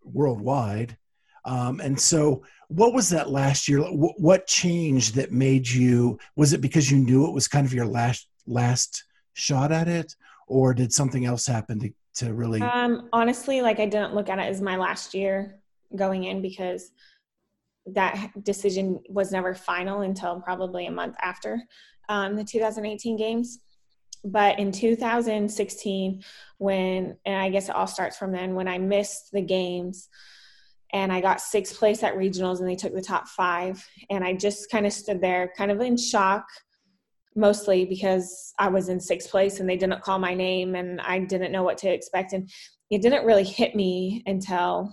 worldwide. 0.05 0.97
Um, 1.45 1.81
and 1.81 1.99
so, 1.99 2.45
what 2.69 2.93
was 2.93 3.09
that 3.11 3.31
last 3.31 3.69
year? 3.69 3.81
What, 3.81 4.21
what 4.21 4.47
changed 4.47 5.15
that 5.15 5.33
made 5.33 5.67
you? 5.67 6.19
Was 6.37 6.53
it 6.53 6.61
because 6.61 6.91
you 6.91 6.99
knew 6.99 7.27
it 7.27 7.33
was 7.33 7.49
kind 7.49 7.67
of 7.67 7.73
your 7.73 7.87
last 7.87 8.29
last 8.47 9.05
shot 9.33 9.73
at 9.73 9.89
it, 9.89 10.15
or 10.47 10.75
did 10.75 10.93
something 10.93 11.25
else 11.25 11.47
happen 11.47 11.81
to 11.81 11.91
to 12.17 12.35
really? 12.35 12.61
Um, 12.61 13.09
honestly, 13.13 13.63
like 13.63 13.81
I 13.81 13.87
didn't 13.87 14.15
look 14.15 14.29
at 14.29 14.39
it 14.39 14.43
as 14.43 14.61
my 14.61 14.77
last 14.77 15.15
year 15.15 15.59
going 15.97 16.25
in 16.25 16.43
because 16.43 16.91
that 17.95 18.33
decision 18.43 19.01
was 19.09 19.33
never 19.33 19.55
final 19.55 20.01
until 20.01 20.41
probably 20.41 20.87
a 20.87 20.91
month 20.91 21.17
after 21.21 21.61
um, 22.09 22.37
the 22.37 22.45
2018 22.45 23.17
games. 23.17 23.61
But 24.25 24.59
in 24.59 24.73
2016, 24.73 26.25
when, 26.59 27.17
and 27.25 27.37
I 27.37 27.51
guess 27.51 27.69
it 27.69 27.75
all 27.75 27.87
starts 27.87 28.17
from 28.17 28.33
then, 28.33 28.55
when 28.55 28.69
I 28.69 28.79
missed 28.79 29.31
the 29.33 29.41
games 29.41 30.09
and 30.93 31.13
I 31.13 31.21
got 31.21 31.41
sixth 31.41 31.79
place 31.79 32.03
at 32.03 32.17
regionals 32.17 32.61
and 32.61 32.69
they 32.69 32.75
took 32.75 32.95
the 32.95 33.03
top 33.03 33.29
five, 33.29 33.87
and 34.11 34.25
I 34.25 34.35
just 34.35 34.71
kind 34.71 34.87
of 34.87 34.93
stood 34.93 35.21
there, 35.21 35.53
kind 35.57 35.71
of 35.71 35.81
in 35.81 35.97
shock, 35.97 36.47
mostly 37.37 37.85
because 37.85 38.53
I 38.59 38.69
was 38.69 38.89
in 38.89 38.99
sixth 38.99 39.31
place 39.31 39.61
and 39.61 39.69
they 39.69 39.77
didn't 39.77 40.03
call 40.03 40.19
my 40.19 40.35
name 40.35 40.75
and 40.75 41.01
I 41.01 41.21
didn't 41.21 41.53
know 41.53 41.63
what 41.63 41.79
to 41.79 41.93
expect. 41.93 42.33
And 42.33 42.51
it 42.91 43.03
didn't 43.03 43.27
really 43.27 43.45
hit 43.45 43.77
me 43.77 44.23
until 44.27 44.93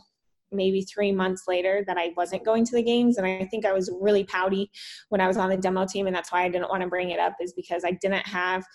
maybe 0.52 0.82
three 0.82 1.12
months 1.12 1.44
later 1.48 1.84
that 1.88 1.98
I 1.98 2.12
wasn't 2.16 2.46
going 2.46 2.66
to 2.66 2.76
the 2.76 2.84
games. 2.84 3.18
And 3.18 3.26
I 3.26 3.46
think 3.46 3.66
I 3.66 3.74
was 3.74 3.92
really 4.00 4.24
pouty 4.24 4.72
when 5.10 5.22
I 5.22 5.28
was 5.28 5.38
on 5.38 5.50
the 5.50 5.58
demo 5.58 5.86
team. 5.86 6.08
And 6.08 6.16
that's 6.16 6.32
why 6.32 6.44
I 6.44 6.50
didn't 6.50 6.70
want 6.70 6.82
to 6.84 6.90
bring 6.90 7.12
it 7.12 7.20
up, 7.20 7.36
is 7.42 7.54
because 7.54 7.84
I 7.84 7.92
didn't 7.92 8.28
have, 8.28 8.66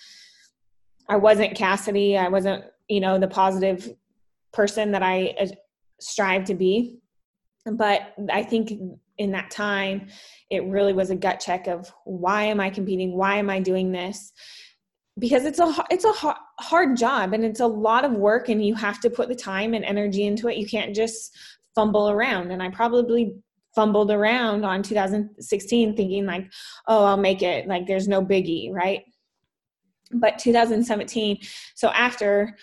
I 1.09 1.17
wasn't 1.17 1.57
Cassidy. 1.57 2.17
I 2.17 2.29
wasn't, 2.29 2.65
you 2.89 3.01
know, 3.01 3.19
the 3.19 3.29
positive 3.29 3.93
person 4.53 4.93
that 4.93 5.03
I 5.03 5.35
uh, 5.41 5.47
strive 6.01 6.45
to 6.45 6.55
be. 6.55 6.99
But 7.67 8.15
I 8.31 8.43
think 8.43 8.73
in 9.19 9.33
that 9.33 9.51
time, 9.51 10.09
it 10.51 10.65
really 10.65 10.93
was 10.93 11.11
a 11.11 11.17
gut 11.17 11.41
check 11.41 11.67
of 11.67 11.93
why 12.05 12.45
am 12.45 12.59
I 12.59 12.71
competing? 12.71 13.17
Why 13.17 13.37
am 13.37 13.51
I 13.51 13.61
doing 13.61 13.93
this? 13.93 14.33
because 15.21 15.45
it's 15.45 15.59
a 15.59 15.73
it's 15.91 16.05
a 16.05 16.35
hard 16.61 16.97
job 16.97 17.33
and 17.33 17.45
it's 17.45 17.61
a 17.61 17.67
lot 17.67 18.05
of 18.05 18.13
work 18.13 18.49
and 18.49 18.65
you 18.65 18.75
have 18.75 19.01
to 19.01 19.11
put 19.11 19.29
the 19.29 19.35
time 19.35 19.75
and 19.75 19.85
energy 19.85 20.25
into 20.25 20.49
it 20.49 20.57
you 20.57 20.67
can't 20.67 20.97
just 20.97 21.37
fumble 21.75 22.11
around. 22.11 22.51
And 22.51 22.63
i 22.63 22.69
probably 22.69 23.35
fumbled 23.75 24.11
around 24.11 24.65
on 24.65 24.83
2016 24.83 25.97
thinking 25.97 26.27
like 26.27 26.51
oh 26.89 27.05
i'll 27.05 27.17
make 27.17 27.43
it. 27.43 27.67
Like 27.67 27.87
there's 27.87 28.09
no 28.09 28.25
biggie 28.25 28.73
right? 28.73 29.03
But 30.13 30.39
2017 30.39 31.39
so 31.75 31.89
after 31.91 32.57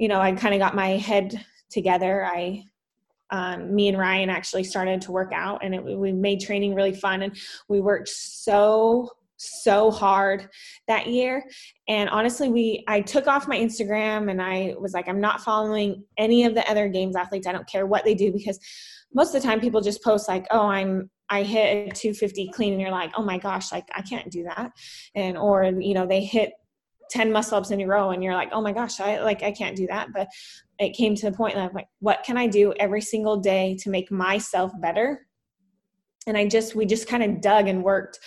you 0.00 0.08
know 0.08 0.20
i 0.20 0.32
kind 0.32 0.54
of 0.54 0.58
got 0.58 0.74
my 0.74 0.96
head 0.96 1.44
together 1.68 2.24
i 2.24 2.64
um, 3.30 3.72
me 3.72 3.88
and 3.88 3.98
ryan 3.98 4.30
actually 4.30 4.64
started 4.64 5.00
to 5.02 5.12
work 5.12 5.30
out 5.32 5.62
and 5.62 5.74
it, 5.74 5.84
we 5.84 6.10
made 6.10 6.40
training 6.40 6.74
really 6.74 6.94
fun 6.94 7.22
and 7.22 7.36
we 7.68 7.80
worked 7.80 8.08
so 8.08 9.08
so 9.40 9.90
hard 9.90 10.48
that 10.86 11.06
year. 11.06 11.42
And 11.88 12.10
honestly 12.10 12.50
we 12.50 12.84
i 12.88 13.00
took 13.00 13.26
off 13.26 13.48
my 13.48 13.58
instagram 13.58 14.30
and 14.30 14.40
i 14.40 14.74
was 14.78 14.92
like 14.92 15.08
i'm 15.08 15.20
not 15.20 15.40
following 15.40 16.04
any 16.18 16.44
of 16.44 16.54
the 16.54 16.68
other 16.70 16.88
games 16.88 17.16
athletes. 17.16 17.46
I 17.46 17.52
don't 17.52 17.66
care 17.66 17.86
what 17.86 18.04
they 18.04 18.14
do 18.14 18.32
because 18.32 18.58
most 19.14 19.34
of 19.34 19.40
the 19.40 19.48
time 19.48 19.60
people 19.60 19.80
just 19.80 20.04
post 20.04 20.28
like 20.28 20.46
oh 20.50 20.66
i'm 20.66 21.10
i 21.30 21.42
hit 21.42 21.88
a 21.88 21.90
250 21.90 22.50
clean 22.52 22.72
and 22.74 22.82
you're 22.82 22.90
like 22.90 23.12
oh 23.16 23.22
my 23.22 23.38
gosh 23.38 23.72
like 23.72 23.88
i 23.94 24.02
can't 24.02 24.30
do 24.30 24.44
that. 24.44 24.72
And 25.14 25.38
or 25.38 25.64
you 25.64 25.94
know 25.94 26.06
they 26.06 26.22
hit 26.22 26.52
10 27.10 27.32
muscle 27.32 27.56
ups 27.56 27.70
in 27.70 27.80
a 27.80 27.86
row 27.86 28.10
and 28.10 28.22
you're 28.22 28.34
like 28.34 28.50
oh 28.52 28.60
my 28.60 28.72
gosh 28.72 29.00
i 29.00 29.22
like 29.22 29.42
i 29.42 29.52
can't 29.52 29.76
do 29.76 29.86
that. 29.86 30.08
But 30.12 30.28
it 30.78 30.90
came 30.90 31.14
to 31.14 31.30
the 31.30 31.36
point 31.36 31.54
that 31.54 31.70
i'm 31.70 31.74
like 31.74 31.88
what 32.00 32.24
can 32.24 32.36
i 32.36 32.46
do 32.46 32.74
every 32.78 33.00
single 33.00 33.38
day 33.38 33.76
to 33.80 33.88
make 33.88 34.10
myself 34.10 34.70
better? 34.82 35.26
And 36.26 36.36
i 36.36 36.46
just 36.46 36.74
we 36.74 36.84
just 36.84 37.08
kind 37.08 37.22
of 37.22 37.40
dug 37.40 37.68
and 37.68 37.82
worked 37.82 38.20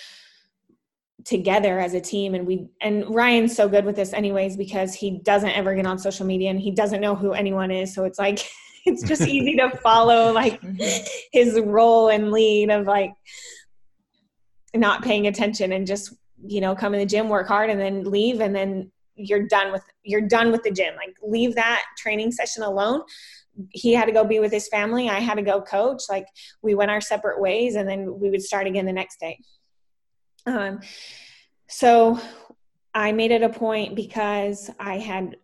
together 1.26 1.80
as 1.80 1.94
a 1.94 2.02
team 2.02 2.36
and 2.36 2.46
we 2.46 2.68
and 2.82 3.14
Ryan's 3.14 3.56
so 3.56 3.70
good 3.70 3.86
with 3.86 3.96
this 3.96 4.14
anyways 4.14 4.58
because 4.58 4.94
he 4.94 5.20
doesn't 5.20 5.52
ever 5.52 5.74
get 5.76 5.86
on 5.86 5.98
social 5.98 6.26
media 6.26 6.50
and 6.50 6.60
he 6.60 6.72
doesn't 6.72 7.02
know 7.02 7.16
who 7.16 7.34
anyone 7.34 7.72
is. 7.72 7.94
So 7.94 8.04
it's 8.04 8.20
like 8.20 8.40
it's 8.86 9.04
just 9.04 9.22
easy 9.22 9.56
to 9.58 9.70
follow 9.84 10.32
like 10.32 10.62
mm-hmm. 10.62 11.06
his 11.32 11.60
role 11.60 12.10
and 12.10 12.32
lead 12.32 12.70
of 12.70 12.86
like 12.88 13.14
not 14.76 15.04
paying 15.04 15.28
attention 15.28 15.72
and 15.72 15.88
just 15.88 16.14
you 16.46 16.60
know 16.60 16.76
come 16.76 16.94
in 16.94 17.00
the 17.00 17.06
gym 17.06 17.30
work 17.30 17.48
hard 17.48 17.70
and 17.70 17.80
then 17.80 18.04
leave 18.04 18.42
and 18.42 18.56
then 18.56 18.92
you're 19.16 19.48
done 19.48 19.72
with 19.72 19.84
you're 20.04 20.28
done 20.28 20.52
with 20.52 20.64
the 20.64 20.72
gym. 20.72 20.96
Like 20.96 21.16
leave 21.22 21.56
that 21.56 21.84
training 21.98 22.32
session 22.32 22.64
alone. 22.64 23.02
He 23.70 23.94
had 23.94 24.06
to 24.06 24.12
go 24.12 24.26
be 24.26 24.40
with 24.40 24.52
his 24.52 24.68
family. 24.68 25.10
I 25.10 25.20
had 25.20 25.36
to 25.36 25.44
go 25.44 25.62
coach. 25.62 26.02
Like 26.10 26.26
we 26.64 26.74
went 26.74 26.90
our 26.92 27.02
separate 27.02 27.40
ways 27.40 27.76
and 27.76 27.88
then 27.88 28.20
we 28.20 28.30
would 28.32 28.42
start 28.42 28.68
again 28.68 28.86
the 28.86 28.94
next 28.94 29.20
day 29.20 29.38
um, 30.46 30.80
so 31.68 32.20
I 32.94 33.12
made 33.12 33.32
it 33.32 33.42
a 33.42 33.50
point 33.50 33.96
because 33.96 34.70
I 34.80 34.98
had 34.98 35.38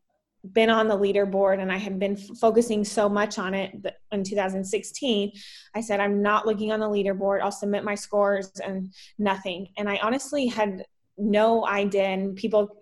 been 0.54 0.70
on 0.70 0.88
the 0.88 0.98
leaderboard 0.98 1.60
and 1.60 1.72
I 1.72 1.78
had 1.78 2.00
been 2.00 2.14
f- 2.14 2.38
focusing 2.40 2.86
so 2.86 3.10
much 3.10 3.38
on 3.38 3.54
it 3.54 3.76
in 4.12 4.24
2016. 4.24 5.32
I 5.76 5.82
said, 5.82 6.00
I'm 6.00 6.22
not 6.22 6.46
looking 6.46 6.72
on 6.72 6.80
the 6.80 6.88
leaderboard. 6.88 7.42
I'll 7.42 7.52
submit 7.52 7.84
my 7.84 7.96
scores 7.96 8.52
and 8.64 8.94
nothing. 9.18 9.68
And 9.78 9.90
I 9.90 9.98
honestly 10.02 10.48
had 10.48 10.86
no 11.18 11.68
idea, 11.68 12.04
and 12.04 12.36
people 12.36 12.79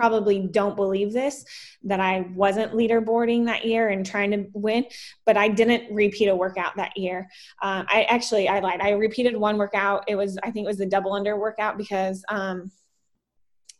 probably 0.00 0.38
don't 0.40 0.76
believe 0.76 1.12
this 1.12 1.44
that 1.82 2.00
I 2.00 2.22
wasn't 2.34 2.72
leaderboarding 2.72 3.44
that 3.44 3.66
year 3.66 3.90
and 3.90 4.04
trying 4.04 4.30
to 4.30 4.46
win, 4.54 4.86
but 5.26 5.36
I 5.36 5.48
didn't 5.48 5.94
repeat 5.94 6.28
a 6.28 6.34
workout 6.34 6.74
that 6.76 6.96
year. 6.96 7.28
Um, 7.60 7.84
I 7.86 8.04
actually 8.04 8.48
I 8.48 8.60
lied. 8.60 8.80
I 8.80 8.92
repeated 8.92 9.36
one 9.36 9.58
workout. 9.58 10.04
It 10.08 10.16
was 10.16 10.38
I 10.42 10.50
think 10.50 10.64
it 10.64 10.68
was 10.68 10.78
the 10.78 10.86
double 10.86 11.12
under 11.12 11.38
workout 11.38 11.76
because 11.76 12.24
um, 12.30 12.70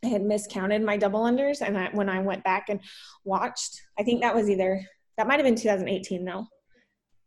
I 0.05 0.09
had 0.09 0.21
miscounted 0.21 0.83
my 0.83 0.95
double 0.95 1.21
unders, 1.21 1.61
and 1.61 1.75
I, 1.75 1.89
when 1.91 2.07
I 2.07 2.19
went 2.19 2.43
back 2.43 2.69
and 2.69 2.79
watched, 3.23 3.81
I 3.97 4.03
think 4.03 4.21
that 4.21 4.35
was 4.35 4.47
either 4.47 4.79
that 5.17 5.25
might 5.25 5.39
have 5.39 5.45
been 5.45 5.55
2018 5.55 6.23
though. 6.23 6.45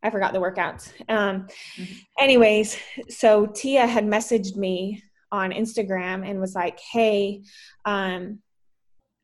I 0.05 0.11
forgot 0.11 0.33
the 0.33 0.39
workouts. 0.39 0.93
Um, 1.09 1.49
mm-hmm. 1.77 1.95
Anyways, 2.21 2.79
so 3.09 3.47
Tia 3.47 3.89
had 3.89 4.05
messaged 4.05 4.55
me 4.55 5.03
on 5.33 5.51
Instagram 5.51 6.29
and 6.29 6.39
was 6.39 6.55
like, 6.55 6.79
"Hey, 6.93 7.43
um, 7.85 8.39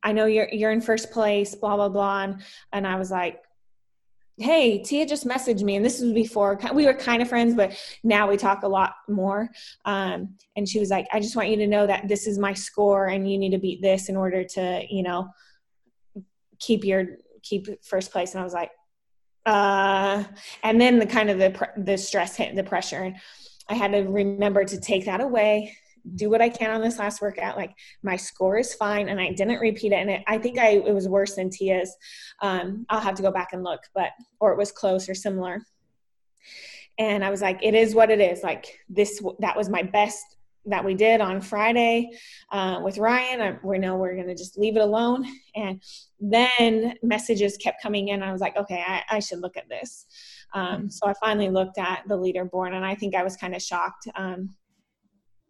I 0.02 0.12
know 0.12 0.26
you're 0.26 0.48
you're 0.50 0.72
in 0.72 0.80
first 0.80 1.10
place, 1.10 1.54
blah 1.54 1.76
blah 1.76 1.88
blah. 1.88 2.22
And, 2.22 2.42
and 2.72 2.86
I 2.86 2.96
was 2.96 3.10
like, 3.10 3.42
hey, 4.40 4.82
Tia 4.82 5.06
just 5.06 5.26
messaged 5.26 5.62
me, 5.62 5.76
and 5.76 5.84
this 5.84 6.00
was 6.00 6.12
before 6.12 6.58
we 6.72 6.86
were 6.86 6.94
kind 6.94 7.20
of 7.20 7.28
friends, 7.28 7.54
but 7.54 7.76
now 8.02 8.28
we 8.28 8.36
talk 8.36 8.62
a 8.62 8.68
lot 8.68 8.94
more. 9.08 9.50
Um, 9.84 10.36
and 10.56 10.68
she 10.68 10.80
was 10.80 10.88
like, 10.88 11.06
I 11.12 11.20
just 11.20 11.36
want 11.36 11.50
you 11.50 11.56
to 11.56 11.66
know 11.66 11.86
that 11.86 12.08
this 12.08 12.26
is 12.26 12.38
my 12.38 12.54
score, 12.54 13.06
and 13.06 13.30
you 13.30 13.38
need 13.38 13.50
to 13.50 13.58
beat 13.58 13.82
this 13.82 14.08
in 14.08 14.16
order 14.16 14.44
to, 14.44 14.82
you 14.88 15.02
know, 15.02 15.28
keep 16.58 16.84
your 16.84 17.18
keep 17.42 17.84
first 17.84 18.12
place. 18.12 18.32
And 18.32 18.40
I 18.40 18.44
was 18.44 18.54
like, 18.54 18.70
uh, 19.46 20.24
and 20.62 20.80
then 20.80 20.98
the 20.98 21.06
kind 21.06 21.30
of 21.30 21.38
the 21.38 21.68
the 21.76 21.98
stress 21.98 22.36
hit, 22.36 22.56
the 22.56 22.64
pressure, 22.64 23.02
and 23.02 23.16
I 23.68 23.74
had 23.74 23.92
to 23.92 24.00
remember 24.00 24.64
to 24.64 24.80
take 24.80 25.04
that 25.04 25.20
away 25.20 25.76
do 26.16 26.30
what 26.30 26.42
I 26.42 26.48
can 26.48 26.70
on 26.70 26.80
this 26.80 26.98
last 26.98 27.20
workout. 27.20 27.56
Like 27.56 27.74
my 28.02 28.16
score 28.16 28.58
is 28.58 28.74
fine, 28.74 29.08
and 29.08 29.20
I 29.20 29.32
didn't 29.32 29.60
repeat 29.60 29.92
it. 29.92 29.96
And 29.96 30.10
it, 30.10 30.22
I 30.26 30.38
think 30.38 30.58
I 30.58 30.70
it 30.70 30.94
was 30.94 31.08
worse 31.08 31.34
than 31.34 31.50
Tia's. 31.50 31.94
Um, 32.42 32.86
I'll 32.88 33.00
have 33.00 33.14
to 33.16 33.22
go 33.22 33.30
back 33.30 33.48
and 33.52 33.62
look, 33.62 33.80
but 33.94 34.10
or 34.40 34.52
it 34.52 34.58
was 34.58 34.72
close 34.72 35.08
or 35.08 35.14
similar. 35.14 35.62
And 36.98 37.24
I 37.24 37.30
was 37.30 37.40
like, 37.40 37.60
it 37.62 37.74
is 37.74 37.94
what 37.94 38.10
it 38.10 38.20
is. 38.20 38.42
Like 38.42 38.78
this, 38.88 39.22
that 39.38 39.56
was 39.56 39.70
my 39.70 39.82
best 39.82 40.36
that 40.66 40.84
we 40.84 40.94
did 40.94 41.22
on 41.22 41.40
Friday 41.40 42.10
uh, 42.52 42.80
with 42.84 42.98
Ryan. 42.98 43.40
I, 43.40 43.58
we 43.64 43.78
know 43.78 43.96
we're 43.96 44.14
going 44.14 44.26
to 44.26 44.34
just 44.34 44.58
leave 44.58 44.76
it 44.76 44.82
alone. 44.82 45.26
And 45.56 45.82
then 46.20 46.94
messages 47.02 47.56
kept 47.56 47.82
coming 47.82 48.08
in. 48.08 48.22
I 48.22 48.32
was 48.32 48.42
like, 48.42 48.56
okay, 48.56 48.84
I, 48.86 49.02
I 49.10 49.20
should 49.20 49.40
look 49.40 49.56
at 49.56 49.68
this. 49.70 50.06
Um, 50.52 50.90
so 50.90 51.06
I 51.06 51.14
finally 51.14 51.48
looked 51.48 51.78
at 51.78 52.02
the 52.06 52.18
leaderboard, 52.18 52.74
and 52.74 52.84
I 52.84 52.94
think 52.94 53.14
I 53.14 53.22
was 53.22 53.36
kind 53.36 53.54
of 53.54 53.62
shocked. 53.62 54.08
Um, 54.16 54.54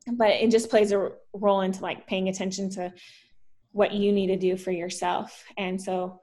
but 0.07 0.31
it 0.31 0.51
just 0.51 0.71
plays 0.71 0.93
a 0.93 1.11
role 1.35 1.61
into 1.61 1.83
like 1.83 2.07
paying 2.07 2.29
attention 2.29 2.71
to 2.71 2.93
what 3.73 3.93
you 3.93 4.13
need 4.13 4.29
to 4.29 4.37
do 4.37 4.57
for 4.57 4.71
yourself. 4.71 5.45
And 5.57 5.81
so 5.81 6.21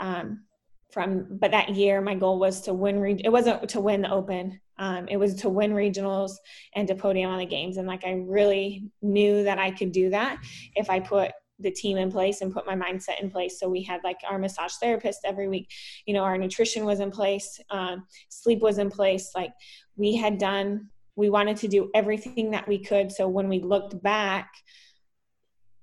um 0.00 0.44
from 0.90 1.26
but 1.38 1.50
that 1.50 1.70
year 1.70 2.00
my 2.00 2.14
goal 2.14 2.38
was 2.38 2.62
to 2.62 2.72
win 2.72 2.98
re- 3.00 3.20
it 3.22 3.30
wasn't 3.30 3.68
to 3.70 3.80
win 3.80 4.02
the 4.02 4.10
open. 4.10 4.60
Um, 4.78 5.08
it 5.08 5.16
was 5.16 5.34
to 5.36 5.48
win 5.48 5.72
regionals 5.72 6.32
and 6.76 6.86
to 6.86 6.94
podium 6.94 7.30
on 7.30 7.38
the 7.38 7.46
games. 7.46 7.76
And 7.76 7.88
like 7.88 8.04
i 8.04 8.12
really 8.12 8.84
knew 9.02 9.42
that 9.44 9.58
i 9.58 9.70
could 9.70 9.92
do 9.92 10.10
that 10.10 10.38
if 10.76 10.88
i 10.88 11.00
put 11.00 11.32
the 11.60 11.70
team 11.70 11.96
in 11.96 12.10
place 12.10 12.40
and 12.40 12.54
put 12.54 12.66
my 12.66 12.76
mindset 12.76 13.20
in 13.20 13.28
place. 13.28 13.58
So 13.58 13.68
we 13.68 13.82
had 13.82 14.00
like 14.04 14.18
our 14.30 14.38
massage 14.38 14.74
therapist 14.80 15.22
every 15.24 15.48
week. 15.48 15.68
You 16.06 16.14
know 16.14 16.22
our 16.22 16.38
nutrition 16.38 16.84
was 16.84 17.00
in 17.00 17.10
place 17.10 17.60
um, 17.70 18.06
sleep 18.28 18.60
was 18.60 18.78
in 18.78 18.90
place. 18.90 19.32
Like 19.34 19.50
we 19.96 20.14
had 20.14 20.38
done 20.38 20.88
we 21.18 21.28
wanted 21.28 21.56
to 21.56 21.68
do 21.68 21.90
everything 21.94 22.52
that 22.52 22.68
we 22.68 22.78
could. 22.78 23.10
So 23.10 23.26
when 23.28 23.48
we 23.48 23.60
looked 23.60 24.00
back 24.00 24.50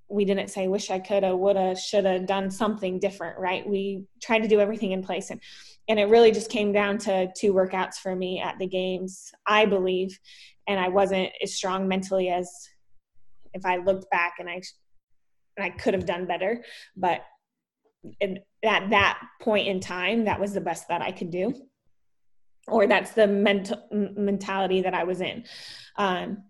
we 0.08 0.24
didn't 0.24 0.50
say 0.50 0.68
wish 0.68 0.88
i 0.88 1.00
coulda 1.00 1.36
woulda 1.36 1.74
shoulda 1.74 2.20
done 2.20 2.48
something 2.48 3.00
different 3.00 3.36
right? 3.40 3.68
We 3.68 4.04
tried 4.22 4.44
to 4.44 4.48
do 4.48 4.60
everything 4.60 4.92
in 4.92 5.02
place. 5.02 5.30
And 5.30 5.40
and 5.88 6.00
it 6.00 6.04
really 6.04 6.32
just 6.32 6.50
came 6.50 6.72
down 6.72 6.98
to 6.98 7.30
two 7.36 7.52
workouts 7.52 7.96
for 7.96 8.14
me 8.14 8.40
at 8.40 8.58
the 8.58 8.68
games 8.68 9.32
i 9.46 9.66
believe. 9.66 10.18
And 10.68 10.78
i 10.80 10.88
wasn't 10.88 11.30
as 11.42 11.54
strong 11.54 11.88
mentally 11.88 12.28
as 12.30 12.48
if 13.52 13.66
i 13.66 13.76
looked 13.76 14.08
back 14.10 14.34
and 14.38 14.48
i 14.48 14.62
and 15.56 15.66
i 15.66 15.70
could 15.70 15.94
have 15.94 16.06
done 16.06 16.26
better. 16.26 16.64
But 16.96 17.22
at 18.22 18.90
that 18.90 19.20
point 19.42 19.66
in 19.66 19.80
time 19.80 20.24
that 20.26 20.40
was 20.40 20.52
the 20.54 20.60
best 20.60 20.86
that 20.86 21.02
i 21.02 21.10
could 21.10 21.30
do 21.30 21.52
or 22.66 22.86
that's 22.86 23.12
the 23.12 23.26
mental 23.26 23.80
mentality 23.90 24.82
that 24.82 24.94
I 24.94 25.04
was 25.04 25.20
in. 25.20 25.44
Um, 25.96 26.44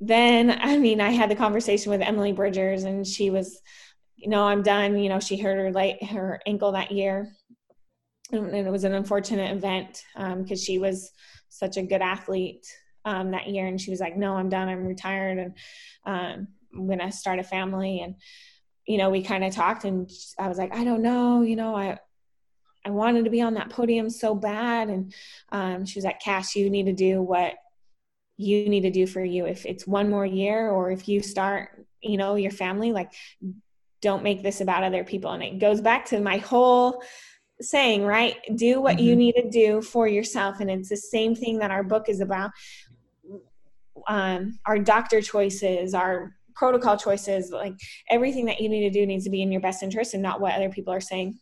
then, 0.00 0.50
I 0.50 0.76
mean, 0.76 1.00
I 1.00 1.10
had 1.10 1.30
the 1.30 1.36
conversation 1.36 1.90
with 1.90 2.02
Emily 2.02 2.32
Bridgers, 2.32 2.84
and 2.84 3.06
she 3.06 3.30
was, 3.30 3.60
you 4.16 4.28
know, 4.28 4.44
I'm 4.44 4.62
done. 4.62 4.98
You 4.98 5.08
know, 5.08 5.20
she 5.20 5.38
hurt 5.38 5.56
her 5.58 5.72
like 5.72 6.02
her 6.10 6.40
ankle 6.46 6.72
that 6.72 6.92
year, 6.92 7.32
and 8.30 8.54
it 8.54 8.70
was 8.70 8.84
an 8.84 8.94
unfortunate 8.94 9.56
event 9.56 10.04
because 10.14 10.60
um, 10.60 10.64
she 10.64 10.78
was 10.78 11.12
such 11.48 11.76
a 11.76 11.82
good 11.82 12.02
athlete 12.02 12.66
um, 13.04 13.30
that 13.30 13.48
year, 13.48 13.66
and 13.66 13.80
she 13.80 13.90
was 13.90 14.00
like, 14.00 14.16
"No, 14.16 14.34
I'm 14.34 14.50
done. 14.50 14.68
I'm 14.68 14.86
retired, 14.86 15.38
and 15.38 15.54
um, 16.04 16.48
I'm 16.74 16.88
gonna 16.88 17.10
start 17.10 17.38
a 17.38 17.44
family." 17.44 18.00
And 18.00 18.16
you 18.86 18.98
know, 18.98 19.10
we 19.10 19.22
kind 19.22 19.44
of 19.44 19.54
talked, 19.54 19.84
and 19.84 20.10
I 20.38 20.48
was 20.48 20.58
like, 20.58 20.76
"I 20.76 20.84
don't 20.84 21.02
know. 21.02 21.40
You 21.40 21.56
know, 21.56 21.74
I 21.74 21.98
I 22.86 22.90
wanted 22.90 23.24
to 23.24 23.30
be 23.30 23.42
on 23.42 23.54
that 23.54 23.68
podium 23.70 24.08
so 24.08 24.34
bad. 24.34 24.88
And 24.88 25.12
um, 25.50 25.84
she 25.84 25.98
was 25.98 26.04
like, 26.04 26.20
Cass, 26.20 26.54
you 26.54 26.70
need 26.70 26.86
to 26.86 26.92
do 26.92 27.20
what 27.20 27.54
you 28.36 28.68
need 28.68 28.82
to 28.82 28.90
do 28.90 29.08
for 29.08 29.24
you. 29.24 29.44
If 29.44 29.66
it's 29.66 29.86
one 29.86 30.08
more 30.08 30.24
year 30.24 30.70
or 30.70 30.92
if 30.92 31.08
you 31.08 31.20
start, 31.20 31.84
you 32.00 32.16
know, 32.16 32.36
your 32.36 32.52
family, 32.52 32.92
like, 32.92 33.12
don't 34.02 34.22
make 34.22 34.42
this 34.42 34.60
about 34.60 34.84
other 34.84 35.02
people. 35.02 35.32
And 35.32 35.42
it 35.42 35.58
goes 35.58 35.80
back 35.80 36.04
to 36.06 36.20
my 36.20 36.36
whole 36.36 37.02
saying, 37.60 38.04
right? 38.04 38.36
Do 38.54 38.80
what 38.80 38.98
mm-hmm. 38.98 39.04
you 39.04 39.16
need 39.16 39.32
to 39.32 39.50
do 39.50 39.82
for 39.82 40.06
yourself. 40.06 40.60
And 40.60 40.70
it's 40.70 40.90
the 40.90 40.96
same 40.96 41.34
thing 41.34 41.58
that 41.58 41.72
our 41.72 41.82
book 41.82 42.08
is 42.08 42.20
about. 42.20 42.52
Um, 44.06 44.60
our 44.64 44.78
doctor 44.78 45.20
choices, 45.20 45.92
our 45.92 46.36
protocol 46.54 46.96
choices 46.96 47.50
like 47.50 47.74
everything 48.08 48.46
that 48.46 48.60
you 48.60 48.68
need 48.68 48.80
to 48.80 48.90
do 48.90 49.04
needs 49.04 49.24
to 49.24 49.30
be 49.30 49.42
in 49.42 49.52
your 49.52 49.60
best 49.60 49.82
interest 49.82 50.14
and 50.14 50.22
not 50.22 50.40
what 50.40 50.54
other 50.54 50.70
people 50.70 50.92
are 50.92 51.02
saying 51.02 51.38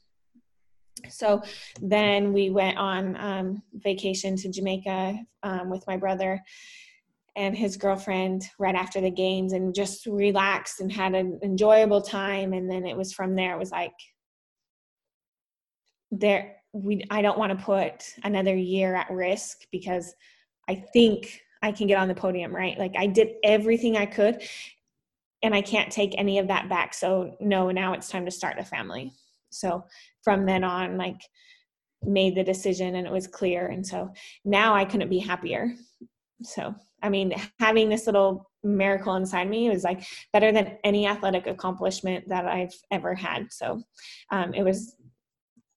so 1.09 1.43
then 1.81 2.33
we 2.33 2.51
went 2.51 2.77
on 2.79 3.17
um, 3.17 3.63
vacation 3.75 4.37
to 4.37 4.51
jamaica 4.51 5.19
um, 5.43 5.71
with 5.71 5.85
my 5.87 5.97
brother 5.97 6.41
and 7.37 7.57
his 7.57 7.77
girlfriend 7.77 8.45
right 8.59 8.77
after 8.77 9.01
the 9.01 9.11
games 9.11 9.53
and 9.53 9.75
just 9.75 10.07
relaxed 10.07 10.81
and 10.81 10.93
had 10.93 11.15
an 11.15 11.39
enjoyable 11.43 12.01
time 12.01 12.53
and 12.53 12.71
then 12.71 12.87
it 12.87 12.97
was 12.97 13.13
from 13.13 13.35
there 13.35 13.55
it 13.55 13.59
was 13.59 13.71
like 13.71 13.93
there 16.11 16.57
we 16.75 17.05
I 17.11 17.23
don't 17.23 17.39
want 17.39 17.57
to 17.57 17.65
put 17.65 18.15
another 18.25 18.55
year 18.55 18.95
at 18.95 19.11
risk 19.11 19.61
because 19.71 20.15
I 20.69 20.85
think 20.93 21.41
I 21.63 21.73
can 21.73 21.87
get 21.87 21.99
on 21.99 22.09
the 22.09 22.15
podium, 22.15 22.55
right? 22.55 22.79
Like 22.79 22.95
I 22.99 23.07
did 23.07 23.37
everything 23.43 23.97
I 23.97 24.07
could 24.07 24.43
and 25.43 25.55
I 25.55 25.63
can't 25.63 25.91
take 25.91 26.15
any 26.19 26.39
of 26.39 26.49
that 26.49 26.69
back. 26.69 26.95
So 26.95 27.37
no, 27.41 27.71
now 27.71 27.93
it's 27.93 28.09
time 28.09 28.25
to 28.25 28.31
start 28.31 28.59
a 28.59 28.65
family. 28.65 29.13
So 29.55 29.85
from 30.23 30.47
then 30.47 30.65
on 30.65 30.97
like 30.97 31.21
made 32.03 32.35
the 32.35 32.45
decision 32.45 32.97
and 32.97 33.07
it 33.07 33.13
was 33.13 33.27
clear 33.27 33.69
and 33.69 33.87
so 33.87 34.13
now 34.45 34.75
I 34.75 34.85
couldn't 34.85 35.09
be 35.09 35.19
happier. 35.19 35.75
So 36.43 36.75
I 37.03 37.11
mean, 37.11 37.35
having 37.61 37.91
this 37.91 38.07
little 38.07 38.51
miracle 38.63 39.15
inside 39.15 39.49
me 39.49 39.69
was 39.69 39.85
like 39.85 40.07
better 40.33 40.51
than 40.53 40.79
any 40.85 41.07
athletic 41.07 41.47
accomplishment 41.47 42.27
that 42.29 42.47
I've 42.47 42.75
ever 42.91 43.15
had. 43.15 43.53
So 43.53 43.83
um, 44.31 44.55
it 44.55 44.63
was 44.63 44.97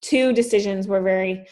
two 0.02 0.32
decisions 0.32 0.88
were 0.88 1.02
very, 1.02 1.46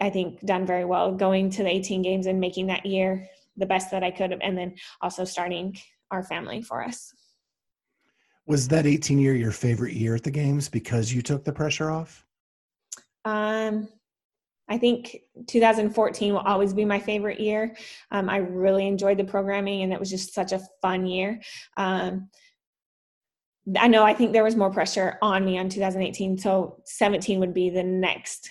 I 0.00 0.10
think, 0.10 0.40
done 0.40 0.66
very 0.66 0.84
well. 0.84 1.14
Going 1.14 1.48
to 1.50 1.62
the 1.62 1.70
18 1.70 2.02
games 2.02 2.26
and 2.26 2.40
making 2.40 2.66
that 2.66 2.84
year 2.84 3.28
the 3.56 3.66
best 3.66 3.90
that 3.92 4.02
I 4.02 4.10
could, 4.10 4.36
and 4.42 4.58
then 4.58 4.74
also 5.00 5.24
starting 5.24 5.76
our 6.10 6.22
family 6.22 6.60
for 6.60 6.82
us. 6.82 7.14
Was 8.46 8.68
that 8.68 8.86
18 8.86 9.18
year 9.18 9.34
your 9.34 9.50
favorite 9.50 9.94
year 9.94 10.14
at 10.14 10.22
the 10.22 10.30
games 10.30 10.68
because 10.68 11.12
you 11.12 11.20
took 11.20 11.44
the 11.44 11.52
pressure 11.52 11.90
off? 11.90 12.24
Um, 13.24 13.88
I 14.68 14.78
think 14.78 15.18
2014 15.48 16.32
will 16.32 16.40
always 16.40 16.72
be 16.72 16.84
my 16.84 16.98
favorite 16.98 17.40
year. 17.40 17.76
Um, 18.10 18.28
I 18.28 18.38
really 18.38 18.86
enjoyed 18.86 19.18
the 19.18 19.24
programming, 19.24 19.82
and 19.82 19.92
it 19.92 20.00
was 20.00 20.10
just 20.10 20.32
such 20.32 20.52
a 20.52 20.60
fun 20.80 21.06
year. 21.06 21.40
Um, 21.76 22.28
I 23.76 23.88
know 23.88 24.04
I 24.04 24.14
think 24.14 24.32
there 24.32 24.44
was 24.44 24.54
more 24.54 24.70
pressure 24.70 25.18
on 25.22 25.44
me 25.44 25.58
on 25.58 25.68
2018, 25.68 26.38
so 26.38 26.82
17 26.84 27.40
would 27.40 27.54
be 27.54 27.70
the 27.70 27.82
next 27.82 28.50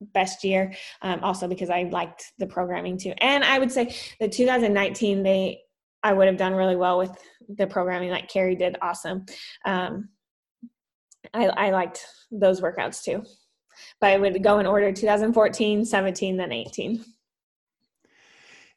best 0.00 0.42
year. 0.42 0.74
Um, 1.02 1.20
also 1.22 1.46
because 1.46 1.70
I 1.70 1.84
liked 1.84 2.32
the 2.38 2.46
programming 2.46 2.98
too, 2.98 3.14
and 3.18 3.44
I 3.44 3.58
would 3.58 3.70
say 3.70 3.94
the 4.18 4.28
2019 4.28 5.22
they 5.22 5.60
I 6.02 6.12
would 6.12 6.26
have 6.26 6.36
done 6.36 6.54
really 6.54 6.76
well 6.76 6.98
with 6.98 7.10
the 7.48 7.66
programming. 7.66 8.10
Like 8.10 8.28
Kari 8.28 8.54
did, 8.54 8.76
awesome. 8.82 9.26
Um, 9.64 10.10
I, 11.34 11.46
I 11.48 11.70
liked 11.70 12.04
those 12.30 12.60
workouts 12.60 13.02
too, 13.02 13.24
but 14.00 14.10
I 14.10 14.18
would 14.18 14.42
go 14.42 14.58
in 14.58 14.66
order 14.66 14.92
2014, 14.92 15.84
17, 15.84 16.36
then 16.36 16.52
18. 16.52 17.04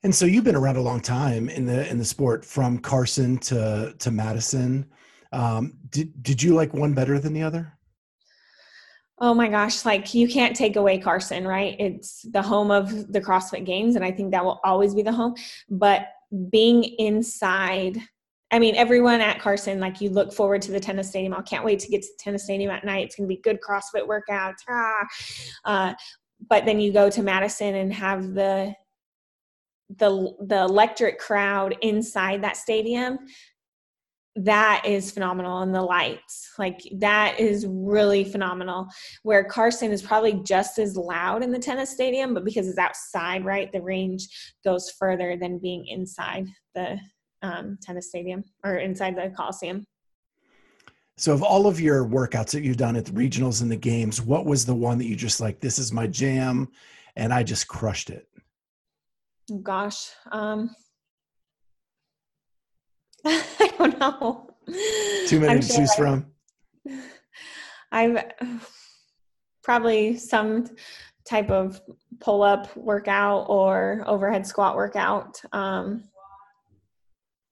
And 0.03 0.13
so 0.13 0.25
you've 0.25 0.43
been 0.43 0.55
around 0.55 0.77
a 0.77 0.81
long 0.81 0.99
time 0.99 1.47
in 1.47 1.65
the 1.65 1.87
in 1.87 1.99
the 1.99 2.05
sport, 2.05 2.43
from 2.43 2.79
Carson 2.79 3.37
to 3.39 3.93
to 3.99 4.09
Madison. 4.09 4.87
Um, 5.31 5.77
did 5.89 6.23
did 6.23 6.41
you 6.41 6.55
like 6.55 6.73
one 6.73 6.93
better 6.93 7.19
than 7.19 7.33
the 7.33 7.43
other? 7.43 7.77
Oh 9.19 9.35
my 9.35 9.47
gosh, 9.47 9.85
like 9.85 10.15
you 10.15 10.27
can't 10.27 10.55
take 10.55 10.75
away 10.75 10.97
Carson, 10.97 11.47
right? 11.47 11.75
It's 11.77 12.23
the 12.23 12.41
home 12.41 12.71
of 12.71 13.13
the 13.13 13.21
CrossFit 13.21 13.63
Games, 13.63 13.95
and 13.95 14.03
I 14.03 14.11
think 14.11 14.31
that 14.31 14.43
will 14.43 14.59
always 14.63 14.95
be 14.95 15.03
the 15.03 15.11
home. 15.11 15.35
But 15.69 16.07
being 16.49 16.83
inside, 16.83 17.97
I 18.51 18.59
mean, 18.59 18.75
everyone 18.75 19.21
at 19.21 19.39
Carson, 19.39 19.79
like 19.79 20.01
you 20.01 20.09
look 20.09 20.33
forward 20.33 20.61
to 20.63 20.71
the 20.71 20.79
tennis 20.79 21.09
stadium. 21.09 21.33
I 21.33 21.41
can't 21.41 21.65
wait 21.65 21.79
to 21.79 21.89
get 21.89 22.01
to 22.01 22.07
the 22.07 22.23
tennis 22.23 22.43
stadium 22.43 22.71
at 22.71 22.83
night. 22.83 23.05
It's 23.05 23.15
going 23.15 23.27
to 23.27 23.35
be 23.35 23.41
good 23.41 23.59
CrossFit 23.61 24.07
workouts. 24.07 24.55
Ah. 24.69 25.07
Uh, 25.65 25.93
but 26.49 26.65
then 26.65 26.79
you 26.79 26.91
go 26.91 27.09
to 27.09 27.21
Madison 27.21 27.75
and 27.75 27.93
have 27.93 28.33
the 28.33 28.73
the 29.97 30.33
the 30.47 30.61
electric 30.61 31.19
crowd 31.19 31.75
inside 31.81 32.41
that 32.41 32.55
stadium 32.55 33.19
that 34.35 34.83
is 34.85 35.11
phenomenal 35.11 35.59
and 35.59 35.75
the 35.75 35.81
lights 35.81 36.51
like 36.57 36.79
that 36.99 37.37
is 37.37 37.65
really 37.67 38.23
phenomenal 38.23 38.87
where 39.23 39.43
carson 39.43 39.91
is 39.91 40.01
probably 40.01 40.41
just 40.45 40.79
as 40.79 40.95
loud 40.95 41.43
in 41.43 41.51
the 41.51 41.59
tennis 41.59 41.89
stadium 41.89 42.33
but 42.33 42.45
because 42.45 42.65
it's 42.69 42.77
outside 42.77 43.43
right 43.43 43.73
the 43.73 43.81
range 43.81 44.29
goes 44.63 44.89
further 44.97 45.35
than 45.35 45.59
being 45.59 45.85
inside 45.87 46.47
the 46.75 46.97
um, 47.41 47.77
tennis 47.81 48.09
stadium 48.09 48.43
or 48.63 48.77
inside 48.77 49.15
the 49.15 49.33
coliseum. 49.35 49.85
So 51.17 51.33
of 51.33 51.43
all 51.43 51.67
of 51.67 51.79
your 51.79 52.05
workouts 52.05 52.51
that 52.51 52.63
you've 52.63 52.77
done 52.77 52.95
at 52.95 53.05
the 53.05 53.11
regionals 53.11 53.61
and 53.61 53.71
the 53.71 53.75
games 53.75 54.21
what 54.21 54.45
was 54.45 54.65
the 54.65 54.73
one 54.73 54.97
that 54.97 55.05
you 55.05 55.15
just 55.15 55.39
like 55.39 55.59
this 55.59 55.77
is 55.77 55.91
my 55.91 56.07
jam 56.07 56.69
and 57.15 57.33
i 57.33 57.43
just 57.43 57.67
crushed 57.67 58.09
it? 58.09 58.27
Gosh, 59.61 60.09
um, 60.31 60.73
I 63.25 63.73
don't 63.77 63.99
know. 63.99 64.49
Too 65.27 65.39
many 65.39 65.53
I'm 65.53 65.59
to 65.59 65.67
choose 65.67 65.91
I, 65.91 65.95
from. 65.95 66.25
I'm 67.91 68.19
probably 69.63 70.17
some 70.17 70.67
type 71.25 71.51
of 71.51 71.81
pull 72.19 72.43
up 72.43 72.75
workout 72.75 73.45
or 73.47 74.03
overhead 74.07 74.45
squat 74.47 74.75
workout. 74.75 75.41
Um, 75.51 76.03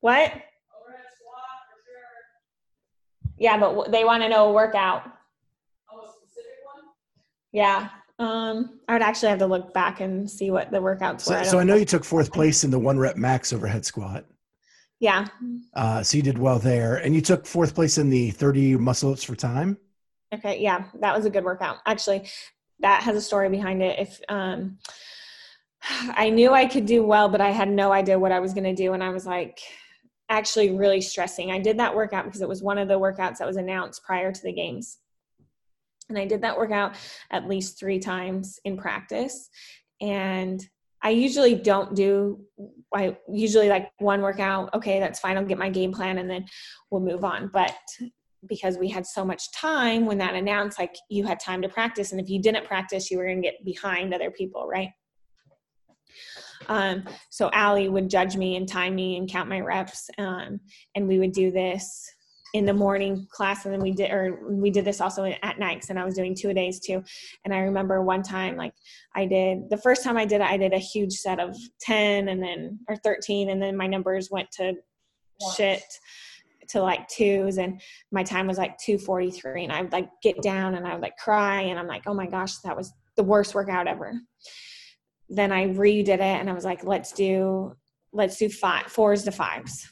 what? 0.01 0.31
Overhead 0.31 1.05
squat 1.15 1.45
sure. 1.85 3.35
Yeah, 3.37 3.57
but 3.57 3.91
they 3.91 4.03
want 4.03 4.23
to 4.23 4.29
know 4.29 4.49
a 4.49 4.53
workout. 4.53 5.03
Oh, 5.91 6.01
a 6.01 6.07
specific 6.07 6.53
one? 6.73 6.85
Yeah. 7.51 7.89
Um, 8.17 8.79
I 8.87 8.93
would 8.93 9.01
actually 9.01 9.29
have 9.29 9.39
to 9.39 9.45
look 9.45 9.73
back 9.73 10.01
and 10.01 10.29
see 10.29 10.51
what 10.51 10.71
the 10.71 10.79
workouts 10.79 11.21
so, 11.21 11.37
were. 11.37 11.43
so 11.43 11.59
I 11.59 11.63
know 11.63 11.75
you 11.75 11.85
took 11.85 12.03
fourth 12.03 12.33
place 12.33 12.63
in 12.63 12.71
the 12.71 12.79
one 12.79 12.97
rep 12.97 13.17
max 13.17 13.53
overhead 13.53 13.85
squat. 13.85 14.25
Yeah. 14.99 15.27
Uh, 15.73 16.03
so 16.03 16.17
you 16.17 16.23
did 16.23 16.37
well 16.37 16.59
there, 16.59 16.97
and 16.97 17.15
you 17.15 17.21
took 17.21 17.45
fourth 17.45 17.73
place 17.73 17.97
in 17.97 18.09
the 18.09 18.31
30 18.31 18.75
muscle 18.77 19.11
ups 19.11 19.23
for 19.23 19.35
time. 19.35 19.77
Okay, 20.33 20.59
yeah, 20.59 20.85
that 20.99 21.15
was 21.15 21.25
a 21.25 21.29
good 21.29 21.43
workout. 21.43 21.77
Actually, 21.85 22.29
that 22.79 23.03
has 23.03 23.15
a 23.15 23.21
story 23.21 23.49
behind 23.49 23.81
it. 23.81 23.97
If 23.97 24.19
um, 24.29 24.77
I 26.09 26.29
knew 26.29 26.51
I 26.51 26.65
could 26.65 26.85
do 26.85 27.03
well, 27.03 27.29
but 27.29 27.41
I 27.41 27.51
had 27.51 27.69
no 27.69 27.91
idea 27.91 28.19
what 28.19 28.31
I 28.31 28.39
was 28.39 28.53
going 28.53 28.65
to 28.65 28.75
do, 28.75 28.93
and 28.93 29.03
I 29.03 29.09
was 29.09 29.25
like, 29.25 29.59
actually 30.29 30.71
really 30.71 31.01
stressing. 31.01 31.51
I 31.51 31.59
did 31.59 31.79
that 31.79 31.95
workout 31.95 32.25
because 32.25 32.41
it 32.41 32.49
was 32.49 32.61
one 32.61 32.77
of 32.77 32.87
the 32.87 32.99
workouts 32.99 33.37
that 33.37 33.47
was 33.47 33.57
announced 33.57 34.03
prior 34.03 34.31
to 34.31 34.41
the 34.43 34.53
games. 34.53 34.99
And 36.07 36.17
I 36.17 36.25
did 36.25 36.41
that 36.41 36.57
workout 36.57 36.95
at 37.31 37.47
least 37.47 37.79
three 37.79 37.99
times 37.99 38.59
in 38.63 38.77
practice. 38.77 39.49
And 40.01 40.63
I 41.01 41.11
usually 41.11 41.55
don't 41.55 41.95
do, 41.95 42.39
I 42.93 43.17
usually 43.31 43.69
like 43.69 43.91
one 43.99 44.21
workout, 44.21 44.73
okay, 44.73 44.99
that's 44.99 45.19
fine, 45.19 45.37
I'll 45.37 45.45
get 45.45 45.57
my 45.57 45.69
game 45.69 45.93
plan 45.93 46.17
and 46.17 46.29
then 46.29 46.45
we'll 46.91 47.01
move 47.01 47.23
on. 47.23 47.49
But 47.53 47.75
because 48.47 48.77
we 48.77 48.89
had 48.89 49.05
so 49.05 49.25
much 49.25 49.51
time 49.51 50.05
when 50.05 50.17
that 50.17 50.35
announced, 50.35 50.79
like 50.79 50.95
you 51.09 51.25
had 51.25 51.39
time 51.39 51.61
to 51.61 51.69
practice. 51.69 52.11
And 52.11 52.21
if 52.21 52.29
you 52.29 52.41
didn't 52.41 52.65
practice, 52.65 53.11
you 53.11 53.17
were 53.17 53.27
to 53.27 53.41
get 53.41 53.63
behind 53.65 54.13
other 54.13 54.31
people, 54.31 54.67
right? 54.67 54.89
Um, 56.67 57.03
so 57.29 57.49
Aly 57.53 57.89
would 57.89 58.09
judge 58.09 58.35
me 58.35 58.55
and 58.55 58.67
time 58.67 58.95
me 58.95 59.17
and 59.17 59.29
count 59.29 59.49
my 59.49 59.59
reps. 59.59 60.09
Um, 60.17 60.59
and 60.95 61.07
we 61.07 61.19
would 61.19 61.31
do 61.31 61.51
this 61.51 62.09
in 62.53 62.65
the 62.65 62.73
morning 62.73 63.27
class 63.31 63.65
and 63.65 63.73
then 63.73 63.81
we 63.81 63.91
did 63.91 64.11
or 64.11 64.39
we 64.49 64.69
did 64.69 64.85
this 64.85 65.01
also 65.01 65.25
at 65.43 65.59
nights 65.59 65.89
and 65.89 65.99
i 65.99 66.03
was 66.03 66.15
doing 66.15 66.33
two 66.33 66.49
a 66.49 66.53
days 66.53 66.79
too. 66.79 67.03
And 67.45 67.53
i 67.53 67.59
remember 67.59 68.01
one 68.01 68.23
time 68.23 68.57
like 68.57 68.73
i 69.15 69.25
did 69.25 69.69
the 69.69 69.77
first 69.77 70.03
time 70.03 70.17
i 70.17 70.25
did 70.25 70.41
it 70.41 70.47
i 70.47 70.57
did 70.57 70.73
a 70.73 70.79
huge 70.79 71.13
set 71.13 71.39
of 71.39 71.55
10 71.81 72.27
and 72.27 72.41
then 72.41 72.79
or 72.87 72.95
13 72.95 73.49
and 73.49 73.61
then 73.61 73.77
my 73.77 73.87
numbers 73.87 74.29
went 74.31 74.49
to 74.53 74.73
shit 75.55 75.83
to 76.69 76.81
like 76.81 77.07
twos 77.07 77.57
and 77.57 77.81
my 78.11 78.23
time 78.23 78.47
was 78.47 78.57
like 78.57 78.77
243 78.79 79.65
and 79.65 79.73
i 79.73 79.81
would 79.81 79.91
like 79.91 80.09
get 80.23 80.41
down 80.41 80.75
and 80.75 80.87
i 80.87 80.93
would 80.93 81.01
like 81.01 81.17
cry 81.17 81.61
and 81.61 81.77
i'm 81.77 81.87
like 81.87 82.03
oh 82.07 82.13
my 82.13 82.25
gosh 82.25 82.57
that 82.59 82.75
was 82.75 82.91
the 83.15 83.23
worst 83.23 83.53
workout 83.53 83.85
ever. 83.85 84.13
Then 85.27 85.51
i 85.51 85.67
redid 85.67 86.07
it 86.07 86.21
and 86.21 86.49
i 86.49 86.53
was 86.53 86.65
like 86.65 86.83
let's 86.83 87.11
do 87.11 87.75
let's 88.13 88.37
do 88.37 88.49
five 88.49 88.87
fours 88.87 89.23
to 89.23 89.31
fives 89.31 89.91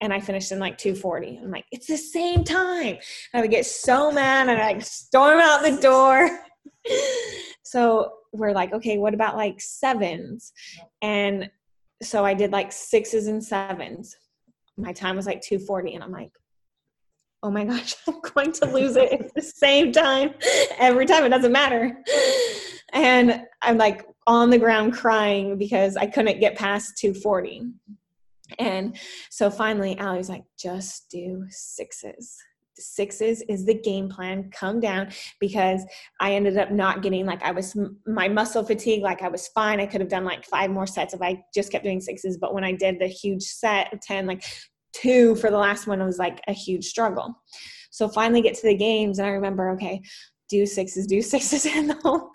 and 0.00 0.12
I 0.12 0.20
finished 0.20 0.52
in 0.52 0.58
like 0.58 0.78
240. 0.78 1.40
I'm 1.42 1.50
like, 1.50 1.66
it's 1.70 1.86
the 1.86 1.96
same 1.96 2.44
time. 2.44 2.96
I 3.34 3.40
would 3.40 3.50
get 3.50 3.66
so 3.66 4.10
mad 4.10 4.48
and 4.48 4.60
I 4.60 4.78
storm 4.78 5.38
out 5.40 5.62
the 5.62 5.80
door. 5.80 6.40
so 7.62 8.12
we're 8.32 8.52
like, 8.52 8.72
okay, 8.72 8.98
what 8.98 9.14
about 9.14 9.36
like 9.36 9.60
sevens? 9.60 10.52
And 11.02 11.50
so 12.02 12.24
I 12.24 12.34
did 12.34 12.52
like 12.52 12.72
sixes 12.72 13.26
and 13.26 13.44
sevens. 13.44 14.16
My 14.76 14.92
time 14.92 15.16
was 15.16 15.26
like 15.26 15.42
240, 15.42 15.94
and 15.94 16.04
I'm 16.04 16.12
like, 16.12 16.32
oh 17.42 17.50
my 17.50 17.64
gosh, 17.64 17.94
I'm 18.08 18.20
going 18.20 18.52
to 18.52 18.66
lose 18.66 18.96
it 18.96 19.12
at 19.12 19.34
the 19.34 19.42
same 19.42 19.92
time 19.92 20.34
every 20.78 21.06
time. 21.06 21.24
It 21.24 21.30
doesn't 21.30 21.52
matter. 21.52 22.02
And 22.92 23.42
I'm 23.62 23.76
like 23.76 24.06
on 24.26 24.50
the 24.50 24.58
ground 24.58 24.94
crying 24.94 25.58
because 25.58 25.96
I 25.96 26.06
couldn't 26.06 26.40
get 26.40 26.56
past 26.56 26.96
240 26.98 27.72
And 28.58 28.98
so 29.30 29.50
finally, 29.50 29.98
Aly 29.98 30.18
was 30.18 30.28
like, 30.28 30.44
just 30.58 31.08
do 31.10 31.44
sixes. 31.48 32.36
Sixes 32.76 33.42
is 33.48 33.66
the 33.66 33.74
game 33.74 34.08
plan. 34.08 34.50
Come 34.52 34.80
down 34.80 35.10
because 35.38 35.84
I 36.18 36.32
ended 36.32 36.56
up 36.56 36.70
not 36.70 37.02
getting 37.02 37.26
like 37.26 37.42
I 37.42 37.52
was 37.52 37.76
my 38.06 38.28
muscle 38.28 38.64
fatigue, 38.64 39.02
like 39.02 39.22
I 39.22 39.28
was 39.28 39.48
fine. 39.48 39.80
I 39.80 39.86
could 39.86 40.00
have 40.00 40.08
done 40.08 40.24
like 40.24 40.46
five 40.46 40.70
more 40.70 40.86
sets 40.86 41.12
if 41.12 41.20
I 41.20 41.42
just 41.54 41.70
kept 41.70 41.84
doing 41.84 42.00
sixes. 42.00 42.38
But 42.38 42.54
when 42.54 42.64
I 42.64 42.72
did 42.72 42.98
the 42.98 43.06
huge 43.06 43.42
set 43.42 43.92
of 43.92 44.00
10, 44.00 44.26
like 44.26 44.44
two 44.92 45.34
for 45.36 45.50
the 45.50 45.58
last 45.58 45.86
one 45.86 46.02
was 46.02 46.18
like 46.18 46.40
a 46.48 46.52
huge 46.52 46.86
struggle. 46.86 47.34
So 47.90 48.08
finally 48.08 48.40
get 48.40 48.54
to 48.54 48.66
the 48.66 48.76
games 48.76 49.18
and 49.18 49.26
I 49.26 49.32
remember, 49.32 49.70
okay, 49.70 50.00
do 50.50 50.66
sixes, 50.66 51.06
do 51.06 51.22
sixes, 51.22 51.64
and 51.66 51.94
all, 52.04 52.30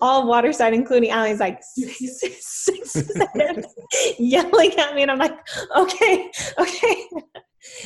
all 0.00 0.26
waterside, 0.26 0.72
including 0.72 1.10
Aly's 1.10 1.40
like 1.40 1.60
sixes, 1.62 2.20
sixes, 2.46 3.12
yelling 4.18 4.72
at 4.78 4.94
me, 4.94 5.02
and 5.02 5.10
I'm 5.10 5.18
like, 5.18 5.36
okay, 5.76 6.30
okay. 6.58 7.08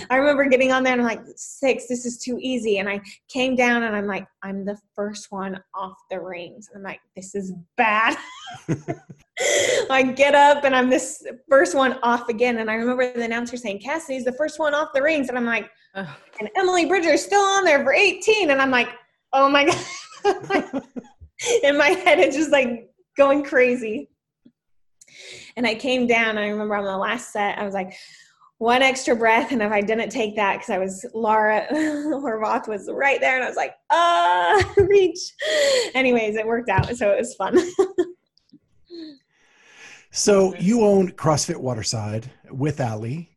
I 0.08 0.16
remember 0.16 0.44
getting 0.46 0.70
on 0.70 0.84
there 0.84 0.92
and 0.92 1.02
I'm 1.02 1.06
like, 1.06 1.24
six, 1.36 1.88
this 1.88 2.06
is 2.06 2.18
too 2.18 2.38
easy. 2.40 2.78
And 2.78 2.88
I 2.88 3.00
came 3.28 3.56
down 3.56 3.82
and 3.82 3.96
I'm 3.96 4.06
like, 4.06 4.26
I'm 4.42 4.64
the 4.64 4.78
first 4.94 5.32
one 5.32 5.60
off 5.74 5.96
the 6.10 6.20
rings. 6.20 6.68
And 6.68 6.78
I'm 6.78 6.84
like, 6.84 7.00
this 7.16 7.34
is 7.34 7.52
bad. 7.76 8.16
I 9.90 10.02
get 10.02 10.36
up 10.36 10.64
and 10.64 10.76
I'm 10.76 10.88
this 10.90 11.26
first 11.50 11.74
one 11.74 11.98
off 12.04 12.28
again. 12.28 12.58
And 12.58 12.70
I 12.70 12.74
remember 12.74 13.12
the 13.12 13.24
announcer 13.24 13.56
saying, 13.56 13.80
Cassidy's 13.80 14.24
the 14.24 14.32
first 14.32 14.60
one 14.60 14.74
off 14.74 14.90
the 14.94 15.02
rings. 15.02 15.28
And 15.28 15.36
I'm 15.36 15.44
like, 15.44 15.68
and 15.94 16.50
Emily 16.56 16.86
Bridger 16.86 17.10
is 17.10 17.24
still 17.24 17.42
on 17.42 17.64
there 17.64 17.82
for 17.82 17.92
18. 17.92 18.50
And 18.50 18.62
I'm 18.62 18.70
like, 18.70 18.90
oh 19.35 19.51
my 19.51 19.64
God. 19.66 20.82
In 21.62 21.76
my 21.76 21.89
head, 21.89 22.18
it's 22.18 22.37
just 22.37 22.53
like 22.53 22.91
going 23.16 23.45
crazy. 23.45 24.09
And 25.57 25.66
I 25.66 25.74
came 25.74 26.07
down. 26.07 26.39
I 26.39 26.49
remember 26.49 26.76
on 26.76 26.85
the 26.85 26.97
last 26.97 27.32
set, 27.32 27.59
I 27.59 27.64
was 27.64 27.74
like, 27.74 27.95
one 28.59 28.82
extra 28.82 29.14
breath. 29.14 29.53
And 29.53 29.62
if 29.62 29.72
I 29.72 29.80
didn't 29.80 30.11
take 30.11 30.37
that, 30.37 30.55
because 30.55 30.70
I 30.70 30.78
was 30.78 31.05
Laura 31.12 31.66
Horvath 31.72 32.68
was 32.68 32.89
right 32.91 33.20
there, 33.20 33.35
and 33.35 33.45
I 33.45 33.49
was 33.49 33.57
like, 33.57 33.74
ah, 33.91 34.72
reach. 34.76 35.18
Anyways, 35.95 36.37
it 36.37 36.47
worked 36.47 36.70
out. 36.70 36.97
So 36.97 37.11
it 37.11 37.18
was 37.18 37.35
fun. 37.35 37.59
so 40.11 40.55
you 40.57 40.82
own 40.82 41.12
CrossFit 41.12 41.57
Waterside 41.57 42.30
with 42.51 42.80
Aly, 42.80 43.37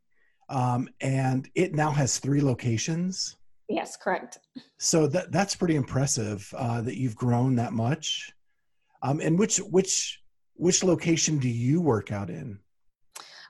um, 0.49 0.87
and 1.01 1.49
it 1.55 1.73
now 1.73 1.91
has 1.91 2.19
three 2.19 2.41
locations. 2.41 3.36
Yes, 3.69 3.97
correct. 3.97 4.39
So 4.77 5.07
that 5.07 5.31
that's 5.31 5.55
pretty 5.55 5.75
impressive 5.75 6.53
uh, 6.57 6.81
that 6.81 6.97
you've 6.97 7.15
grown 7.15 7.55
that 7.55 7.73
much. 7.73 8.31
Um, 9.01 9.19
and 9.19 9.37
which 9.37 9.57
which 9.57 10.21
which 10.53 10.83
location 10.83 11.37
do 11.37 11.49
you 11.49 11.81
work 11.81 12.11
out 12.11 12.29
in? 12.29 12.59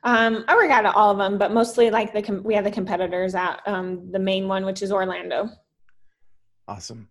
Um, 0.04 0.46
I 0.48 0.56
work 0.56 0.72
out 0.72 0.86
at 0.86 0.96
all 0.96 1.12
of 1.12 1.18
them, 1.18 1.38
but 1.38 1.52
mostly 1.52 1.90
like 1.90 2.14
the 2.14 2.22
com- 2.22 2.44
we 2.44 2.56
have 2.56 2.64
the 2.64 2.72
competitors 2.72 3.36
at 3.36 3.62
um, 3.66 4.12
the 4.12 4.20
main 4.20 4.48
one, 4.48 4.66
which 4.66 4.82
is 4.82 4.92
Orlando. 4.92 5.50
Awesome. 6.68 7.10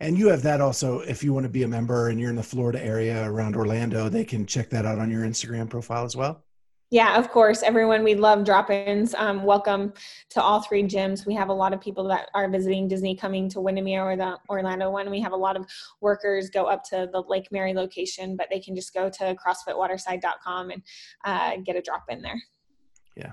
And 0.00 0.18
you 0.18 0.28
have 0.28 0.42
that 0.42 0.60
also. 0.60 1.00
If 1.00 1.22
you 1.22 1.32
want 1.32 1.44
to 1.44 1.50
be 1.50 1.62
a 1.62 1.68
member 1.68 2.08
and 2.08 2.20
you're 2.20 2.30
in 2.30 2.36
the 2.36 2.42
Florida 2.42 2.84
area 2.84 3.28
around 3.28 3.56
Orlando, 3.56 4.08
they 4.08 4.24
can 4.24 4.46
check 4.46 4.70
that 4.70 4.84
out 4.84 4.98
on 4.98 5.10
your 5.10 5.22
Instagram 5.22 5.70
profile 5.70 6.04
as 6.04 6.16
well. 6.16 6.44
Yeah, 6.90 7.18
of 7.18 7.30
course. 7.30 7.62
Everyone, 7.62 8.04
we 8.04 8.14
love 8.14 8.44
drop 8.44 8.70
ins. 8.70 9.14
Um, 9.14 9.42
welcome 9.42 9.92
to 10.30 10.40
all 10.40 10.60
three 10.60 10.82
gyms. 10.84 11.26
We 11.26 11.34
have 11.34 11.48
a 11.48 11.52
lot 11.52 11.72
of 11.72 11.80
people 11.80 12.06
that 12.08 12.28
are 12.34 12.48
visiting 12.48 12.86
Disney 12.86 13.16
coming 13.16 13.48
to 13.50 13.60
Windermere 13.60 14.02
or 14.02 14.16
the 14.16 14.38
Orlando 14.48 14.90
one. 14.90 15.10
We 15.10 15.20
have 15.20 15.32
a 15.32 15.36
lot 15.36 15.56
of 15.56 15.66
workers 16.00 16.50
go 16.50 16.66
up 16.66 16.84
to 16.90 17.08
the 17.10 17.22
Lake 17.22 17.48
Mary 17.50 17.74
location, 17.74 18.36
but 18.36 18.48
they 18.50 18.60
can 18.60 18.76
just 18.76 18.94
go 18.94 19.08
to 19.10 19.34
CrossFitWaterside.com 19.34 20.70
and 20.70 20.82
uh, 21.24 21.56
get 21.64 21.74
a 21.74 21.82
drop 21.82 22.04
in 22.10 22.22
there. 22.22 22.40
Yeah. 23.16 23.32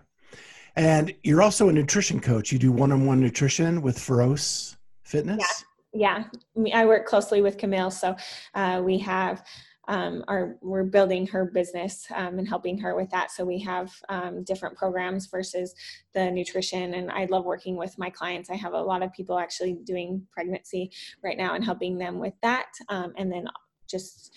And 0.76 1.14
you're 1.24 1.44
also 1.44 1.70
a 1.70 1.74
nutrition 1.74 2.20
coach. 2.20 2.52
You 2.52 2.58
do 2.58 2.72
one 2.72 2.92
on 2.92 3.06
one 3.06 3.20
nutrition 3.20 3.82
with 3.82 3.98
Feroce 3.98 4.78
Fitness? 5.04 5.66
Yeah. 5.94 6.24
Yeah. 6.56 6.74
I 6.74 6.86
work 6.86 7.06
closely 7.06 7.42
with 7.42 7.58
Camille. 7.58 7.92
So 7.92 8.16
uh, 8.56 8.82
we 8.84 8.98
have 9.00 9.44
um, 9.88 10.24
are 10.28 10.58
we're 10.62 10.84
building 10.84 11.26
her 11.28 11.46
business 11.46 12.06
um, 12.16 12.40
and 12.40 12.48
helping 12.48 12.78
her 12.78 12.96
with 12.96 13.10
that. 13.10 13.32
So 13.32 13.44
we 13.44 13.60
have 13.60 13.92
um, 14.10 14.44
different 14.44 14.78
programs 14.78 15.28
versus 15.28 15.74
the 16.14 16.30
nutrition. 16.30 16.94
And 16.94 17.12
I 17.12 17.26
love 17.26 17.46
working 17.46 17.76
with 17.76 17.98
my 17.98 18.10
clients. 18.10 18.50
I 18.50 18.56
have 18.56 18.74
a 18.74 18.82
lot 18.82 19.04
of 19.04 19.14
people 19.14 19.40
actually 19.40 19.78
doing 19.84 20.26
pregnancy 20.32 20.92
right 21.24 21.38
now 21.38 21.56
and 21.56 21.64
helping 21.64 21.98
them 21.98 22.20
with 22.20 22.34
that. 22.42 22.68
Um, 22.90 23.14
and 23.18 23.32
then 23.32 23.48
just 23.90 24.34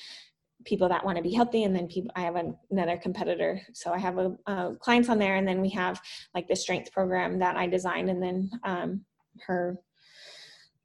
people 0.64 0.88
that 0.88 1.04
want 1.04 1.16
to 1.16 1.22
be 1.22 1.32
healthy 1.32 1.64
and 1.64 1.76
then 1.76 1.86
people 1.86 2.10
i 2.16 2.22
have 2.22 2.36
another 2.70 2.96
competitor 2.96 3.60
so 3.74 3.92
i 3.92 3.98
have 3.98 4.18
a, 4.18 4.74
clients 4.80 5.10
on 5.10 5.18
there 5.18 5.36
and 5.36 5.46
then 5.46 5.60
we 5.60 5.68
have 5.68 6.00
like 6.34 6.48
the 6.48 6.56
strength 6.56 6.90
program 6.90 7.38
that 7.38 7.54
i 7.56 7.66
designed 7.66 8.08
and 8.08 8.22
then 8.22 8.50
um, 8.64 9.04
her 9.46 9.78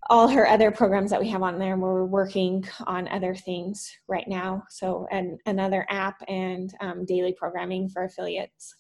all 0.10 0.28
her 0.28 0.48
other 0.48 0.72
programs 0.72 1.12
that 1.12 1.20
we 1.20 1.30
have 1.30 1.44
on 1.44 1.60
there 1.60 1.78
we're 1.78 2.06
working 2.06 2.68
on 2.88 3.08
other 3.10 3.36
things 3.36 3.92
right 4.08 4.28
now. 4.28 4.64
So 4.70 5.08
and 5.12 5.40
another 5.46 5.86
app 5.90 6.22
and 6.28 6.74
um, 6.80 7.06
daily 7.06 7.34
programming 7.34 7.90
for 7.90 8.04
affiliates. 8.04 8.76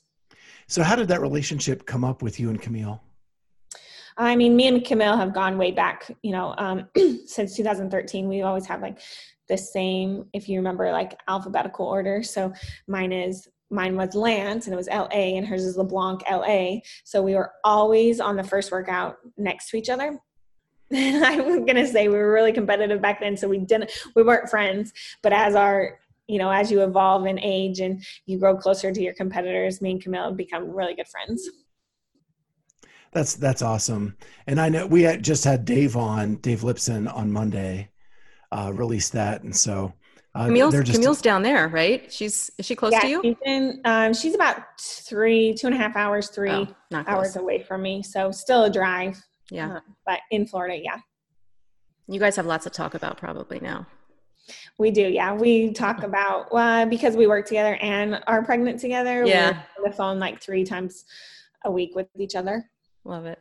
So 0.67 0.81
how 0.83 0.95
did 0.95 1.07
that 1.09 1.21
relationship 1.21 1.85
come 1.85 2.03
up 2.03 2.21
with 2.21 2.39
you 2.39 2.49
and 2.49 2.61
camille? 2.61 3.01
I 4.17 4.35
mean 4.35 4.55
me 4.55 4.67
and 4.67 4.83
camille 4.83 5.17
have 5.17 5.33
gone 5.33 5.57
way 5.57 5.71
back 5.71 6.11
you 6.23 6.31
know 6.31 6.53
um, 6.57 6.87
since 7.25 7.55
2013 7.55 8.27
we've 8.27 8.45
always 8.45 8.65
had 8.65 8.81
like 8.81 8.99
the 9.49 9.57
same 9.57 10.25
if 10.33 10.47
you 10.47 10.57
remember 10.57 10.91
like 10.91 11.19
alphabetical 11.27 11.85
order. 11.85 12.23
So 12.23 12.53
mine 12.87 13.11
is 13.11 13.47
mine 13.71 13.95
was 13.95 14.15
Lance 14.15 14.65
and 14.65 14.73
it 14.73 14.77
was 14.77 14.87
LA 14.87 15.35
and 15.35 15.45
hers 15.45 15.63
is 15.63 15.77
LeBlanc 15.77 16.21
LA. 16.29 16.77
So 17.03 17.21
we 17.21 17.35
were 17.35 17.51
always 17.63 18.19
on 18.19 18.35
the 18.35 18.43
first 18.43 18.71
workout 18.71 19.17
next 19.37 19.69
to 19.69 19.77
each 19.77 19.89
other. 19.89 20.17
I'm 20.93 21.65
gonna 21.65 21.87
say 21.87 22.07
we 22.07 22.15
were 22.15 22.31
really 22.31 22.53
competitive 22.53 23.01
back 23.01 23.19
then, 23.19 23.37
so 23.37 23.47
we 23.47 23.59
didn't 23.59 23.91
we 24.15 24.23
weren't 24.23 24.49
friends. 24.49 24.93
But 25.21 25.33
as 25.33 25.55
our 25.55 25.99
you 26.27 26.37
know, 26.37 26.51
as 26.51 26.71
you 26.71 26.83
evolve 26.83 27.25
in 27.25 27.39
age 27.39 27.79
and 27.79 28.03
you 28.27 28.37
grow 28.37 28.55
closer 28.55 28.91
to 28.91 29.01
your 29.01 29.13
competitors, 29.13 29.81
me 29.81 29.91
and 29.91 30.01
Camille 30.01 30.31
become 30.31 30.69
really 30.69 30.93
good 30.93 31.07
friends. 31.07 31.49
That's 33.11 33.35
that's 33.35 33.63
awesome. 33.63 34.15
And 34.45 34.61
I 34.61 34.69
know 34.69 34.85
we 34.85 35.01
had 35.03 35.23
just 35.23 35.43
had 35.43 35.65
Dave 35.65 35.97
on, 35.97 36.35
Dave 36.35 36.61
Lipson 36.61 37.11
on 37.13 37.31
Monday, 37.31 37.89
uh, 38.51 38.71
released 38.73 39.13
that, 39.13 39.41
and 39.41 39.55
so 39.55 39.93
uh, 40.35 40.45
Camille's, 40.45 40.75
just, 40.75 40.93
Camille's 40.93 41.21
down 41.21 41.41
there, 41.41 41.67
right? 41.67 42.11
She's 42.11 42.51
is 42.59 42.65
she 42.65 42.75
close 42.75 42.93
yeah, 42.93 42.99
to 42.99 43.07
you? 43.07 43.21
She's, 43.23 43.35
in, 43.45 43.81
um, 43.85 44.13
she's 44.13 44.35
about 44.35 44.79
three, 44.79 45.55
two 45.55 45.67
and 45.67 45.75
a 45.75 45.79
half 45.79 45.95
hours, 45.95 46.29
three 46.29 46.51
oh, 46.51 46.75
hours 46.93 47.35
away 47.35 47.63
from 47.63 47.81
me. 47.81 48.03
So 48.03 48.29
still 48.31 48.65
a 48.65 48.69
drive. 48.69 49.19
Yeah. 49.51 49.75
Uh, 49.75 49.79
but 50.05 50.19
in 50.31 50.45
Florida, 50.45 50.79
yeah. 50.81 50.99
You 52.07 52.19
guys 52.19 52.35
have 52.35 52.45
lots 52.45 52.63
to 52.63 52.69
talk 52.69 52.95
about 52.95 53.17
probably 53.17 53.59
now. 53.59 53.87
We 54.77 54.91
do, 54.91 55.01
yeah. 55.01 55.33
We 55.33 55.71
talk 55.73 56.03
about 56.03 56.47
uh, 56.51 56.85
because 56.85 57.15
we 57.15 57.27
work 57.27 57.45
together 57.45 57.75
and 57.81 58.21
are 58.27 58.43
pregnant 58.43 58.79
together. 58.79 59.25
Yeah. 59.25 59.61
We're 59.77 59.85
on 59.85 59.91
the 59.91 59.95
phone 59.95 60.19
like 60.19 60.41
three 60.41 60.63
times 60.63 61.05
a 61.65 61.71
week 61.71 61.95
with 61.95 62.07
each 62.17 62.35
other. 62.35 62.69
Love 63.03 63.25
it. 63.25 63.39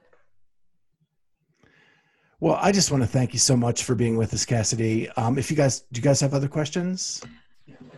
Well, 2.40 2.58
I 2.60 2.70
just 2.70 2.92
want 2.92 3.02
to 3.02 3.08
thank 3.08 3.32
you 3.32 3.38
so 3.40 3.56
much 3.56 3.82
for 3.82 3.96
being 3.96 4.16
with 4.16 4.32
us, 4.32 4.44
Cassidy. 4.44 5.08
Um, 5.10 5.38
if 5.38 5.50
you 5.50 5.56
guys, 5.56 5.80
do 5.92 5.98
you 5.98 6.02
guys 6.02 6.20
have 6.20 6.34
other 6.34 6.46
questions? 6.46 7.20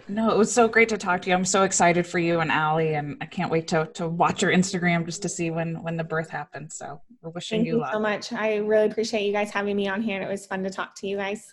No, 0.09 0.31
it 0.31 0.37
was 0.37 0.53
so 0.53 0.67
great 0.67 0.89
to 0.89 0.99
talk 0.99 1.23
to 1.23 1.31
you. 1.31 1.37
I'm 1.37 1.45
so 1.45 1.63
excited 1.63 2.05
for 2.05 2.19
you 2.19 2.41
and 2.41 2.51
Aly, 2.51 2.95
and 2.95 3.17
I 3.21 3.27
can't 3.27 3.51
wait 3.51 3.69
to 3.69 3.89
to 3.95 4.09
watch 4.09 4.43
your 4.43 4.53
Instagram 4.53 5.07
just 5.07 5.23
to 5.23 5.29
see 5.29 5.51
when 5.51 5.81
when 5.83 5.97
the 5.97 6.05
birth 6.05 6.29
happens. 6.29 6.77
So 6.77 7.01
we're 7.23 7.31
wishing 7.31 7.61
Thank 7.61 7.67
you, 7.69 7.75
you 7.75 7.81
luck. 7.81 7.93
so 7.93 8.01
much. 8.01 8.33
I 8.33 8.57
really 8.57 8.87
appreciate 8.87 9.25
you 9.25 9.33
guys 9.33 9.51
having 9.51 9.77
me 9.77 9.87
on 9.87 10.03
here, 10.03 10.17
and 10.17 10.25
it 10.25 10.31
was 10.31 10.47
fun 10.47 10.65
to 10.65 10.71
talk 10.71 10.97
to 10.97 11.07
you 11.07 11.17
guys. 11.17 11.53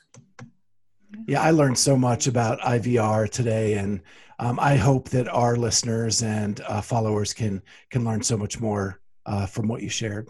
Yeah, 1.28 1.42
I 1.42 1.52
learned 1.52 1.78
so 1.78 1.96
much 1.96 2.28
about 2.28 2.60
IVR 2.62 3.30
today, 3.30 3.76
and 3.76 4.02
um, 4.40 4.60
I 4.60 4.76
hope 4.76 5.10
that 5.10 5.28
our 5.28 5.56
listeners 5.56 6.24
and 6.24 6.60
uh, 6.62 6.82
followers 6.82 7.34
can 7.34 7.62
can 7.92 8.04
learn 8.04 8.24
so 8.24 8.38
much 8.38 8.60
more 8.60 9.00
uh, 9.26 9.46
from 9.46 9.68
what 9.68 9.84
you 9.84 9.90
shared. 9.90 10.30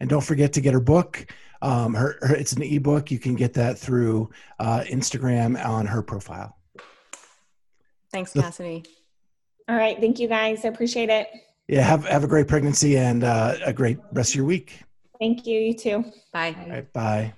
And 0.00 0.08
don't 0.08 0.24
forget 0.24 0.54
to 0.54 0.62
get 0.62 0.72
her 0.72 0.80
book. 0.80 1.26
Um, 1.62 1.94
her, 1.94 2.18
her, 2.22 2.34
it's 2.34 2.52
an 2.52 2.62
ebook. 2.62 3.10
You 3.10 3.18
can 3.18 3.34
get 3.34 3.54
that 3.54 3.78
through 3.78 4.30
uh, 4.58 4.84
Instagram 4.88 5.62
on 5.64 5.86
her 5.86 6.02
profile. 6.02 6.56
Thanks, 8.12 8.32
Cassidy. 8.32 8.84
All 9.68 9.76
right. 9.76 9.98
Thank 10.00 10.18
you 10.18 10.26
guys. 10.26 10.64
I 10.64 10.68
appreciate 10.68 11.10
it. 11.10 11.28
Yeah. 11.68 11.82
Have, 11.82 12.04
have 12.06 12.24
a 12.24 12.28
great 12.28 12.48
pregnancy 12.48 12.96
and 12.96 13.22
uh, 13.22 13.54
a 13.64 13.72
great 13.72 13.98
rest 14.12 14.30
of 14.32 14.36
your 14.36 14.46
week. 14.46 14.82
Thank 15.20 15.46
you. 15.46 15.60
You 15.60 15.74
too. 15.74 16.04
Bye. 16.32 16.56
All 16.58 16.70
right, 16.70 16.92
bye. 16.92 17.34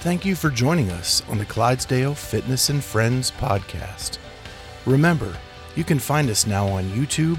Thank 0.00 0.24
you 0.24 0.36
for 0.36 0.50
joining 0.50 0.90
us 0.90 1.24
on 1.28 1.38
the 1.38 1.44
Clydesdale 1.44 2.14
Fitness 2.14 2.68
and 2.68 2.84
Friends 2.84 3.32
podcast. 3.32 4.18
Remember, 4.86 5.36
you 5.74 5.82
can 5.82 5.98
find 5.98 6.30
us 6.30 6.46
now 6.46 6.68
on 6.68 6.84
YouTube 6.90 7.38